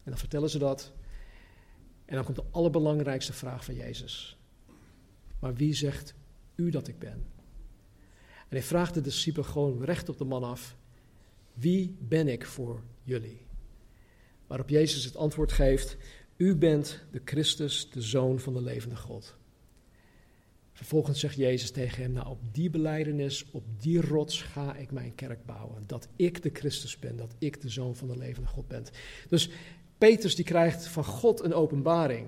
En 0.03 0.11
dan 0.11 0.17
vertellen 0.17 0.49
ze 0.49 0.57
dat. 0.57 0.91
En 2.13 2.19
dan 2.19 2.33
komt 2.33 2.37
de 2.47 2.57
allerbelangrijkste 2.57 3.33
vraag 3.33 3.65
van 3.65 3.75
Jezus. 3.75 4.37
Maar 5.39 5.53
wie 5.53 5.73
zegt 5.73 6.13
u 6.55 6.69
dat 6.69 6.87
ik 6.87 6.99
ben? 6.99 7.25
En 8.37 8.49
hij 8.49 8.61
vraagt 8.61 8.93
de 8.93 9.01
discipelen 9.01 9.47
gewoon 9.47 9.83
recht 9.83 10.09
op 10.09 10.17
de 10.17 10.23
man 10.23 10.43
af: 10.43 10.77
Wie 11.53 11.95
ben 11.99 12.27
ik 12.27 12.45
voor 12.45 12.81
jullie? 13.03 13.45
Waarop 14.47 14.69
Jezus 14.69 15.05
het 15.05 15.15
antwoord 15.15 15.51
geeft: 15.51 15.97
U 16.37 16.55
bent 16.55 17.03
de 17.11 17.21
Christus, 17.25 17.89
de 17.89 18.01
Zoon 18.01 18.39
van 18.39 18.53
de 18.53 18.61
levende 18.61 18.95
God. 18.95 19.35
Vervolgens 20.71 21.19
zegt 21.19 21.35
Jezus 21.35 21.71
tegen 21.71 22.03
hem: 22.03 22.11
Nou, 22.11 22.27
op 22.27 22.39
die 22.51 22.69
beleidenis, 22.69 23.45
op 23.51 23.63
die 23.81 24.01
rots 24.01 24.41
ga 24.41 24.75
ik 24.75 24.91
mijn 24.91 25.15
kerk 25.15 25.45
bouwen. 25.45 25.83
Dat 25.87 26.07
ik 26.15 26.41
de 26.41 26.49
Christus 26.53 26.99
ben, 26.99 27.17
dat 27.17 27.35
ik 27.37 27.61
de 27.61 27.69
Zoon 27.69 27.95
van 27.95 28.07
de 28.07 28.17
levende 28.17 28.49
God 28.49 28.67
ben. 28.67 28.83
Dus 29.29 29.49
Petrus 30.09 30.35
die 30.35 30.45
krijgt 30.45 30.87
van 30.87 31.03
God 31.03 31.43
een 31.43 31.53
openbaring. 31.53 32.27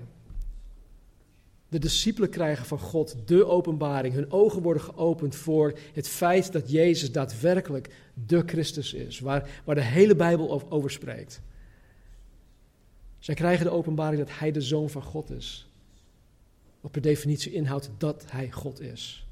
De 1.68 1.78
discipelen 1.78 2.30
krijgen 2.30 2.66
van 2.66 2.78
God 2.78 3.16
de 3.26 3.46
openbaring. 3.46 4.14
Hun 4.14 4.32
ogen 4.32 4.62
worden 4.62 4.82
geopend 4.82 5.36
voor 5.36 5.78
het 5.92 6.08
feit 6.08 6.52
dat 6.52 6.70
Jezus 6.70 7.12
daadwerkelijk 7.12 7.94
de 8.14 8.42
Christus 8.46 8.94
is, 8.94 9.20
waar, 9.20 9.62
waar 9.64 9.74
de 9.74 9.82
hele 9.82 10.16
Bijbel 10.16 10.70
over 10.70 10.90
spreekt. 10.90 11.40
Zij 13.18 13.34
krijgen 13.34 13.64
de 13.64 13.72
openbaring 13.72 14.24
dat 14.26 14.38
Hij 14.38 14.52
de 14.52 14.60
Zoon 14.60 14.90
van 14.90 15.02
God 15.02 15.30
is. 15.30 15.68
Wat 16.80 16.90
per 16.90 17.02
definitie 17.02 17.52
inhoudt 17.52 17.90
dat 17.98 18.24
Hij 18.30 18.50
God 18.50 18.80
is. 18.80 19.26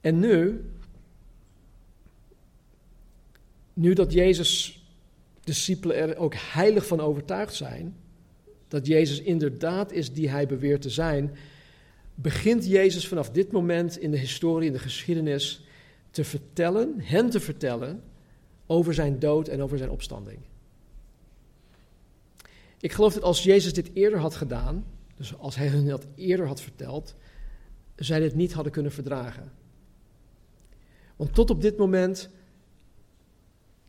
En 0.00 0.18
nu, 0.18 0.64
nu 3.72 3.94
dat 3.94 4.12
Jezus 4.12 4.82
discipelen 5.44 5.96
er 5.96 6.16
ook 6.16 6.34
heilig 6.36 6.86
van 6.86 7.00
overtuigd 7.00 7.54
zijn, 7.54 7.96
dat 8.68 8.86
Jezus 8.86 9.20
inderdaad 9.20 9.92
is 9.92 10.12
die 10.12 10.30
hij 10.30 10.46
beweert 10.46 10.82
te 10.82 10.90
zijn, 10.90 11.36
begint 12.14 12.66
Jezus 12.66 13.08
vanaf 13.08 13.30
dit 13.30 13.52
moment 13.52 13.98
in 13.98 14.10
de 14.10 14.18
historie, 14.18 14.66
in 14.66 14.72
de 14.72 14.78
geschiedenis, 14.78 15.64
te 16.10 16.24
vertellen, 16.24 16.94
hen 16.96 17.30
te 17.30 17.40
vertellen, 17.40 18.02
over 18.66 18.94
zijn 18.94 19.18
dood 19.18 19.48
en 19.48 19.62
over 19.62 19.78
zijn 19.78 19.90
opstanding. 19.90 20.38
Ik 22.80 22.92
geloof 22.92 23.14
dat 23.14 23.22
als 23.22 23.42
Jezus 23.42 23.72
dit 23.72 23.90
eerder 23.92 24.18
had 24.18 24.34
gedaan, 24.34 24.84
dus 25.16 25.38
als 25.38 25.56
hij 25.56 25.68
hun 25.68 25.86
dat 25.86 26.06
eerder 26.14 26.46
had 26.46 26.60
verteld, 26.60 27.14
zij 27.96 28.20
dit 28.20 28.34
niet 28.34 28.52
hadden 28.52 28.72
kunnen 28.72 28.92
verdragen. 28.92 29.52
Want 31.16 31.34
tot 31.34 31.50
op 31.50 31.60
dit 31.60 31.76
moment 31.76 32.30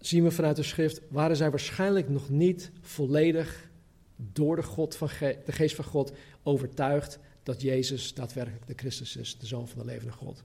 zien 0.07 0.23
we 0.23 0.31
vanuit 0.31 0.55
de 0.55 0.63
schrift, 0.63 1.01
waren 1.09 1.35
zij 1.35 1.49
waarschijnlijk 1.49 2.09
nog 2.09 2.29
niet 2.29 2.71
volledig 2.81 3.69
door 4.15 4.55
de, 4.55 4.63
God 4.63 4.95
van 4.95 5.09
de 5.19 5.51
geest 5.51 5.75
van 5.75 5.85
God 5.85 6.11
overtuigd 6.43 7.19
dat 7.43 7.61
Jezus 7.61 8.13
daadwerkelijk 8.13 8.67
de 8.67 8.73
Christus 8.75 9.15
is, 9.15 9.37
de 9.37 9.45
Zoon 9.45 9.67
van 9.67 9.79
de 9.79 9.85
levende 9.85 10.13
God. 10.13 10.43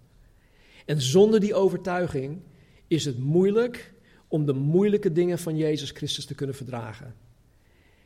En 0.84 1.00
zonder 1.00 1.40
die 1.40 1.54
overtuiging 1.54 2.40
is 2.86 3.04
het 3.04 3.18
moeilijk 3.18 3.92
om 4.28 4.46
de 4.46 4.52
moeilijke 4.52 5.12
dingen 5.12 5.38
van 5.38 5.56
Jezus 5.56 5.90
Christus 5.90 6.24
te 6.24 6.34
kunnen 6.34 6.56
verdragen. 6.56 7.14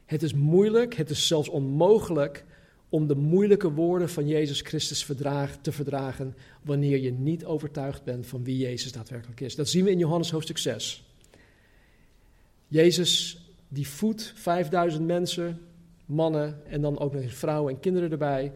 Het 0.04 0.22
is 0.22 0.34
moeilijk, 0.34 0.94
het 0.94 1.10
is 1.10 1.26
zelfs 1.26 1.48
onmogelijk 1.48 2.44
om 2.88 3.06
de 3.06 3.16
moeilijke 3.16 3.72
woorden 3.72 4.08
van 4.08 4.28
Jezus 4.28 4.60
Christus 4.60 5.06
te 5.60 5.72
verdragen 5.72 6.36
wanneer 6.62 6.98
je 6.98 7.12
niet 7.12 7.44
overtuigd 7.44 8.04
bent 8.04 8.26
van 8.26 8.44
wie 8.44 8.58
Jezus 8.58 8.92
daadwerkelijk 8.92 9.40
is. 9.40 9.54
Dat 9.54 9.68
zien 9.68 9.84
we 9.84 9.90
in 9.90 9.98
Johannes 9.98 10.30
hoofdstuk 10.30 10.58
6. 10.58 11.04
Jezus 12.74 13.38
die 13.68 13.88
voedt 13.88 14.32
5000 14.36 15.06
mensen, 15.06 15.60
mannen 16.06 16.66
en 16.66 16.80
dan 16.80 16.98
ook 16.98 17.12
nog 17.12 17.22
eens 17.22 17.34
vrouwen 17.34 17.74
en 17.74 17.80
kinderen 17.80 18.10
erbij. 18.10 18.52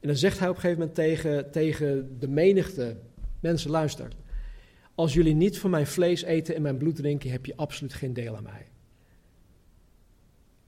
En 0.00 0.08
dan 0.08 0.16
zegt 0.16 0.38
hij 0.38 0.48
op 0.48 0.54
een 0.54 0.60
gegeven 0.60 0.80
moment 0.80 0.96
tegen, 0.96 1.50
tegen 1.50 2.18
de 2.18 2.28
menigte, 2.28 2.96
mensen 3.40 3.70
luister, 3.70 4.08
als 4.94 5.14
jullie 5.14 5.34
niet 5.34 5.58
van 5.58 5.70
mijn 5.70 5.86
vlees 5.86 6.22
eten 6.22 6.54
en 6.54 6.62
mijn 6.62 6.76
bloed 6.76 6.96
drinken, 6.96 7.30
heb 7.30 7.46
je 7.46 7.56
absoluut 7.56 7.94
geen 7.94 8.12
deel 8.12 8.36
aan 8.36 8.42
mij. 8.42 8.66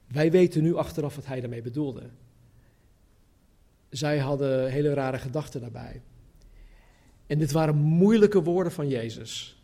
Wij 0.07 0.31
weten 0.31 0.63
nu 0.63 0.75
achteraf 0.75 1.15
wat 1.15 1.25
hij 1.25 1.39
daarmee 1.39 1.61
bedoelde. 1.61 2.09
Zij 3.89 4.17
hadden 4.17 4.71
hele 4.71 4.93
rare 4.93 5.17
gedachten 5.17 5.61
daarbij. 5.61 6.01
En 7.27 7.37
dit 7.37 7.51
waren 7.51 7.75
moeilijke 7.75 8.43
woorden 8.43 8.71
van 8.71 8.87
Jezus. 8.87 9.63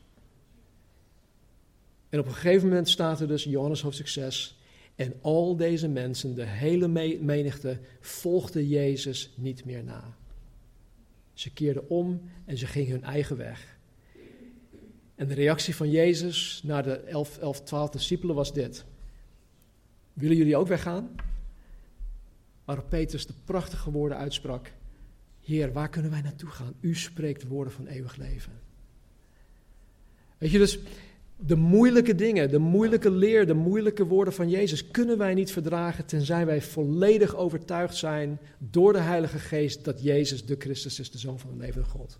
En 2.11 2.19
op 2.19 2.25
een 2.25 2.33
gegeven 2.33 2.67
moment 2.67 2.89
staat 2.89 3.19
er 3.19 3.27
dus 3.27 3.43
Johannes 3.43 3.81
hoofdstuk 3.81 4.07
6. 4.07 4.59
En 4.95 5.13
al 5.21 5.55
deze 5.55 5.87
mensen, 5.87 6.35
de 6.35 6.45
hele 6.45 6.87
menigte, 7.21 7.79
volgden 7.99 8.67
Jezus 8.67 9.33
niet 9.35 9.65
meer 9.65 9.83
na. 9.83 10.15
Ze 11.33 11.53
keerden 11.53 11.89
om 11.89 12.21
en 12.45 12.57
ze 12.57 12.67
gingen 12.67 12.91
hun 12.91 13.03
eigen 13.03 13.37
weg. 13.37 13.77
En 15.15 15.27
de 15.27 15.33
reactie 15.33 15.75
van 15.75 15.89
Jezus 15.89 16.61
naar 16.63 16.83
de 16.83 16.95
11, 16.95 17.37
11 17.37 17.61
12 17.61 17.89
discipelen 17.89 18.35
was 18.35 18.53
dit. 18.53 18.85
Willen 20.13 20.37
jullie 20.37 20.57
ook 20.57 20.67
weggaan? 20.67 21.15
Waarop 22.65 22.89
Petrus 22.89 23.25
de 23.25 23.33
prachtige 23.45 23.91
woorden 23.91 24.17
uitsprak. 24.17 24.73
Heer, 25.41 25.73
waar 25.73 25.89
kunnen 25.89 26.11
wij 26.11 26.21
naartoe 26.21 26.49
gaan? 26.49 26.73
U 26.79 26.95
spreekt 26.95 27.47
woorden 27.47 27.73
van 27.73 27.87
eeuwig 27.87 28.15
leven. 28.15 28.53
Weet 30.37 30.51
je, 30.51 30.57
dus 30.57 30.79
de 31.45 31.55
moeilijke 31.55 32.15
dingen, 32.15 32.49
de 32.49 32.57
moeilijke 32.57 33.11
leer, 33.11 33.47
de 33.47 33.53
moeilijke 33.53 34.05
woorden 34.05 34.33
van 34.33 34.49
Jezus 34.49 34.91
kunnen 34.91 35.17
wij 35.17 35.33
niet 35.33 35.51
verdragen 35.51 36.05
tenzij 36.05 36.45
wij 36.45 36.61
volledig 36.61 37.35
overtuigd 37.35 37.95
zijn 37.95 38.39
door 38.57 38.93
de 38.93 38.99
Heilige 38.99 39.39
Geest 39.39 39.85
dat 39.85 40.03
Jezus 40.03 40.45
de 40.45 40.55
Christus 40.59 40.99
is, 40.99 41.11
de 41.11 41.17
Zoon 41.17 41.39
van 41.39 41.49
de 41.51 41.57
levende 41.57 41.87
God. 41.87 42.19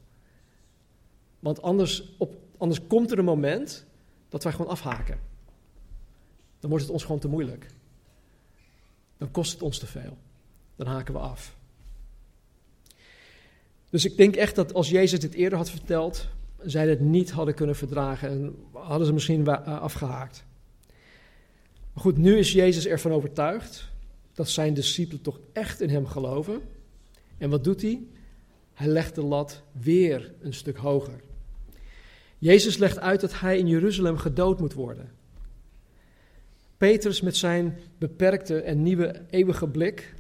Want 1.39 1.61
anders, 1.61 2.15
op, 2.17 2.35
anders 2.57 2.87
komt 2.87 3.11
er 3.11 3.19
een 3.19 3.25
moment 3.25 3.85
dat 4.29 4.43
wij 4.43 4.51
gewoon 4.51 4.71
afhaken. 4.71 5.19
Dan 6.59 6.69
wordt 6.69 6.85
het 6.85 6.93
ons 6.93 7.03
gewoon 7.03 7.21
te 7.21 7.27
moeilijk. 7.27 7.67
Dan 9.17 9.31
kost 9.31 9.51
het 9.51 9.61
ons 9.61 9.79
te 9.79 9.87
veel. 9.87 10.17
Dan 10.75 10.87
haken 10.87 11.13
we 11.13 11.19
af. 11.19 11.55
Dus 13.89 14.05
ik 14.05 14.17
denk 14.17 14.35
echt 14.35 14.55
dat 14.55 14.73
als 14.73 14.89
Jezus 14.89 15.19
dit 15.19 15.33
eerder 15.33 15.57
had 15.57 15.69
verteld, 15.69 16.27
zij 16.63 16.87
het 16.87 16.99
niet 16.99 17.31
hadden 17.31 17.55
kunnen 17.55 17.75
verdragen 17.75 18.29
en 18.29 18.55
hadden 18.71 19.07
ze 19.07 19.13
misschien 19.13 19.47
eh, 19.47 19.81
afgehaakt. 19.81 20.45
Goed, 21.93 22.17
nu 22.17 22.37
is 22.37 22.51
Jezus 22.51 22.87
ervan 22.87 23.11
overtuigd 23.11 23.89
dat 24.33 24.49
zijn 24.49 24.73
discipelen 24.73 25.21
toch 25.21 25.39
echt 25.53 25.81
in 25.81 25.89
hem 25.89 26.07
geloven. 26.07 26.61
En 27.37 27.49
wat 27.49 27.63
doet 27.63 27.81
hij? 27.81 28.03
Hij 28.73 28.87
legt 28.87 29.15
de 29.15 29.23
lat 29.23 29.63
weer 29.71 30.33
een 30.41 30.53
stuk 30.53 30.77
hoger. 30.77 31.21
Jezus 32.37 32.77
legt 32.77 32.99
uit 32.99 33.21
dat 33.21 33.39
hij 33.39 33.57
in 33.57 33.67
Jeruzalem 33.67 34.17
gedood 34.17 34.59
moet 34.59 34.73
worden. 34.73 35.11
Petrus 36.77 37.21
met 37.21 37.37
zijn 37.37 37.79
beperkte 37.97 38.61
en 38.61 38.83
nieuwe 38.83 39.25
eeuwige 39.29 39.67
blik 39.67 40.13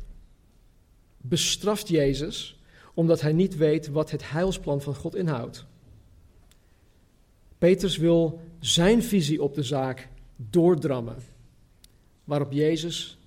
bestraft 1.17 1.87
Jezus 1.87 2.59
omdat 2.93 3.21
hij 3.21 3.33
niet 3.33 3.57
weet 3.57 3.87
wat 3.87 4.11
het 4.11 4.31
heilsplan 4.31 4.81
van 4.81 4.95
God 4.95 5.15
inhoudt. 5.15 5.65
Petrus 7.61 7.97
wil 7.97 8.39
zijn 8.59 9.03
visie 9.03 9.41
op 9.41 9.55
de 9.55 9.63
zaak 9.63 10.09
doordrammen, 10.35 11.17
waarop 12.23 12.51
Jezus 12.51 13.17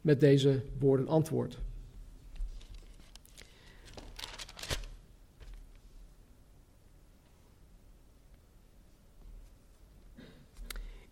met 0.00 0.20
deze 0.20 0.62
woorden 0.78 1.08
antwoordt. 1.08 1.58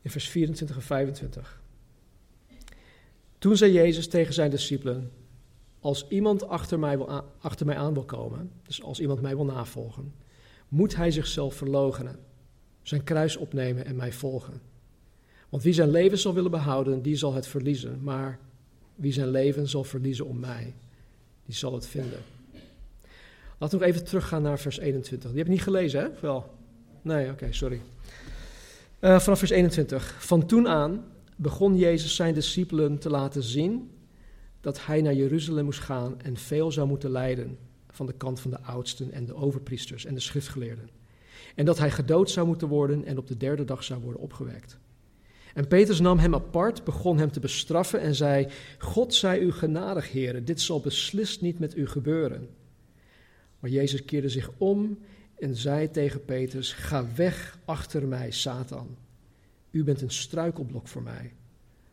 In 0.01 0.11
vers 0.11 0.29
24 0.29 0.77
en 0.77 0.83
25. 0.83 1.61
Toen 3.39 3.57
zei 3.57 3.73
Jezus 3.73 4.09
tegen 4.09 4.35
zijn 4.35 4.51
discipelen: 4.51 5.13
Als 5.81 6.09
iemand 6.09 6.49
achter 6.49 6.79
mij, 6.79 6.97
wil 6.97 7.11
achter 7.39 7.67
mij 7.67 7.77
aan 7.77 7.95
wil 7.95 8.05
komen, 8.05 8.53
dus 8.63 8.83
als 8.83 9.01
iemand 9.01 9.21
mij 9.21 9.37
wil 9.37 9.45
navolgen, 9.45 10.22
moet 10.73 10.97
hij 10.97 11.11
zichzelf 11.11 11.55
verloochenen, 11.55 12.18
zijn 12.83 13.05
kruis 13.05 13.37
opnemen 13.37 13.85
en 13.85 13.97
mij 13.97 14.12
volgen. 14.12 14.61
Want 15.49 15.62
wie 15.62 15.73
zijn 15.73 15.91
leven 15.91 16.18
zal 16.18 16.35
willen 16.35 16.51
behouden, 16.51 17.03
die 17.03 17.16
zal 17.16 17.35
het 17.35 17.47
verliezen. 17.47 17.99
Maar 18.03 18.39
wie 18.95 19.12
zijn 19.12 19.29
leven 19.29 19.68
zal 19.68 19.85
verliezen 19.85 20.27
om 20.27 20.39
mij, 20.41 20.75
die 21.45 21.55
zal 21.55 21.75
het 21.75 21.87
vinden. 21.87 22.18
Laten 23.59 23.79
we 23.79 23.85
nog 23.85 23.95
even 23.95 24.07
teruggaan 24.07 24.43
naar 24.43 24.59
vers 24.59 24.79
21. 24.79 25.29
Die 25.29 25.39
heb 25.39 25.47
ik 25.47 25.53
niet 25.53 25.62
gelezen, 25.62 26.01
hè? 26.01 26.09
Wel? 26.20 26.55
Nee, 27.03 27.31
oké, 27.31 27.53
sorry. 27.53 27.81
Uh, 29.01 29.18
vanaf 29.18 29.39
vers 29.39 29.51
21. 29.51 30.16
Van 30.25 30.47
toen 30.47 30.68
aan 30.68 31.05
begon 31.37 31.77
Jezus 31.77 32.14
zijn 32.14 32.35
discipelen 32.35 32.99
te 32.99 33.11
laten 33.11 33.43
zien 33.43 33.91
dat 34.61 34.87
hij 34.87 35.01
naar 35.01 35.14
Jeruzalem 35.14 35.64
moest 35.64 35.81
gaan 35.81 36.20
en 36.20 36.37
veel 36.37 36.73
zou 36.73 36.89
moeten 36.89 37.11
lijden 37.11 37.59
van 37.93 38.07
de 38.07 38.12
kant 38.12 38.40
van 38.40 38.51
de 38.51 38.61
oudsten 38.61 39.12
en 39.12 39.26
de 39.26 39.34
overpriesters 39.34 40.05
en 40.05 40.14
de 40.14 40.20
schriftgeleerden. 40.20 40.88
En 41.55 41.64
dat 41.64 41.78
hij 41.78 41.90
gedood 41.90 42.30
zou 42.30 42.47
moeten 42.47 42.68
worden 42.68 43.05
en 43.05 43.18
op 43.18 43.26
de 43.26 43.36
derde 43.36 43.64
dag 43.64 43.84
zou 43.84 44.01
worden 44.01 44.20
opgewekt. 44.20 44.78
En 45.55 45.68
Petrus 45.68 46.01
nam 46.01 46.18
hem 46.18 46.34
apart, 46.34 46.84
begon 46.84 47.18
hem 47.18 47.30
te 47.32 47.40
bestraffen 47.40 48.01
en 48.01 48.14
zei: 48.14 48.49
God 48.78 49.14
zij 49.14 49.40
u 49.40 49.53
genadig, 49.53 50.12
heren, 50.12 50.45
dit 50.45 50.61
zal 50.61 50.80
beslist 50.80 51.40
niet 51.40 51.59
met 51.59 51.76
u 51.76 51.86
gebeuren. 51.86 52.49
Maar 53.59 53.70
Jezus 53.70 54.05
keerde 54.05 54.28
zich 54.28 54.51
om 54.57 54.99
en 55.38 55.57
zei 55.57 55.90
tegen 55.90 56.24
Petrus: 56.24 56.72
Ga 56.72 57.07
weg 57.14 57.59
achter 57.64 58.07
mij, 58.07 58.30
Satan. 58.30 58.97
U 59.70 59.84
bent 59.84 60.01
een 60.01 60.11
struikelblok 60.11 60.88
voor 60.88 61.03
mij, 61.03 61.32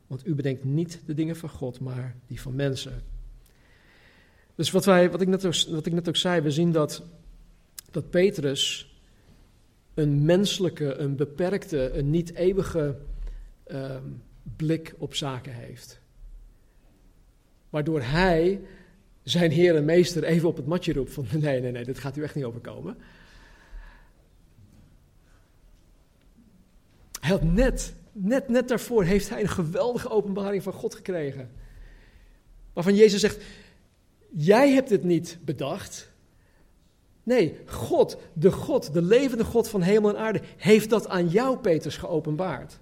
want 0.07 0.27
u 0.27 0.35
bedenkt 0.35 0.63
niet 0.63 1.01
de 1.05 1.13
dingen 1.13 1.35
van 1.35 1.49
God, 1.49 1.79
maar 1.79 2.15
die 2.27 2.41
van 2.41 2.55
mensen. 2.55 3.03
Dus 4.59 4.71
wat, 4.71 4.85
wij, 4.85 5.11
wat, 5.11 5.21
ik 5.21 5.27
net 5.27 5.45
ook, 5.45 5.53
wat 5.69 5.85
ik 5.85 5.93
net 5.93 6.07
ook 6.07 6.15
zei, 6.15 6.41
we 6.41 6.51
zien 6.51 6.71
dat, 6.71 7.03
dat 7.91 8.09
Petrus 8.09 8.93
een 9.93 10.25
menselijke, 10.25 10.93
een 10.93 11.15
beperkte, 11.15 11.91
een 11.93 12.09
niet 12.09 12.33
eeuwige 12.33 12.97
ehm, 13.63 14.03
blik 14.55 14.95
op 14.97 15.15
zaken 15.15 15.53
heeft. 15.53 15.99
Waardoor 17.69 18.01
hij 18.01 18.61
zijn 19.23 19.51
heer 19.51 19.75
en 19.75 19.85
meester 19.85 20.23
even 20.23 20.47
op 20.47 20.55
het 20.57 20.65
matje 20.65 20.93
roept 20.93 21.13
van 21.13 21.25
nee, 21.39 21.61
nee, 21.61 21.71
nee, 21.71 21.85
dit 21.85 21.99
gaat 21.99 22.17
u 22.17 22.23
echt 22.23 22.35
niet 22.35 22.45
overkomen. 22.45 22.97
Hij 27.19 27.29
had 27.29 27.43
net, 27.43 27.93
net, 28.11 28.49
net 28.49 28.67
daarvoor 28.67 29.03
heeft 29.03 29.29
hij 29.29 29.41
een 29.41 29.49
geweldige 29.49 30.09
openbaring 30.09 30.63
van 30.63 30.73
God 30.73 30.95
gekregen. 30.95 31.49
Waarvan 32.73 32.95
Jezus 32.95 33.21
zegt, 33.21 33.43
Jij 34.29 34.71
hebt 34.71 34.89
het 34.89 35.03
niet 35.03 35.37
bedacht. 35.41 36.11
Nee, 37.23 37.59
God, 37.65 38.17
de 38.33 38.51
God, 38.51 38.93
de 38.93 39.01
levende 39.01 39.43
God 39.43 39.69
van 39.69 39.81
hemel 39.81 40.09
en 40.09 40.19
aarde, 40.19 40.41
heeft 40.57 40.89
dat 40.89 41.07
aan 41.07 41.27
jou, 41.27 41.57
Petrus, 41.57 41.97
geopenbaard. 41.97 42.79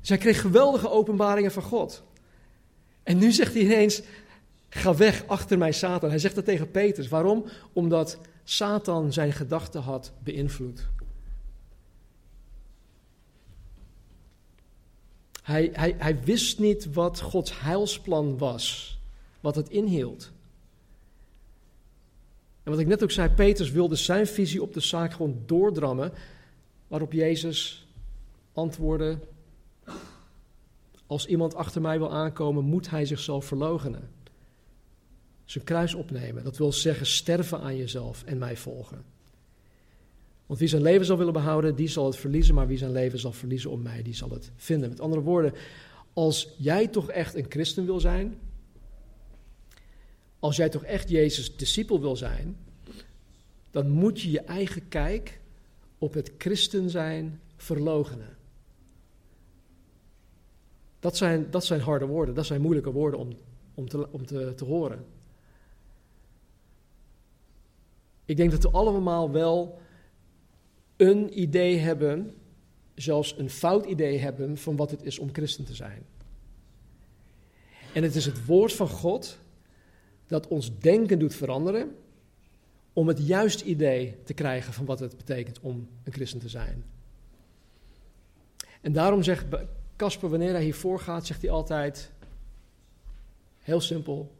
Zij 0.00 0.18
kreeg 0.18 0.40
geweldige 0.40 0.90
openbaringen 0.90 1.52
van 1.52 1.62
God. 1.62 2.02
En 3.02 3.18
nu 3.18 3.32
zegt 3.32 3.54
hij 3.54 3.62
ineens: 3.62 4.02
Ga 4.68 4.94
weg 4.96 5.26
achter 5.26 5.58
mij, 5.58 5.72
Satan. 5.72 6.08
Hij 6.08 6.18
zegt 6.18 6.34
dat 6.34 6.44
tegen 6.44 6.70
Petrus. 6.70 7.08
Waarom? 7.08 7.44
Omdat 7.72 8.18
Satan 8.44 9.12
zijn 9.12 9.32
gedachten 9.32 9.82
had 9.82 10.12
beïnvloed. 10.18 10.88
Hij, 15.42 15.70
hij, 15.72 15.94
hij 15.98 16.22
wist 16.24 16.58
niet 16.58 16.92
wat 16.92 17.20
Gods 17.20 17.60
heilsplan 17.60 18.38
was 18.38 19.00
wat 19.42 19.56
het 19.56 19.68
inhield. 19.68 20.30
En 22.62 22.70
wat 22.70 22.80
ik 22.80 22.86
net 22.86 23.02
ook 23.02 23.10
zei, 23.10 23.28
Petrus 23.28 23.70
wilde 23.70 23.96
zijn 23.96 24.26
visie 24.26 24.62
op 24.62 24.74
de 24.74 24.80
zaak 24.80 25.12
gewoon 25.12 25.42
doordrammen, 25.46 26.12
waarop 26.88 27.12
Jezus 27.12 27.86
antwoordde, 28.52 29.18
als 31.06 31.26
iemand 31.26 31.54
achter 31.54 31.80
mij 31.80 31.98
wil 31.98 32.12
aankomen, 32.12 32.64
moet 32.64 32.90
hij 32.90 33.04
zichzelf 33.04 33.44
verloochenen. 33.44 34.10
Zijn 35.44 35.64
kruis 35.64 35.94
opnemen, 35.94 36.44
dat 36.44 36.56
wil 36.56 36.72
zeggen 36.72 37.06
sterven 37.06 37.60
aan 37.60 37.76
jezelf 37.76 38.22
en 38.24 38.38
mij 38.38 38.56
volgen. 38.56 39.04
Want 40.46 40.58
wie 40.58 40.68
zijn 40.68 40.82
leven 40.82 41.06
zal 41.06 41.18
willen 41.18 41.32
behouden, 41.32 41.74
die 41.74 41.88
zal 41.88 42.06
het 42.06 42.16
verliezen, 42.16 42.54
maar 42.54 42.66
wie 42.66 42.78
zijn 42.78 42.92
leven 42.92 43.18
zal 43.18 43.32
verliezen 43.32 43.70
om 43.70 43.82
mij, 43.82 44.02
die 44.02 44.14
zal 44.14 44.30
het 44.30 44.50
vinden. 44.56 44.88
Met 44.88 45.00
andere 45.00 45.22
woorden, 45.22 45.52
als 46.12 46.48
jij 46.56 46.88
toch 46.88 47.10
echt 47.10 47.34
een 47.34 47.46
christen 47.48 47.84
wil 47.84 48.00
zijn, 48.00 48.38
als 50.42 50.56
jij 50.56 50.68
toch 50.68 50.84
echt 50.84 51.08
Jezus' 51.08 51.56
discipel 51.56 52.00
wil 52.00 52.16
zijn, 52.16 52.56
dan 53.70 53.88
moet 53.88 54.20
je 54.20 54.30
je 54.30 54.40
eigen 54.40 54.88
kijk 54.88 55.40
op 55.98 56.14
het 56.14 56.32
christen 56.38 56.90
zijn 56.90 57.40
verlogenen. 57.56 58.36
Dat 61.00 61.16
zijn, 61.16 61.50
dat 61.50 61.64
zijn 61.64 61.80
harde 61.80 62.06
woorden, 62.06 62.34
dat 62.34 62.46
zijn 62.46 62.60
moeilijke 62.60 62.92
woorden 62.92 63.20
om, 63.20 63.36
om, 63.74 63.88
te, 63.88 64.08
om 64.10 64.26
te, 64.26 64.54
te 64.54 64.64
horen. 64.64 65.04
Ik 68.24 68.36
denk 68.36 68.50
dat 68.50 68.62
we 68.62 68.70
allemaal 68.70 69.30
wel 69.30 69.80
een 70.96 71.40
idee 71.40 71.76
hebben, 71.78 72.34
zelfs 72.94 73.38
een 73.38 73.50
fout 73.50 73.86
idee 73.86 74.18
hebben 74.18 74.58
van 74.58 74.76
wat 74.76 74.90
het 74.90 75.02
is 75.02 75.18
om 75.18 75.32
christen 75.32 75.64
te 75.64 75.74
zijn. 75.74 76.02
En 77.94 78.02
het 78.02 78.14
is 78.14 78.24
het 78.24 78.46
woord 78.46 78.72
van 78.72 78.88
God 78.88 79.40
dat 80.32 80.48
ons 80.48 80.78
denken 80.78 81.18
doet 81.18 81.34
veranderen 81.34 81.96
om 82.92 83.08
het 83.08 83.26
juiste 83.26 83.64
idee 83.64 84.16
te 84.24 84.34
krijgen 84.34 84.72
van 84.72 84.84
wat 84.84 84.98
het 84.98 85.16
betekent 85.16 85.60
om 85.60 85.88
een 86.04 86.12
christen 86.12 86.40
te 86.40 86.48
zijn. 86.48 86.84
En 88.80 88.92
daarom 88.92 89.22
zegt 89.22 89.44
Casper, 89.96 90.28
wanneer 90.28 90.52
hij 90.52 90.62
hiervoor 90.62 91.00
gaat, 91.00 91.26
zegt 91.26 91.42
hij 91.42 91.50
altijd, 91.50 92.12
heel 93.58 93.80
simpel, 93.80 94.34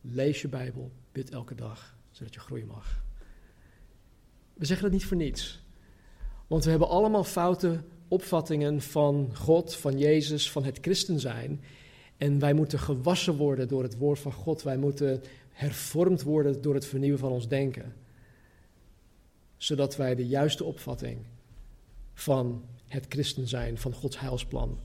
lees 0.00 0.42
je 0.42 0.48
Bijbel, 0.48 0.90
bid 1.12 1.30
elke 1.30 1.54
dag, 1.54 1.96
zodat 2.10 2.34
je 2.34 2.40
groeien 2.40 2.66
mag. 2.66 3.02
We 4.54 4.64
zeggen 4.64 4.84
dat 4.84 4.94
niet 4.94 5.06
voor 5.06 5.16
niets. 5.16 5.62
Want 6.46 6.64
we 6.64 6.70
hebben 6.70 6.88
allemaal 6.88 7.24
foute 7.24 7.82
opvattingen 8.08 8.80
van 8.80 9.36
God, 9.36 9.76
van 9.76 9.98
Jezus, 9.98 10.50
van 10.50 10.64
het 10.64 10.78
christen 10.80 11.20
zijn. 11.20 11.60
En 12.20 12.38
wij 12.38 12.52
moeten 12.52 12.78
gewassen 12.78 13.36
worden 13.36 13.68
door 13.68 13.82
het 13.82 13.96
woord 13.96 14.18
van 14.18 14.32
God. 14.32 14.62
Wij 14.62 14.76
moeten 14.76 15.22
hervormd 15.50 16.22
worden 16.22 16.62
door 16.62 16.74
het 16.74 16.86
vernieuwen 16.86 17.18
van 17.18 17.30
ons 17.30 17.48
denken. 17.48 17.94
Zodat 19.56 19.96
wij 19.96 20.14
de 20.14 20.26
juiste 20.26 20.64
opvatting 20.64 21.18
van 22.14 22.64
het 22.86 23.06
christen 23.08 23.48
zijn, 23.48 23.78
van 23.78 23.92
Gods 23.92 24.20
heilsplan, 24.20 24.80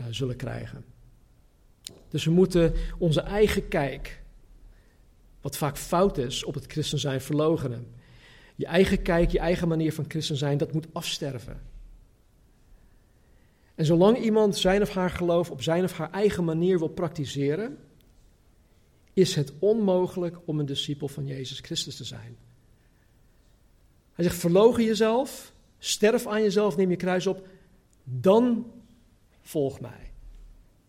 uh, 0.00 0.06
zullen 0.10 0.36
krijgen. 0.36 0.84
Dus 2.08 2.24
we 2.24 2.30
moeten 2.30 2.74
onze 2.98 3.20
eigen 3.20 3.68
kijk, 3.68 4.22
wat 5.40 5.56
vaak 5.56 5.76
fout 5.76 6.18
is, 6.18 6.44
op 6.44 6.54
het 6.54 6.66
christen 6.66 6.98
zijn 6.98 7.20
verlogenen. 7.20 7.86
Je 8.54 8.66
eigen 8.66 9.02
kijk, 9.02 9.30
je 9.30 9.38
eigen 9.38 9.68
manier 9.68 9.92
van 9.92 10.04
christen 10.08 10.36
zijn, 10.36 10.58
dat 10.58 10.72
moet 10.72 10.86
afsterven. 10.92 11.60
En 13.82 13.88
zolang 13.88 14.18
iemand 14.18 14.56
zijn 14.56 14.82
of 14.82 14.90
haar 14.90 15.10
geloof 15.10 15.50
op 15.50 15.62
zijn 15.62 15.84
of 15.84 15.92
haar 15.92 16.10
eigen 16.10 16.44
manier 16.44 16.78
wil 16.78 16.88
praktiseren, 16.88 17.78
is 19.12 19.34
het 19.34 19.52
onmogelijk 19.58 20.36
om 20.44 20.58
een 20.58 20.66
discipel 20.66 21.08
van 21.08 21.26
Jezus 21.26 21.58
Christus 21.58 21.96
te 21.96 22.04
zijn. 22.04 22.36
Hij 24.12 24.24
zegt: 24.24 24.36
verlogen 24.36 24.84
jezelf, 24.84 25.52
sterf 25.78 26.26
aan 26.26 26.42
jezelf, 26.42 26.76
neem 26.76 26.90
je 26.90 26.96
kruis 26.96 27.26
op, 27.26 27.48
dan 28.04 28.72
volg 29.40 29.80
mij. 29.80 30.12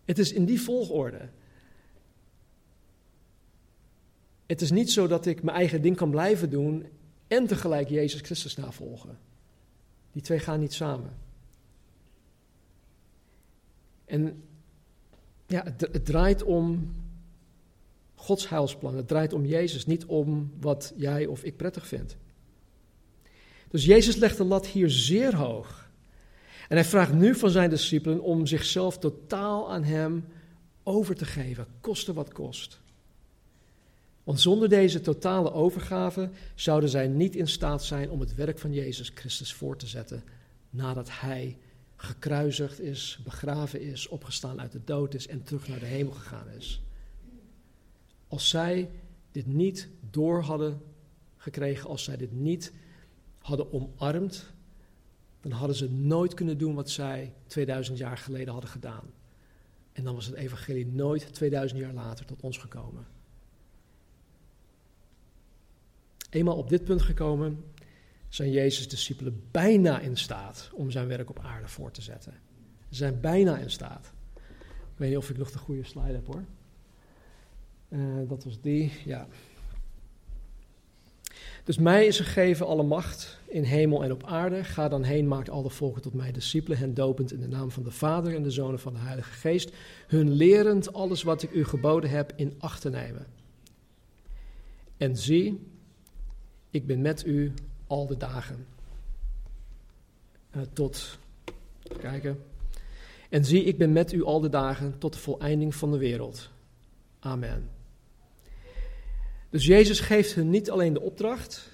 Het 0.04 0.18
is 0.18 0.32
in 0.32 0.44
die 0.44 0.60
volgorde. 0.60 1.28
Het 4.46 4.60
is 4.60 4.70
niet 4.70 4.90
zo 4.90 5.06
dat 5.06 5.26
ik 5.26 5.42
mijn 5.42 5.56
eigen 5.56 5.82
ding 5.82 5.96
kan 5.96 6.10
blijven 6.10 6.50
doen 6.50 6.86
en 7.28 7.46
tegelijk 7.46 7.88
Jezus 7.88 8.20
Christus 8.20 8.56
navolgen. 8.56 9.18
Die 10.12 10.22
twee 10.22 10.38
gaan 10.38 10.60
niet 10.60 10.72
samen. 10.72 11.23
En 14.14 14.42
ja, 15.46 15.64
het, 15.64 16.04
draait 16.04 16.42
om 16.42 16.94
Gods 18.14 18.48
heilsplan. 18.48 18.96
Het 18.96 19.08
draait 19.08 19.32
om 19.32 19.46
Jezus, 19.46 19.86
niet 19.86 20.04
om 20.04 20.52
wat 20.60 20.92
jij 20.96 21.26
of 21.26 21.44
ik 21.44 21.56
prettig 21.56 21.86
vind. 21.86 22.16
Dus 23.68 23.84
Jezus 23.84 24.16
legt 24.16 24.36
de 24.36 24.44
lat 24.44 24.66
hier 24.66 24.90
zeer 24.90 25.36
hoog. 25.36 25.90
En 26.68 26.76
hij 26.76 26.84
vraagt 26.84 27.12
nu 27.12 27.34
van 27.34 27.50
zijn 27.50 27.70
discipelen 27.70 28.22
om 28.22 28.46
zichzelf 28.46 28.98
totaal 28.98 29.72
aan 29.72 29.84
hem 29.84 30.24
over 30.82 31.14
te 31.14 31.24
geven, 31.24 31.66
koste 31.80 32.12
wat 32.12 32.32
kost. 32.32 32.80
Want 34.24 34.40
zonder 34.40 34.68
deze 34.68 35.00
totale 35.00 35.52
overgave 35.52 36.30
zouden 36.54 36.88
zij 36.88 37.08
niet 37.08 37.36
in 37.36 37.48
staat 37.48 37.84
zijn 37.84 38.10
om 38.10 38.20
het 38.20 38.34
werk 38.34 38.58
van 38.58 38.72
Jezus 38.72 39.12
Christus 39.14 39.52
voor 39.52 39.76
te 39.76 39.86
zetten 39.86 40.24
nadat 40.70 41.08
hij 41.10 41.56
gekruisigd 42.04 42.80
is, 42.80 43.20
begraven 43.24 43.80
is, 43.80 44.08
opgestaan 44.08 44.60
uit 44.60 44.72
de 44.72 44.84
dood 44.84 45.14
is 45.14 45.26
en 45.26 45.42
terug 45.42 45.68
naar 45.68 45.78
de 45.78 45.86
hemel 45.86 46.12
gegaan 46.12 46.48
is. 46.48 46.82
Als 48.28 48.48
zij 48.48 48.90
dit 49.32 49.46
niet 49.46 49.88
door 50.10 50.42
hadden 50.42 50.80
gekregen, 51.36 51.88
als 51.88 52.04
zij 52.04 52.16
dit 52.16 52.32
niet 52.32 52.72
hadden 53.38 53.72
omarmd, 53.72 54.52
dan 55.40 55.52
hadden 55.52 55.76
ze 55.76 55.90
nooit 55.90 56.34
kunnen 56.34 56.58
doen 56.58 56.74
wat 56.74 56.90
zij 56.90 57.34
2000 57.46 57.98
jaar 57.98 58.18
geleden 58.18 58.52
hadden 58.52 58.70
gedaan. 58.70 59.12
En 59.92 60.04
dan 60.04 60.14
was 60.14 60.26
het 60.26 60.34
evangelie 60.34 60.86
nooit 60.86 61.34
2000 61.34 61.80
jaar 61.80 61.92
later 61.92 62.26
tot 62.26 62.40
ons 62.40 62.58
gekomen. 62.58 63.06
Eenmaal 66.30 66.56
op 66.56 66.68
dit 66.68 66.84
punt 66.84 67.02
gekomen, 67.02 67.64
zijn 68.34 68.50
Jezus' 68.50 68.88
discipelen 68.88 69.42
bijna 69.50 70.00
in 70.00 70.16
staat 70.16 70.70
om 70.72 70.90
zijn 70.90 71.08
werk 71.08 71.30
op 71.30 71.38
aarde 71.38 71.68
voor 71.68 71.90
te 71.90 72.02
zetten. 72.02 72.32
Ze 72.88 72.96
zijn 72.96 73.20
bijna 73.20 73.58
in 73.58 73.70
staat. 73.70 74.12
Ik 74.64 74.96
weet 74.96 75.08
niet 75.08 75.18
of 75.18 75.30
ik 75.30 75.38
nog 75.38 75.50
de 75.50 75.58
goede 75.58 75.84
slide 75.84 76.12
heb 76.12 76.26
hoor. 76.26 76.44
Uh, 77.88 78.28
dat 78.28 78.44
was 78.44 78.60
die, 78.60 78.92
ja. 79.04 79.28
Dus 81.64 81.78
mij 81.78 82.06
is 82.06 82.20
gegeven 82.20 82.66
alle 82.66 82.82
macht 82.82 83.38
in 83.46 83.62
hemel 83.62 84.04
en 84.04 84.12
op 84.12 84.24
aarde. 84.24 84.64
Ga 84.64 84.88
dan 84.88 85.02
heen, 85.02 85.28
maak 85.28 85.48
al 85.48 85.62
de 85.62 85.70
volken 85.70 86.02
tot 86.02 86.14
mij 86.14 86.32
discipelen, 86.32 86.78
hen 86.78 86.94
dopend 86.94 87.32
in 87.32 87.40
de 87.40 87.48
naam 87.48 87.70
van 87.70 87.82
de 87.82 87.90
Vader 87.90 88.34
en 88.34 88.42
de 88.42 88.50
Zoon 88.50 88.78
van 88.78 88.92
de 88.92 88.98
Heilige 88.98 89.32
Geest, 89.32 89.72
hun 90.06 90.30
lerend 90.30 90.92
alles 90.92 91.22
wat 91.22 91.42
ik 91.42 91.52
u 91.52 91.64
geboden 91.64 92.10
heb 92.10 92.32
in 92.36 92.54
acht 92.58 92.80
te 92.80 92.90
nemen. 92.90 93.26
En 94.96 95.16
zie, 95.16 95.70
ik 96.70 96.86
ben 96.86 97.00
met 97.00 97.26
u 97.26 97.52
al 97.86 98.06
de 98.06 98.16
dagen. 98.16 98.66
Uh, 100.56 100.62
tot, 100.72 101.18
kijken. 101.98 102.44
En 103.28 103.44
zie, 103.44 103.64
ik 103.64 103.78
ben 103.78 103.92
met 103.92 104.12
u 104.12 104.24
al 104.24 104.40
de 104.40 104.48
dagen 104.48 104.98
tot 104.98 105.12
de 105.12 105.18
voleinding 105.18 105.74
van 105.74 105.90
de 105.90 105.98
wereld. 105.98 106.50
Amen. 107.18 107.70
Dus 109.50 109.66
Jezus 109.66 110.00
geeft 110.00 110.34
hun 110.34 110.50
niet 110.50 110.70
alleen 110.70 110.92
de 110.92 111.00
opdracht, 111.00 111.70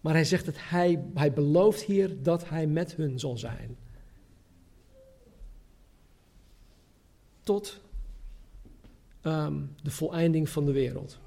maar 0.00 0.12
hij 0.12 0.24
zegt 0.24 0.44
dat 0.44 0.54
hij, 0.58 1.04
hij 1.14 1.32
belooft 1.32 1.82
hier 1.82 2.22
dat 2.22 2.48
hij 2.48 2.66
met 2.66 2.94
hun 2.94 3.18
zal 3.18 3.38
zijn. 3.38 3.76
Tot 7.42 7.80
um, 9.22 9.74
de 9.82 9.90
voleinding 9.90 10.48
van 10.48 10.64
de 10.64 10.72
wereld. 10.72 11.18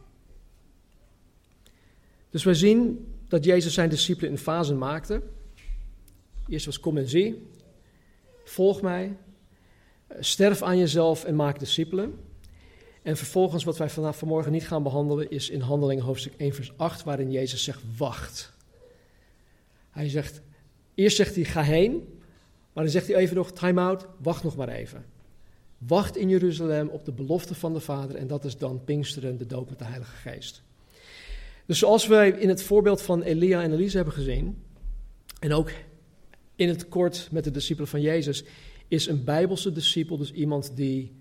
Dus 2.30 2.44
wij 2.44 2.54
zien 2.54 3.08
dat 3.36 3.46
Jezus 3.46 3.74
zijn 3.74 3.90
discipelen 3.90 4.32
in 4.32 4.38
fasen 4.38 4.78
maakte. 4.78 5.22
Eerst 6.48 6.66
was 6.66 6.80
kom 6.80 6.98
en 6.98 7.10
zie, 7.10 7.48
volg 8.44 8.82
mij, 8.82 9.18
sterf 10.20 10.62
aan 10.62 10.78
jezelf 10.78 11.24
en 11.24 11.36
maak 11.36 11.60
discipelen. 11.60 12.20
En 13.02 13.18
vervolgens, 13.18 13.64
wat 13.64 13.78
wij 13.78 13.90
vanaf 13.90 14.18
vanmorgen 14.18 14.52
niet 14.52 14.68
gaan 14.68 14.84
behandelen, 14.84 15.30
is 15.30 15.50
in 15.50 15.60
Handelingen 15.60 16.04
hoofdstuk 16.04 16.34
1, 16.38 16.54
vers 16.54 16.78
8, 16.78 17.04
waarin 17.04 17.32
Jezus 17.32 17.64
zegt: 17.64 17.82
Wacht. 17.98 18.54
Hij 19.90 20.10
zegt, 20.10 20.42
eerst 20.94 21.18
zegt 21.18 21.36
hij: 21.36 21.44
Ga 21.44 21.62
heen. 21.62 21.94
Maar 22.74 22.84
dan 22.84 22.94
zegt 22.94 23.08
hij 23.08 23.16
even 23.16 23.36
nog: 23.36 23.52
Time 23.52 23.82
out, 23.82 24.08
wacht 24.22 24.44
nog 24.44 24.56
maar 24.56 24.70
even. 24.70 25.06
Wacht 25.78 26.18
in 26.18 26.30
Jeruzalem 26.30 26.88
op 26.88 27.06
de 27.06 27.12
belofte 27.12 27.56
van 27.56 27.74
de 27.74 27.80
Vader, 27.80 28.16
en 28.16 28.28
dat 28.28 28.46
is 28.46 28.58
dan 28.58 28.84
Pinksteren, 28.84 29.38
de 29.38 29.46
doop 29.46 29.70
met 29.70 29.80
de 29.80 29.86
Heilige 29.86 30.16
Geest. 30.16 30.65
Dus 31.66 31.80
zoals 31.80 32.08
wij 32.08 32.30
in 32.30 32.50
het 32.50 32.64
voorbeeld 32.64 33.02
van 33.02 33.22
Elia 33.22 33.64
en 33.64 33.74
Elise 33.74 33.96
hebben 33.96 34.14
gezien, 34.14 34.64
en 35.40 35.54
ook 35.54 35.72
in 36.56 36.68
het 36.68 36.88
kort 36.88 37.28
met 37.32 37.44
de 37.44 37.52
discipelen 37.52 37.90
van 37.90 38.02
Jezus, 38.02 38.44
is 38.88 39.08
een 39.08 39.24
Bijbelse 39.24 39.72
discipel 39.72 40.18
dus 40.18 40.32
iemand 40.32 40.76
die 40.76 41.16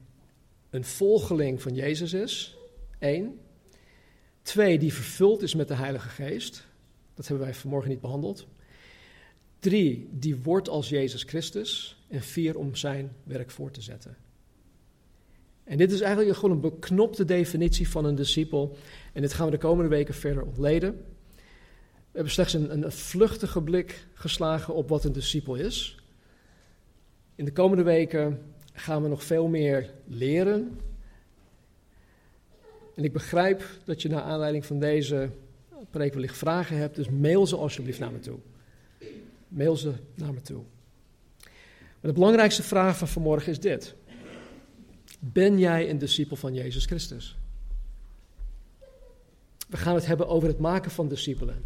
een 0.70 0.84
volgeling 0.84 1.62
van 1.62 1.74
Jezus 1.74 2.12
is. 2.12 2.56
Eén. 2.98 3.38
Twee, 4.42 4.78
die 4.78 4.92
vervuld 4.92 5.42
is 5.42 5.54
met 5.54 5.68
de 5.68 5.74
Heilige 5.74 6.08
Geest. 6.08 6.66
Dat 7.14 7.28
hebben 7.28 7.46
wij 7.46 7.54
vanmorgen 7.54 7.90
niet 7.90 8.00
behandeld. 8.00 8.46
Drie, 9.58 10.08
die 10.12 10.36
wordt 10.36 10.68
als 10.68 10.88
Jezus 10.88 11.22
Christus. 11.22 11.96
En 12.08 12.22
vier, 12.22 12.58
om 12.58 12.74
zijn 12.74 13.12
werk 13.22 13.50
voor 13.50 13.70
te 13.70 13.80
zetten. 13.80 14.16
En 15.64 15.76
dit 15.76 15.92
is 15.92 16.00
eigenlijk 16.00 16.36
gewoon 16.36 16.54
een 16.54 16.60
beknopte 16.60 17.24
definitie 17.24 17.88
van 17.88 18.04
een 18.04 18.14
discipel. 18.14 18.76
En 19.12 19.22
dit 19.22 19.32
gaan 19.32 19.46
we 19.46 19.52
de 19.52 19.58
komende 19.58 19.90
weken 19.90 20.14
verder 20.14 20.42
ontleden. 20.42 20.90
We 22.14 22.20
hebben 22.20 22.32
slechts 22.32 22.52
een, 22.52 22.82
een 22.82 22.92
vluchtige 22.92 23.62
blik 23.62 24.06
geslagen 24.14 24.74
op 24.74 24.88
wat 24.88 25.04
een 25.04 25.12
discipel 25.12 25.54
is. 25.54 25.98
In 27.34 27.44
de 27.44 27.52
komende 27.52 27.82
weken 27.82 28.42
gaan 28.72 29.02
we 29.02 29.08
nog 29.08 29.24
veel 29.24 29.48
meer 29.48 29.90
leren. 30.06 30.78
En 32.94 33.04
ik 33.04 33.12
begrijp 33.12 33.64
dat 33.84 34.02
je 34.02 34.08
naar 34.08 34.22
aanleiding 34.22 34.66
van 34.66 34.78
deze 34.78 35.30
preek 35.90 36.14
wellicht 36.14 36.36
vragen 36.36 36.76
hebt, 36.76 36.96
dus 36.96 37.08
mail 37.08 37.46
ze 37.46 37.56
alsjeblieft 37.56 37.98
naar 37.98 38.12
me 38.12 38.18
toe. 38.18 38.38
Mail 39.48 39.76
ze 39.76 39.92
naar 40.14 40.32
me 40.34 40.40
toe. 40.40 40.62
Maar 41.40 42.12
de 42.12 42.12
belangrijkste 42.12 42.62
vraag 42.62 42.98
van 42.98 43.08
vanmorgen 43.08 43.52
is 43.52 43.60
dit. 43.60 43.94
Ben 45.32 45.58
jij 45.58 45.90
een 45.90 45.98
discipel 45.98 46.36
van 46.36 46.54
Jezus 46.54 46.86
Christus? 46.86 47.36
We 49.68 49.76
gaan 49.76 49.94
het 49.94 50.06
hebben 50.06 50.28
over 50.28 50.48
het 50.48 50.58
maken 50.58 50.90
van 50.90 51.08
discipelen. 51.08 51.64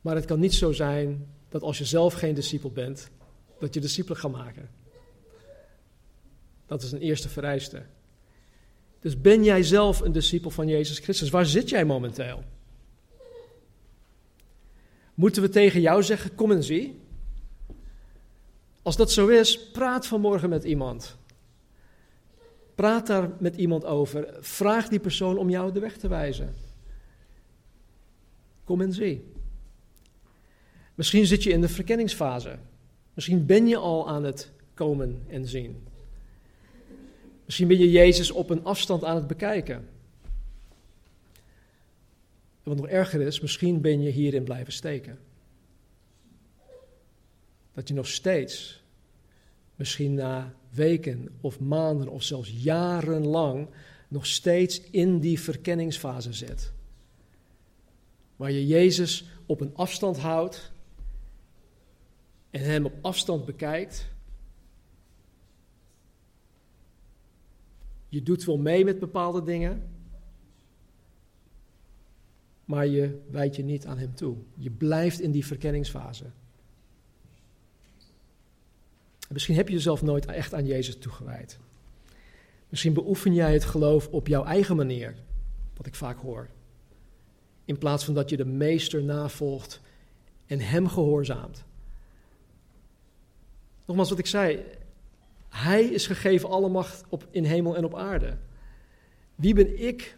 Maar 0.00 0.14
het 0.14 0.24
kan 0.24 0.40
niet 0.40 0.54
zo 0.54 0.72
zijn 0.72 1.26
dat 1.48 1.62
als 1.62 1.78
je 1.78 1.84
zelf 1.84 2.14
geen 2.14 2.34
discipel 2.34 2.70
bent, 2.70 3.10
dat 3.58 3.74
je 3.74 3.80
discipelen 3.80 4.18
gaat 4.18 4.32
maken. 4.32 4.70
Dat 6.66 6.82
is 6.82 6.92
een 6.92 7.00
eerste 7.00 7.28
vereiste. 7.28 7.82
Dus 9.00 9.20
ben 9.20 9.44
jij 9.44 9.62
zelf 9.62 10.00
een 10.00 10.12
discipel 10.12 10.50
van 10.50 10.68
Jezus 10.68 10.98
Christus? 10.98 11.30
Waar 11.30 11.46
zit 11.46 11.68
jij 11.68 11.84
momenteel? 11.84 12.44
Moeten 15.14 15.42
we 15.42 15.48
tegen 15.48 15.80
jou 15.80 16.02
zeggen: 16.02 16.34
kom 16.34 16.50
en 16.50 16.62
zie? 16.62 17.00
Als 18.82 18.96
dat 18.96 19.12
zo 19.12 19.28
is, 19.28 19.70
praat 19.70 20.06
vanmorgen 20.06 20.48
met 20.48 20.64
iemand. 20.64 21.16
Praat 22.74 23.06
daar 23.06 23.30
met 23.38 23.56
iemand 23.56 23.84
over. 23.84 24.36
Vraag 24.40 24.88
die 24.88 25.00
persoon 25.00 25.38
om 25.38 25.50
jou 25.50 25.72
de 25.72 25.80
weg 25.80 25.96
te 25.96 26.08
wijzen. 26.08 26.54
Kom 28.64 28.80
en 28.80 28.92
zie. 28.92 29.24
Misschien 30.94 31.26
zit 31.26 31.42
je 31.42 31.50
in 31.50 31.60
de 31.60 31.68
verkenningsfase. 31.68 32.58
Misschien 33.14 33.46
ben 33.46 33.68
je 33.68 33.76
al 33.76 34.08
aan 34.08 34.24
het 34.24 34.50
komen 34.74 35.22
en 35.28 35.46
zien. 35.48 35.86
Misschien 37.44 37.68
ben 37.68 37.78
je 37.78 37.90
Jezus 37.90 38.30
op 38.30 38.50
een 38.50 38.64
afstand 38.64 39.04
aan 39.04 39.16
het 39.16 39.26
bekijken. 39.26 39.88
En 42.62 42.70
wat 42.70 42.76
nog 42.76 42.88
erger 42.88 43.20
is, 43.20 43.40
misschien 43.40 43.80
ben 43.80 44.02
je 44.02 44.10
hierin 44.10 44.44
blijven 44.44 44.72
steken. 44.72 45.18
Dat 47.72 47.88
je 47.88 47.94
nog 47.94 48.06
steeds, 48.06 48.82
misschien 49.76 50.14
na 50.14 50.54
weken 50.70 51.28
of 51.40 51.60
maanden 51.60 52.08
of 52.08 52.22
zelfs 52.22 52.50
jarenlang, 52.50 53.68
nog 54.08 54.26
steeds 54.26 54.80
in 54.80 55.18
die 55.18 55.40
verkenningsfase 55.40 56.32
zit. 56.32 56.72
Waar 58.36 58.50
je 58.50 58.66
Jezus 58.66 59.24
op 59.46 59.60
een 59.60 59.74
afstand 59.74 60.18
houdt 60.18 60.72
en 62.50 62.60
Hem 62.60 62.84
op 62.84 62.94
afstand 63.00 63.44
bekijkt. 63.44 64.10
Je 68.08 68.22
doet 68.22 68.44
wel 68.44 68.58
mee 68.58 68.84
met 68.84 68.98
bepaalde 68.98 69.42
dingen, 69.42 69.90
maar 72.64 72.86
je 72.86 73.20
wijdt 73.30 73.56
je 73.56 73.64
niet 73.64 73.86
aan 73.86 73.98
Hem 73.98 74.14
toe. 74.14 74.36
Je 74.56 74.70
blijft 74.70 75.20
in 75.20 75.30
die 75.30 75.46
verkenningsfase. 75.46 76.30
Misschien 79.32 79.54
heb 79.54 79.68
je 79.68 79.74
jezelf 79.74 80.02
nooit 80.02 80.26
echt 80.26 80.54
aan 80.54 80.66
Jezus 80.66 80.98
toegewijd. 80.98 81.58
Misschien 82.68 82.92
beoefen 82.92 83.34
jij 83.34 83.52
het 83.52 83.64
geloof 83.64 84.08
op 84.08 84.26
jouw 84.26 84.44
eigen 84.44 84.76
manier, 84.76 85.14
wat 85.76 85.86
ik 85.86 85.94
vaak 85.94 86.18
hoor. 86.18 86.48
In 87.64 87.78
plaats 87.78 88.04
van 88.04 88.14
dat 88.14 88.30
je 88.30 88.36
de 88.36 88.44
meester 88.44 89.02
navolgt 89.02 89.80
en 90.46 90.60
hem 90.60 90.88
gehoorzaamt. 90.88 91.64
Nogmaals 93.84 94.10
wat 94.10 94.18
ik 94.18 94.26
zei, 94.26 94.64
hij 95.48 95.84
is 95.84 96.06
gegeven 96.06 96.48
alle 96.48 96.68
macht 96.68 97.04
op, 97.08 97.26
in 97.30 97.44
hemel 97.44 97.76
en 97.76 97.84
op 97.84 97.94
aarde. 97.94 98.36
Wie 99.34 99.54
ben 99.54 99.86
ik 99.86 100.16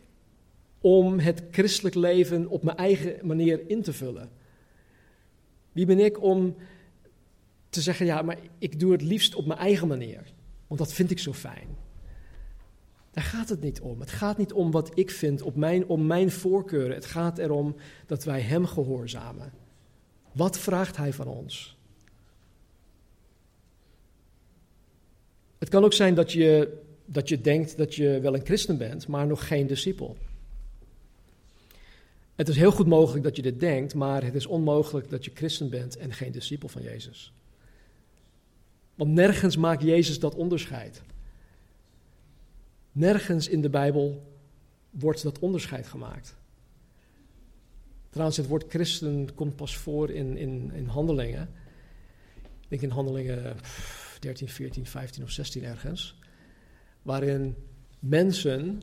om 0.81 1.19
het 1.19 1.43
christelijk 1.51 1.95
leven 1.95 2.49
op 2.49 2.63
mijn 2.63 2.77
eigen 2.77 3.27
manier 3.27 3.69
in 3.69 3.83
te 3.83 3.93
vullen? 3.93 4.31
Wie 5.73 5.87
ben 5.87 5.99
ik 5.99 6.23
om 6.23 6.57
te 7.75 7.81
zeggen, 7.81 8.07
ja, 8.07 8.23
maar 8.23 8.39
ik 8.59 8.81
doe 8.81 8.93
het 8.93 9.03
liefst 9.03 9.35
op 9.35 9.47
mijn 9.47 9.59
eigen 9.59 9.89
manier, 9.89 10.23
want 10.67 10.81
dat 10.81 10.93
vind 10.93 11.11
ik 11.11 11.19
zo 11.19 11.33
fijn. 11.33 11.69
Daar 13.11 13.25
gaat 13.25 13.49
het 13.49 13.61
niet 13.61 13.81
om. 13.81 14.01
Het 14.01 14.11
gaat 14.11 14.39
niet 14.39 14.53
om 14.53 14.71
wat 14.71 14.91
ik 14.99 15.11
vind, 15.11 15.43
op 15.43 15.57
mijn, 15.57 15.87
om 15.87 16.07
mijn 16.07 16.31
voorkeuren. 16.31 16.95
Het 16.95 17.07
gaat 17.07 17.39
erom 17.39 17.77
dat 18.07 18.25
wij 18.25 18.41
Hem 18.41 18.67
gehoorzamen. 18.67 19.53
Wat 20.33 20.59
vraagt 20.59 20.97
Hij 20.97 21.13
van 21.13 21.27
ons? 21.27 21.77
Het 25.59 25.69
kan 25.69 25.85
ook 25.85 25.93
zijn 25.93 26.15
dat 26.15 26.33
je, 26.33 26.79
dat 27.05 27.29
je 27.29 27.41
denkt 27.41 27.77
dat 27.77 27.95
je 27.95 28.21
wel 28.21 28.35
een 28.35 28.45
christen 28.45 28.79
bent, 28.79 29.07
maar 29.07 29.27
nog 29.27 29.47
geen 29.47 29.67
discipel. 29.67 30.17
Het 32.35 32.49
is 32.49 32.57
heel 32.57 32.73
goed 32.73 32.87
mogelijk 32.87 33.25
dat 33.25 33.37
je 33.37 33.43
dit 33.43 33.61
denkt, 33.61 33.95
maar 33.95 34.25
het 34.25 34.35
is 34.35 34.47
onmogelijk 34.47 35.11
dat 35.11 35.25
je 35.25 35.31
christen 35.35 35.71
bent 35.71 35.97
en 35.97 36.13
geen 36.13 36.33
discipel 36.33 36.69
van 36.69 36.83
Jezus. 36.83 37.33
Want 38.95 39.11
nergens 39.11 39.57
maakt 39.57 39.83
Jezus 39.83 40.19
dat 40.19 40.35
onderscheid. 40.35 41.03
Nergens 42.93 43.49
in 43.49 43.61
de 43.61 43.71
Bijbel 43.71 44.33
wordt 44.91 45.23
dat 45.23 45.39
onderscheid 45.39 45.87
gemaakt. 45.87 46.37
Trouwens, 48.11 48.37
het 48.37 48.47
woord 48.47 48.65
christen 48.69 49.35
komt 49.35 49.57
pas 49.57 49.77
voor 49.77 50.11
in, 50.11 50.37
in, 50.37 50.71
in 50.73 50.87
handelingen. 50.87 51.49
Ik 52.61 52.69
denk 52.69 52.83
in 52.83 52.91
handelingen 52.91 53.57
13, 54.21 54.49
14, 54.49 54.87
15 54.87 55.23
of 55.23 55.31
16 55.31 55.65
ergens. 55.65 56.19
Waarin 57.03 57.55
mensen 57.99 58.83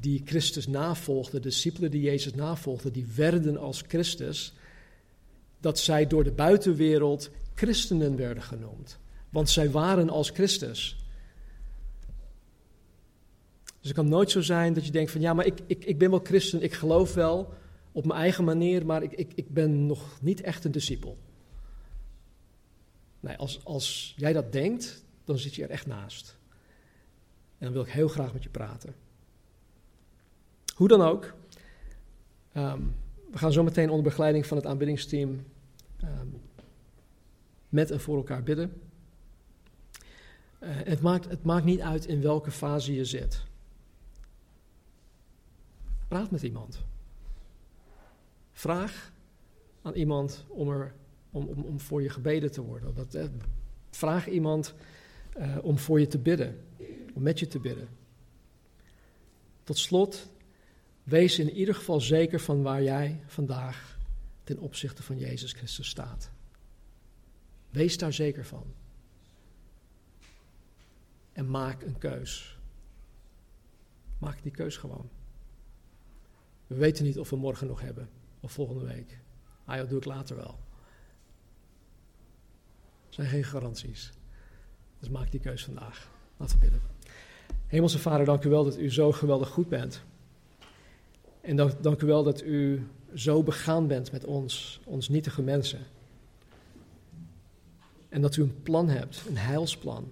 die 0.00 0.22
Christus 0.24 0.66
navolgden, 0.66 1.42
discipelen 1.42 1.90
die 1.90 2.02
Jezus 2.02 2.34
navolgden, 2.34 2.92
die 2.92 3.06
werden 3.06 3.56
als 3.56 3.82
Christus, 3.88 4.54
dat 5.60 5.78
zij 5.78 6.06
door 6.06 6.24
de 6.24 6.32
buitenwereld 6.32 7.30
christenen 7.54 8.16
werden 8.16 8.42
genoemd. 8.42 8.98
Want 9.32 9.50
zij 9.50 9.70
waren 9.70 10.10
als 10.10 10.30
Christus. 10.30 10.96
Dus 13.64 13.90
het 13.90 13.92
kan 13.92 14.08
nooit 14.08 14.30
zo 14.30 14.40
zijn 14.40 14.72
dat 14.72 14.84
je 14.84 14.92
denkt 14.92 15.10
van 15.10 15.20
ja, 15.20 15.34
maar 15.34 15.46
ik, 15.46 15.60
ik, 15.66 15.84
ik 15.84 15.98
ben 15.98 16.10
wel 16.10 16.20
christen, 16.22 16.62
ik 16.62 16.72
geloof 16.72 17.14
wel 17.14 17.54
op 17.92 18.06
mijn 18.06 18.20
eigen 18.20 18.44
manier, 18.44 18.86
maar 18.86 19.02
ik, 19.02 19.12
ik, 19.12 19.32
ik 19.34 19.48
ben 19.48 19.86
nog 19.86 20.18
niet 20.20 20.40
echt 20.40 20.64
een 20.64 20.72
discipel. 20.72 21.18
Nee, 23.20 23.36
als, 23.36 23.64
als 23.64 24.14
jij 24.16 24.32
dat 24.32 24.52
denkt, 24.52 25.04
dan 25.24 25.38
zit 25.38 25.54
je 25.54 25.62
er 25.62 25.70
echt 25.70 25.86
naast. 25.86 26.36
En 27.58 27.64
dan 27.64 27.72
wil 27.72 27.82
ik 27.82 27.88
heel 27.88 28.08
graag 28.08 28.32
met 28.32 28.42
je 28.42 28.48
praten. 28.48 28.94
Hoe 30.74 30.88
dan 30.88 31.02
ook, 31.02 31.34
um, 32.56 32.94
we 33.30 33.38
gaan 33.38 33.52
zo 33.52 33.62
meteen 33.62 33.88
onder 33.88 34.04
begeleiding 34.04 34.46
van 34.46 34.56
het 34.56 34.66
aanbiddingsteam 34.66 35.44
um, 36.04 36.40
met 37.68 37.90
en 37.90 38.00
voor 38.00 38.16
elkaar 38.16 38.42
bidden. 38.42 38.72
Uh, 40.62 40.68
het, 40.70 41.00
maakt, 41.00 41.28
het 41.28 41.42
maakt 41.42 41.64
niet 41.64 41.80
uit 41.80 42.06
in 42.06 42.20
welke 42.20 42.50
fase 42.50 42.94
je 42.94 43.04
zit. 43.04 43.42
Praat 46.08 46.30
met 46.30 46.42
iemand. 46.42 46.80
Vraag 48.52 49.12
aan 49.82 49.94
iemand 49.94 50.44
om, 50.48 50.70
er, 50.70 50.94
om, 51.30 51.46
om, 51.46 51.62
om 51.62 51.80
voor 51.80 52.02
je 52.02 52.08
gebeden 52.08 52.52
te 52.52 52.62
worden. 52.62 52.94
Dat, 52.94 53.14
eh, 53.14 53.24
vraag 53.90 54.28
iemand 54.28 54.74
uh, 55.38 55.58
om 55.62 55.78
voor 55.78 56.00
je 56.00 56.06
te 56.06 56.18
bidden, 56.18 56.64
om 57.14 57.22
met 57.22 57.38
je 57.38 57.46
te 57.46 57.58
bidden. 57.58 57.88
Tot 59.64 59.78
slot, 59.78 60.28
wees 61.02 61.38
in 61.38 61.50
ieder 61.50 61.74
geval 61.74 62.00
zeker 62.00 62.40
van 62.40 62.62
waar 62.62 62.82
jij 62.82 63.20
vandaag 63.26 63.98
ten 64.44 64.58
opzichte 64.58 65.02
van 65.02 65.18
Jezus 65.18 65.52
Christus 65.52 65.88
staat. 65.88 66.30
Wees 67.70 67.98
daar 67.98 68.12
zeker 68.12 68.44
van. 68.44 68.64
En 71.32 71.50
maak 71.50 71.82
een 71.82 71.98
keus. 71.98 72.58
Maak 74.18 74.42
die 74.42 74.52
keus 74.52 74.76
gewoon. 74.76 75.10
We 76.66 76.74
weten 76.74 77.04
niet 77.04 77.18
of 77.18 77.30
we 77.30 77.36
morgen 77.36 77.66
nog 77.66 77.80
hebben 77.80 78.08
of 78.40 78.52
volgende 78.52 78.84
week. 78.84 79.18
Ah 79.64 79.76
dat 79.76 79.88
doe 79.88 79.98
ik 79.98 80.04
later 80.04 80.36
wel. 80.36 80.58
Er 83.08 83.14
zijn 83.14 83.28
geen 83.28 83.44
garanties. 83.44 84.12
Dus 84.98 85.08
maak 85.08 85.30
die 85.30 85.40
keus 85.40 85.64
vandaag. 85.64 86.10
Laten 86.36 86.58
we 86.58 86.62
bidden. 86.62 86.82
Hemelse 87.66 87.98
Vader, 87.98 88.26
dank 88.26 88.44
u 88.44 88.48
wel 88.48 88.64
dat 88.64 88.78
u 88.78 88.90
zo 88.90 89.12
geweldig 89.12 89.48
goed 89.48 89.68
bent. 89.68 90.02
En 91.40 91.56
dank, 91.56 91.82
dank 91.82 92.02
u 92.02 92.06
wel 92.06 92.22
dat 92.22 92.42
u 92.42 92.86
zo 93.14 93.42
begaan 93.42 93.86
bent 93.86 94.12
met 94.12 94.24
ons, 94.24 94.80
ons 94.84 95.08
nietige 95.08 95.42
mensen. 95.42 95.80
En 98.08 98.20
dat 98.20 98.36
u 98.36 98.42
een 98.42 98.62
plan 98.62 98.88
hebt, 98.88 99.24
een 99.28 99.36
heilsplan. 99.36 100.10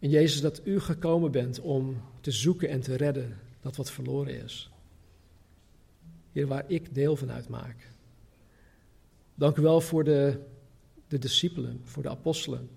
En 0.00 0.10
Jezus, 0.10 0.40
dat 0.40 0.60
u 0.64 0.80
gekomen 0.80 1.30
bent 1.30 1.60
om 1.60 2.02
te 2.20 2.30
zoeken 2.30 2.68
en 2.68 2.80
te 2.80 2.96
redden 2.96 3.38
dat 3.60 3.76
wat 3.76 3.90
verloren 3.90 4.42
is. 4.42 4.70
Heer, 6.32 6.46
waar 6.46 6.64
ik 6.66 6.94
deel 6.94 7.16
van 7.16 7.30
uitmaak. 7.30 7.90
Dank 9.34 9.56
u 9.56 9.62
wel 9.62 9.80
voor 9.80 10.04
de, 10.04 10.40
de 11.08 11.18
discipelen, 11.18 11.80
voor 11.84 12.02
de 12.02 12.08
apostelen, 12.08 12.70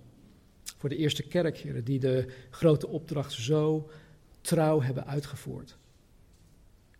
voor 0.77 0.89
de 0.89 0.95
eerste 0.95 1.23
kerk, 1.23 1.85
die 1.85 1.99
de 1.99 2.33
grote 2.49 2.87
opdracht 2.87 3.31
zo 3.31 3.89
trouw 4.41 4.81
hebben 4.81 5.05
uitgevoerd. 5.05 5.77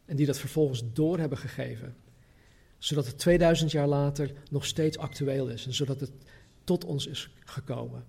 En 0.06 0.16
die 0.16 0.26
dat 0.26 0.40
vervolgens 0.40 0.84
door 0.94 1.20
hebben 1.20 1.38
gegeven, 1.38 1.96
zodat 2.78 3.06
het 3.06 3.18
2000 3.18 3.72
jaar 3.72 3.88
later 3.88 4.32
nog 4.50 4.66
steeds 4.66 4.98
actueel 4.98 5.50
is 5.50 5.66
en 5.66 5.74
zodat 5.74 6.00
het 6.00 6.12
tot 6.64 6.86
ons 6.86 7.08
is 7.08 7.30
gekomen. 7.46 8.06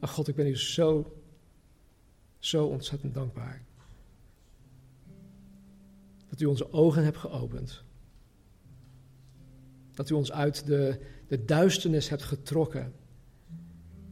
Maar 0.00 0.08
God, 0.08 0.28
ik 0.28 0.34
ben 0.34 0.46
u 0.46 0.56
zo, 0.56 1.16
zo 2.38 2.66
ontzettend 2.66 3.14
dankbaar. 3.14 3.64
Dat 6.28 6.40
u 6.40 6.44
onze 6.44 6.72
ogen 6.72 7.04
hebt 7.04 7.16
geopend. 7.16 7.82
Dat 9.94 10.10
u 10.10 10.14
ons 10.14 10.32
uit 10.32 10.66
de, 10.66 11.00
de 11.26 11.44
duisternis 11.44 12.08
hebt 12.08 12.22
getrokken 12.22 12.92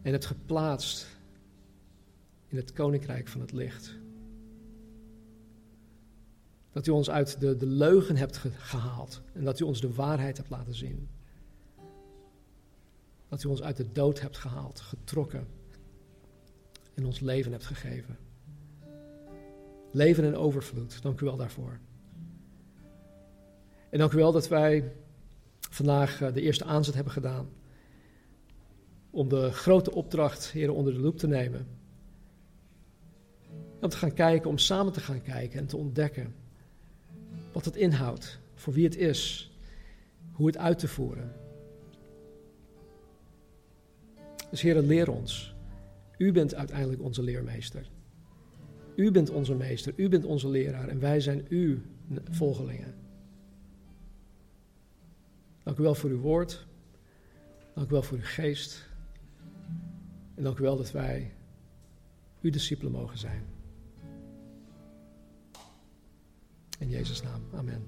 en 0.03 0.13
hebt 0.13 0.27
geplaatst 0.27 1.07
in 2.47 2.57
het 2.57 2.73
koninkrijk 2.73 3.29
van 3.29 3.41
het 3.41 3.53
licht. 3.53 3.97
Dat 6.73 6.87
u 6.87 6.91
ons 6.91 7.11
uit 7.11 7.41
de, 7.41 7.57
de 7.57 7.67
leugen 7.67 8.17
hebt 8.17 8.37
gehaald 8.57 9.23
en 9.33 9.45
dat 9.45 9.61
u 9.61 9.65
ons 9.65 9.81
de 9.81 9.95
waarheid 9.95 10.37
hebt 10.37 10.51
laten 10.51 10.75
zien. 10.75 11.09
Dat 13.29 13.43
u 13.43 13.49
ons 13.49 13.63
uit 13.63 13.77
de 13.77 13.93
dood 13.93 14.21
hebt 14.21 14.37
gehaald, 14.37 14.81
getrokken 14.81 15.58
en 16.99 17.07
ons 17.07 17.21
leven 17.21 17.53
hebt 17.53 17.67
gegeven. 17.67 18.19
Leven 19.91 20.25
in 20.25 20.37
overvloed, 20.37 21.03
dank 21.03 21.21
u 21.21 21.25
wel 21.25 21.37
daarvoor. 21.37 21.79
En 23.91 23.99
dank 23.99 24.13
u 24.13 24.17
wel 24.17 24.33
dat 24.33 24.49
wij 24.49 24.93
vandaag 25.71 26.21
eh, 26.21 26.33
de 26.33 26.41
eerste 26.41 26.65
aanzet 26.65 26.95
hebben 26.95 27.13
gedaan 27.13 27.49
om 29.11 29.29
de 29.29 29.51
grote 29.53 29.93
opdracht, 29.93 30.51
heren, 30.51 30.75
onder 30.75 30.93
de 30.93 30.99
loep 30.99 31.19
te 31.19 31.27
nemen. 31.27 31.67
Om 33.81 33.89
te 33.89 33.97
gaan 33.97 34.15
kijken, 34.15 34.51
om 34.51 34.59
samen 34.59 34.93
te 34.93 35.01
gaan 35.01 35.23
kijken 35.23 35.59
en 35.59 35.67
te 35.67 35.77
ontdekken 35.77 36.35
wat 37.53 37.65
het 37.65 37.77
inhoudt, 37.77 38.39
voor 38.55 38.73
wie 38.73 38.85
het 38.85 38.97
is, 38.97 39.53
hoe 40.33 40.47
het 40.47 40.57
uit 40.57 40.79
te 40.79 40.89
voeren. 40.89 41.33
Dus 44.51 44.61
heren, 44.61 44.87
leer 44.87 45.11
ons. 45.11 45.57
U 46.19 46.33
bent 46.33 46.55
uiteindelijk 46.55 47.03
onze 47.03 47.23
leermeester. 47.23 47.91
U 48.97 49.11
bent 49.11 49.31
onze 49.31 49.55
meester, 49.55 49.93
u 49.97 50.09
bent 50.09 50.25
onze 50.25 50.49
leraar 50.49 50.89
en 50.89 51.01
wij 51.01 51.21
zijn 51.21 51.47
uw 51.49 51.79
volgelingen. 52.31 52.95
Dank 55.63 55.79
u 55.79 55.83
wel 55.83 55.95
voor 55.95 56.11
uw 56.11 56.21
woord. 56.21 56.67
Dank 57.75 57.89
u 57.89 57.93
wel 57.93 58.03
voor 58.03 58.17
uw 58.17 58.25
geest. 58.25 58.89
En 60.35 60.43
dank 60.43 60.59
u 60.59 60.63
wel 60.63 60.77
dat 60.77 60.91
wij 60.91 61.35
uw 62.41 62.51
discipelen 62.51 62.93
mogen 62.93 63.19
zijn. 63.19 63.43
In 66.79 66.89
Jezus' 66.89 67.23
naam. 67.23 67.43
Amen. 67.53 67.83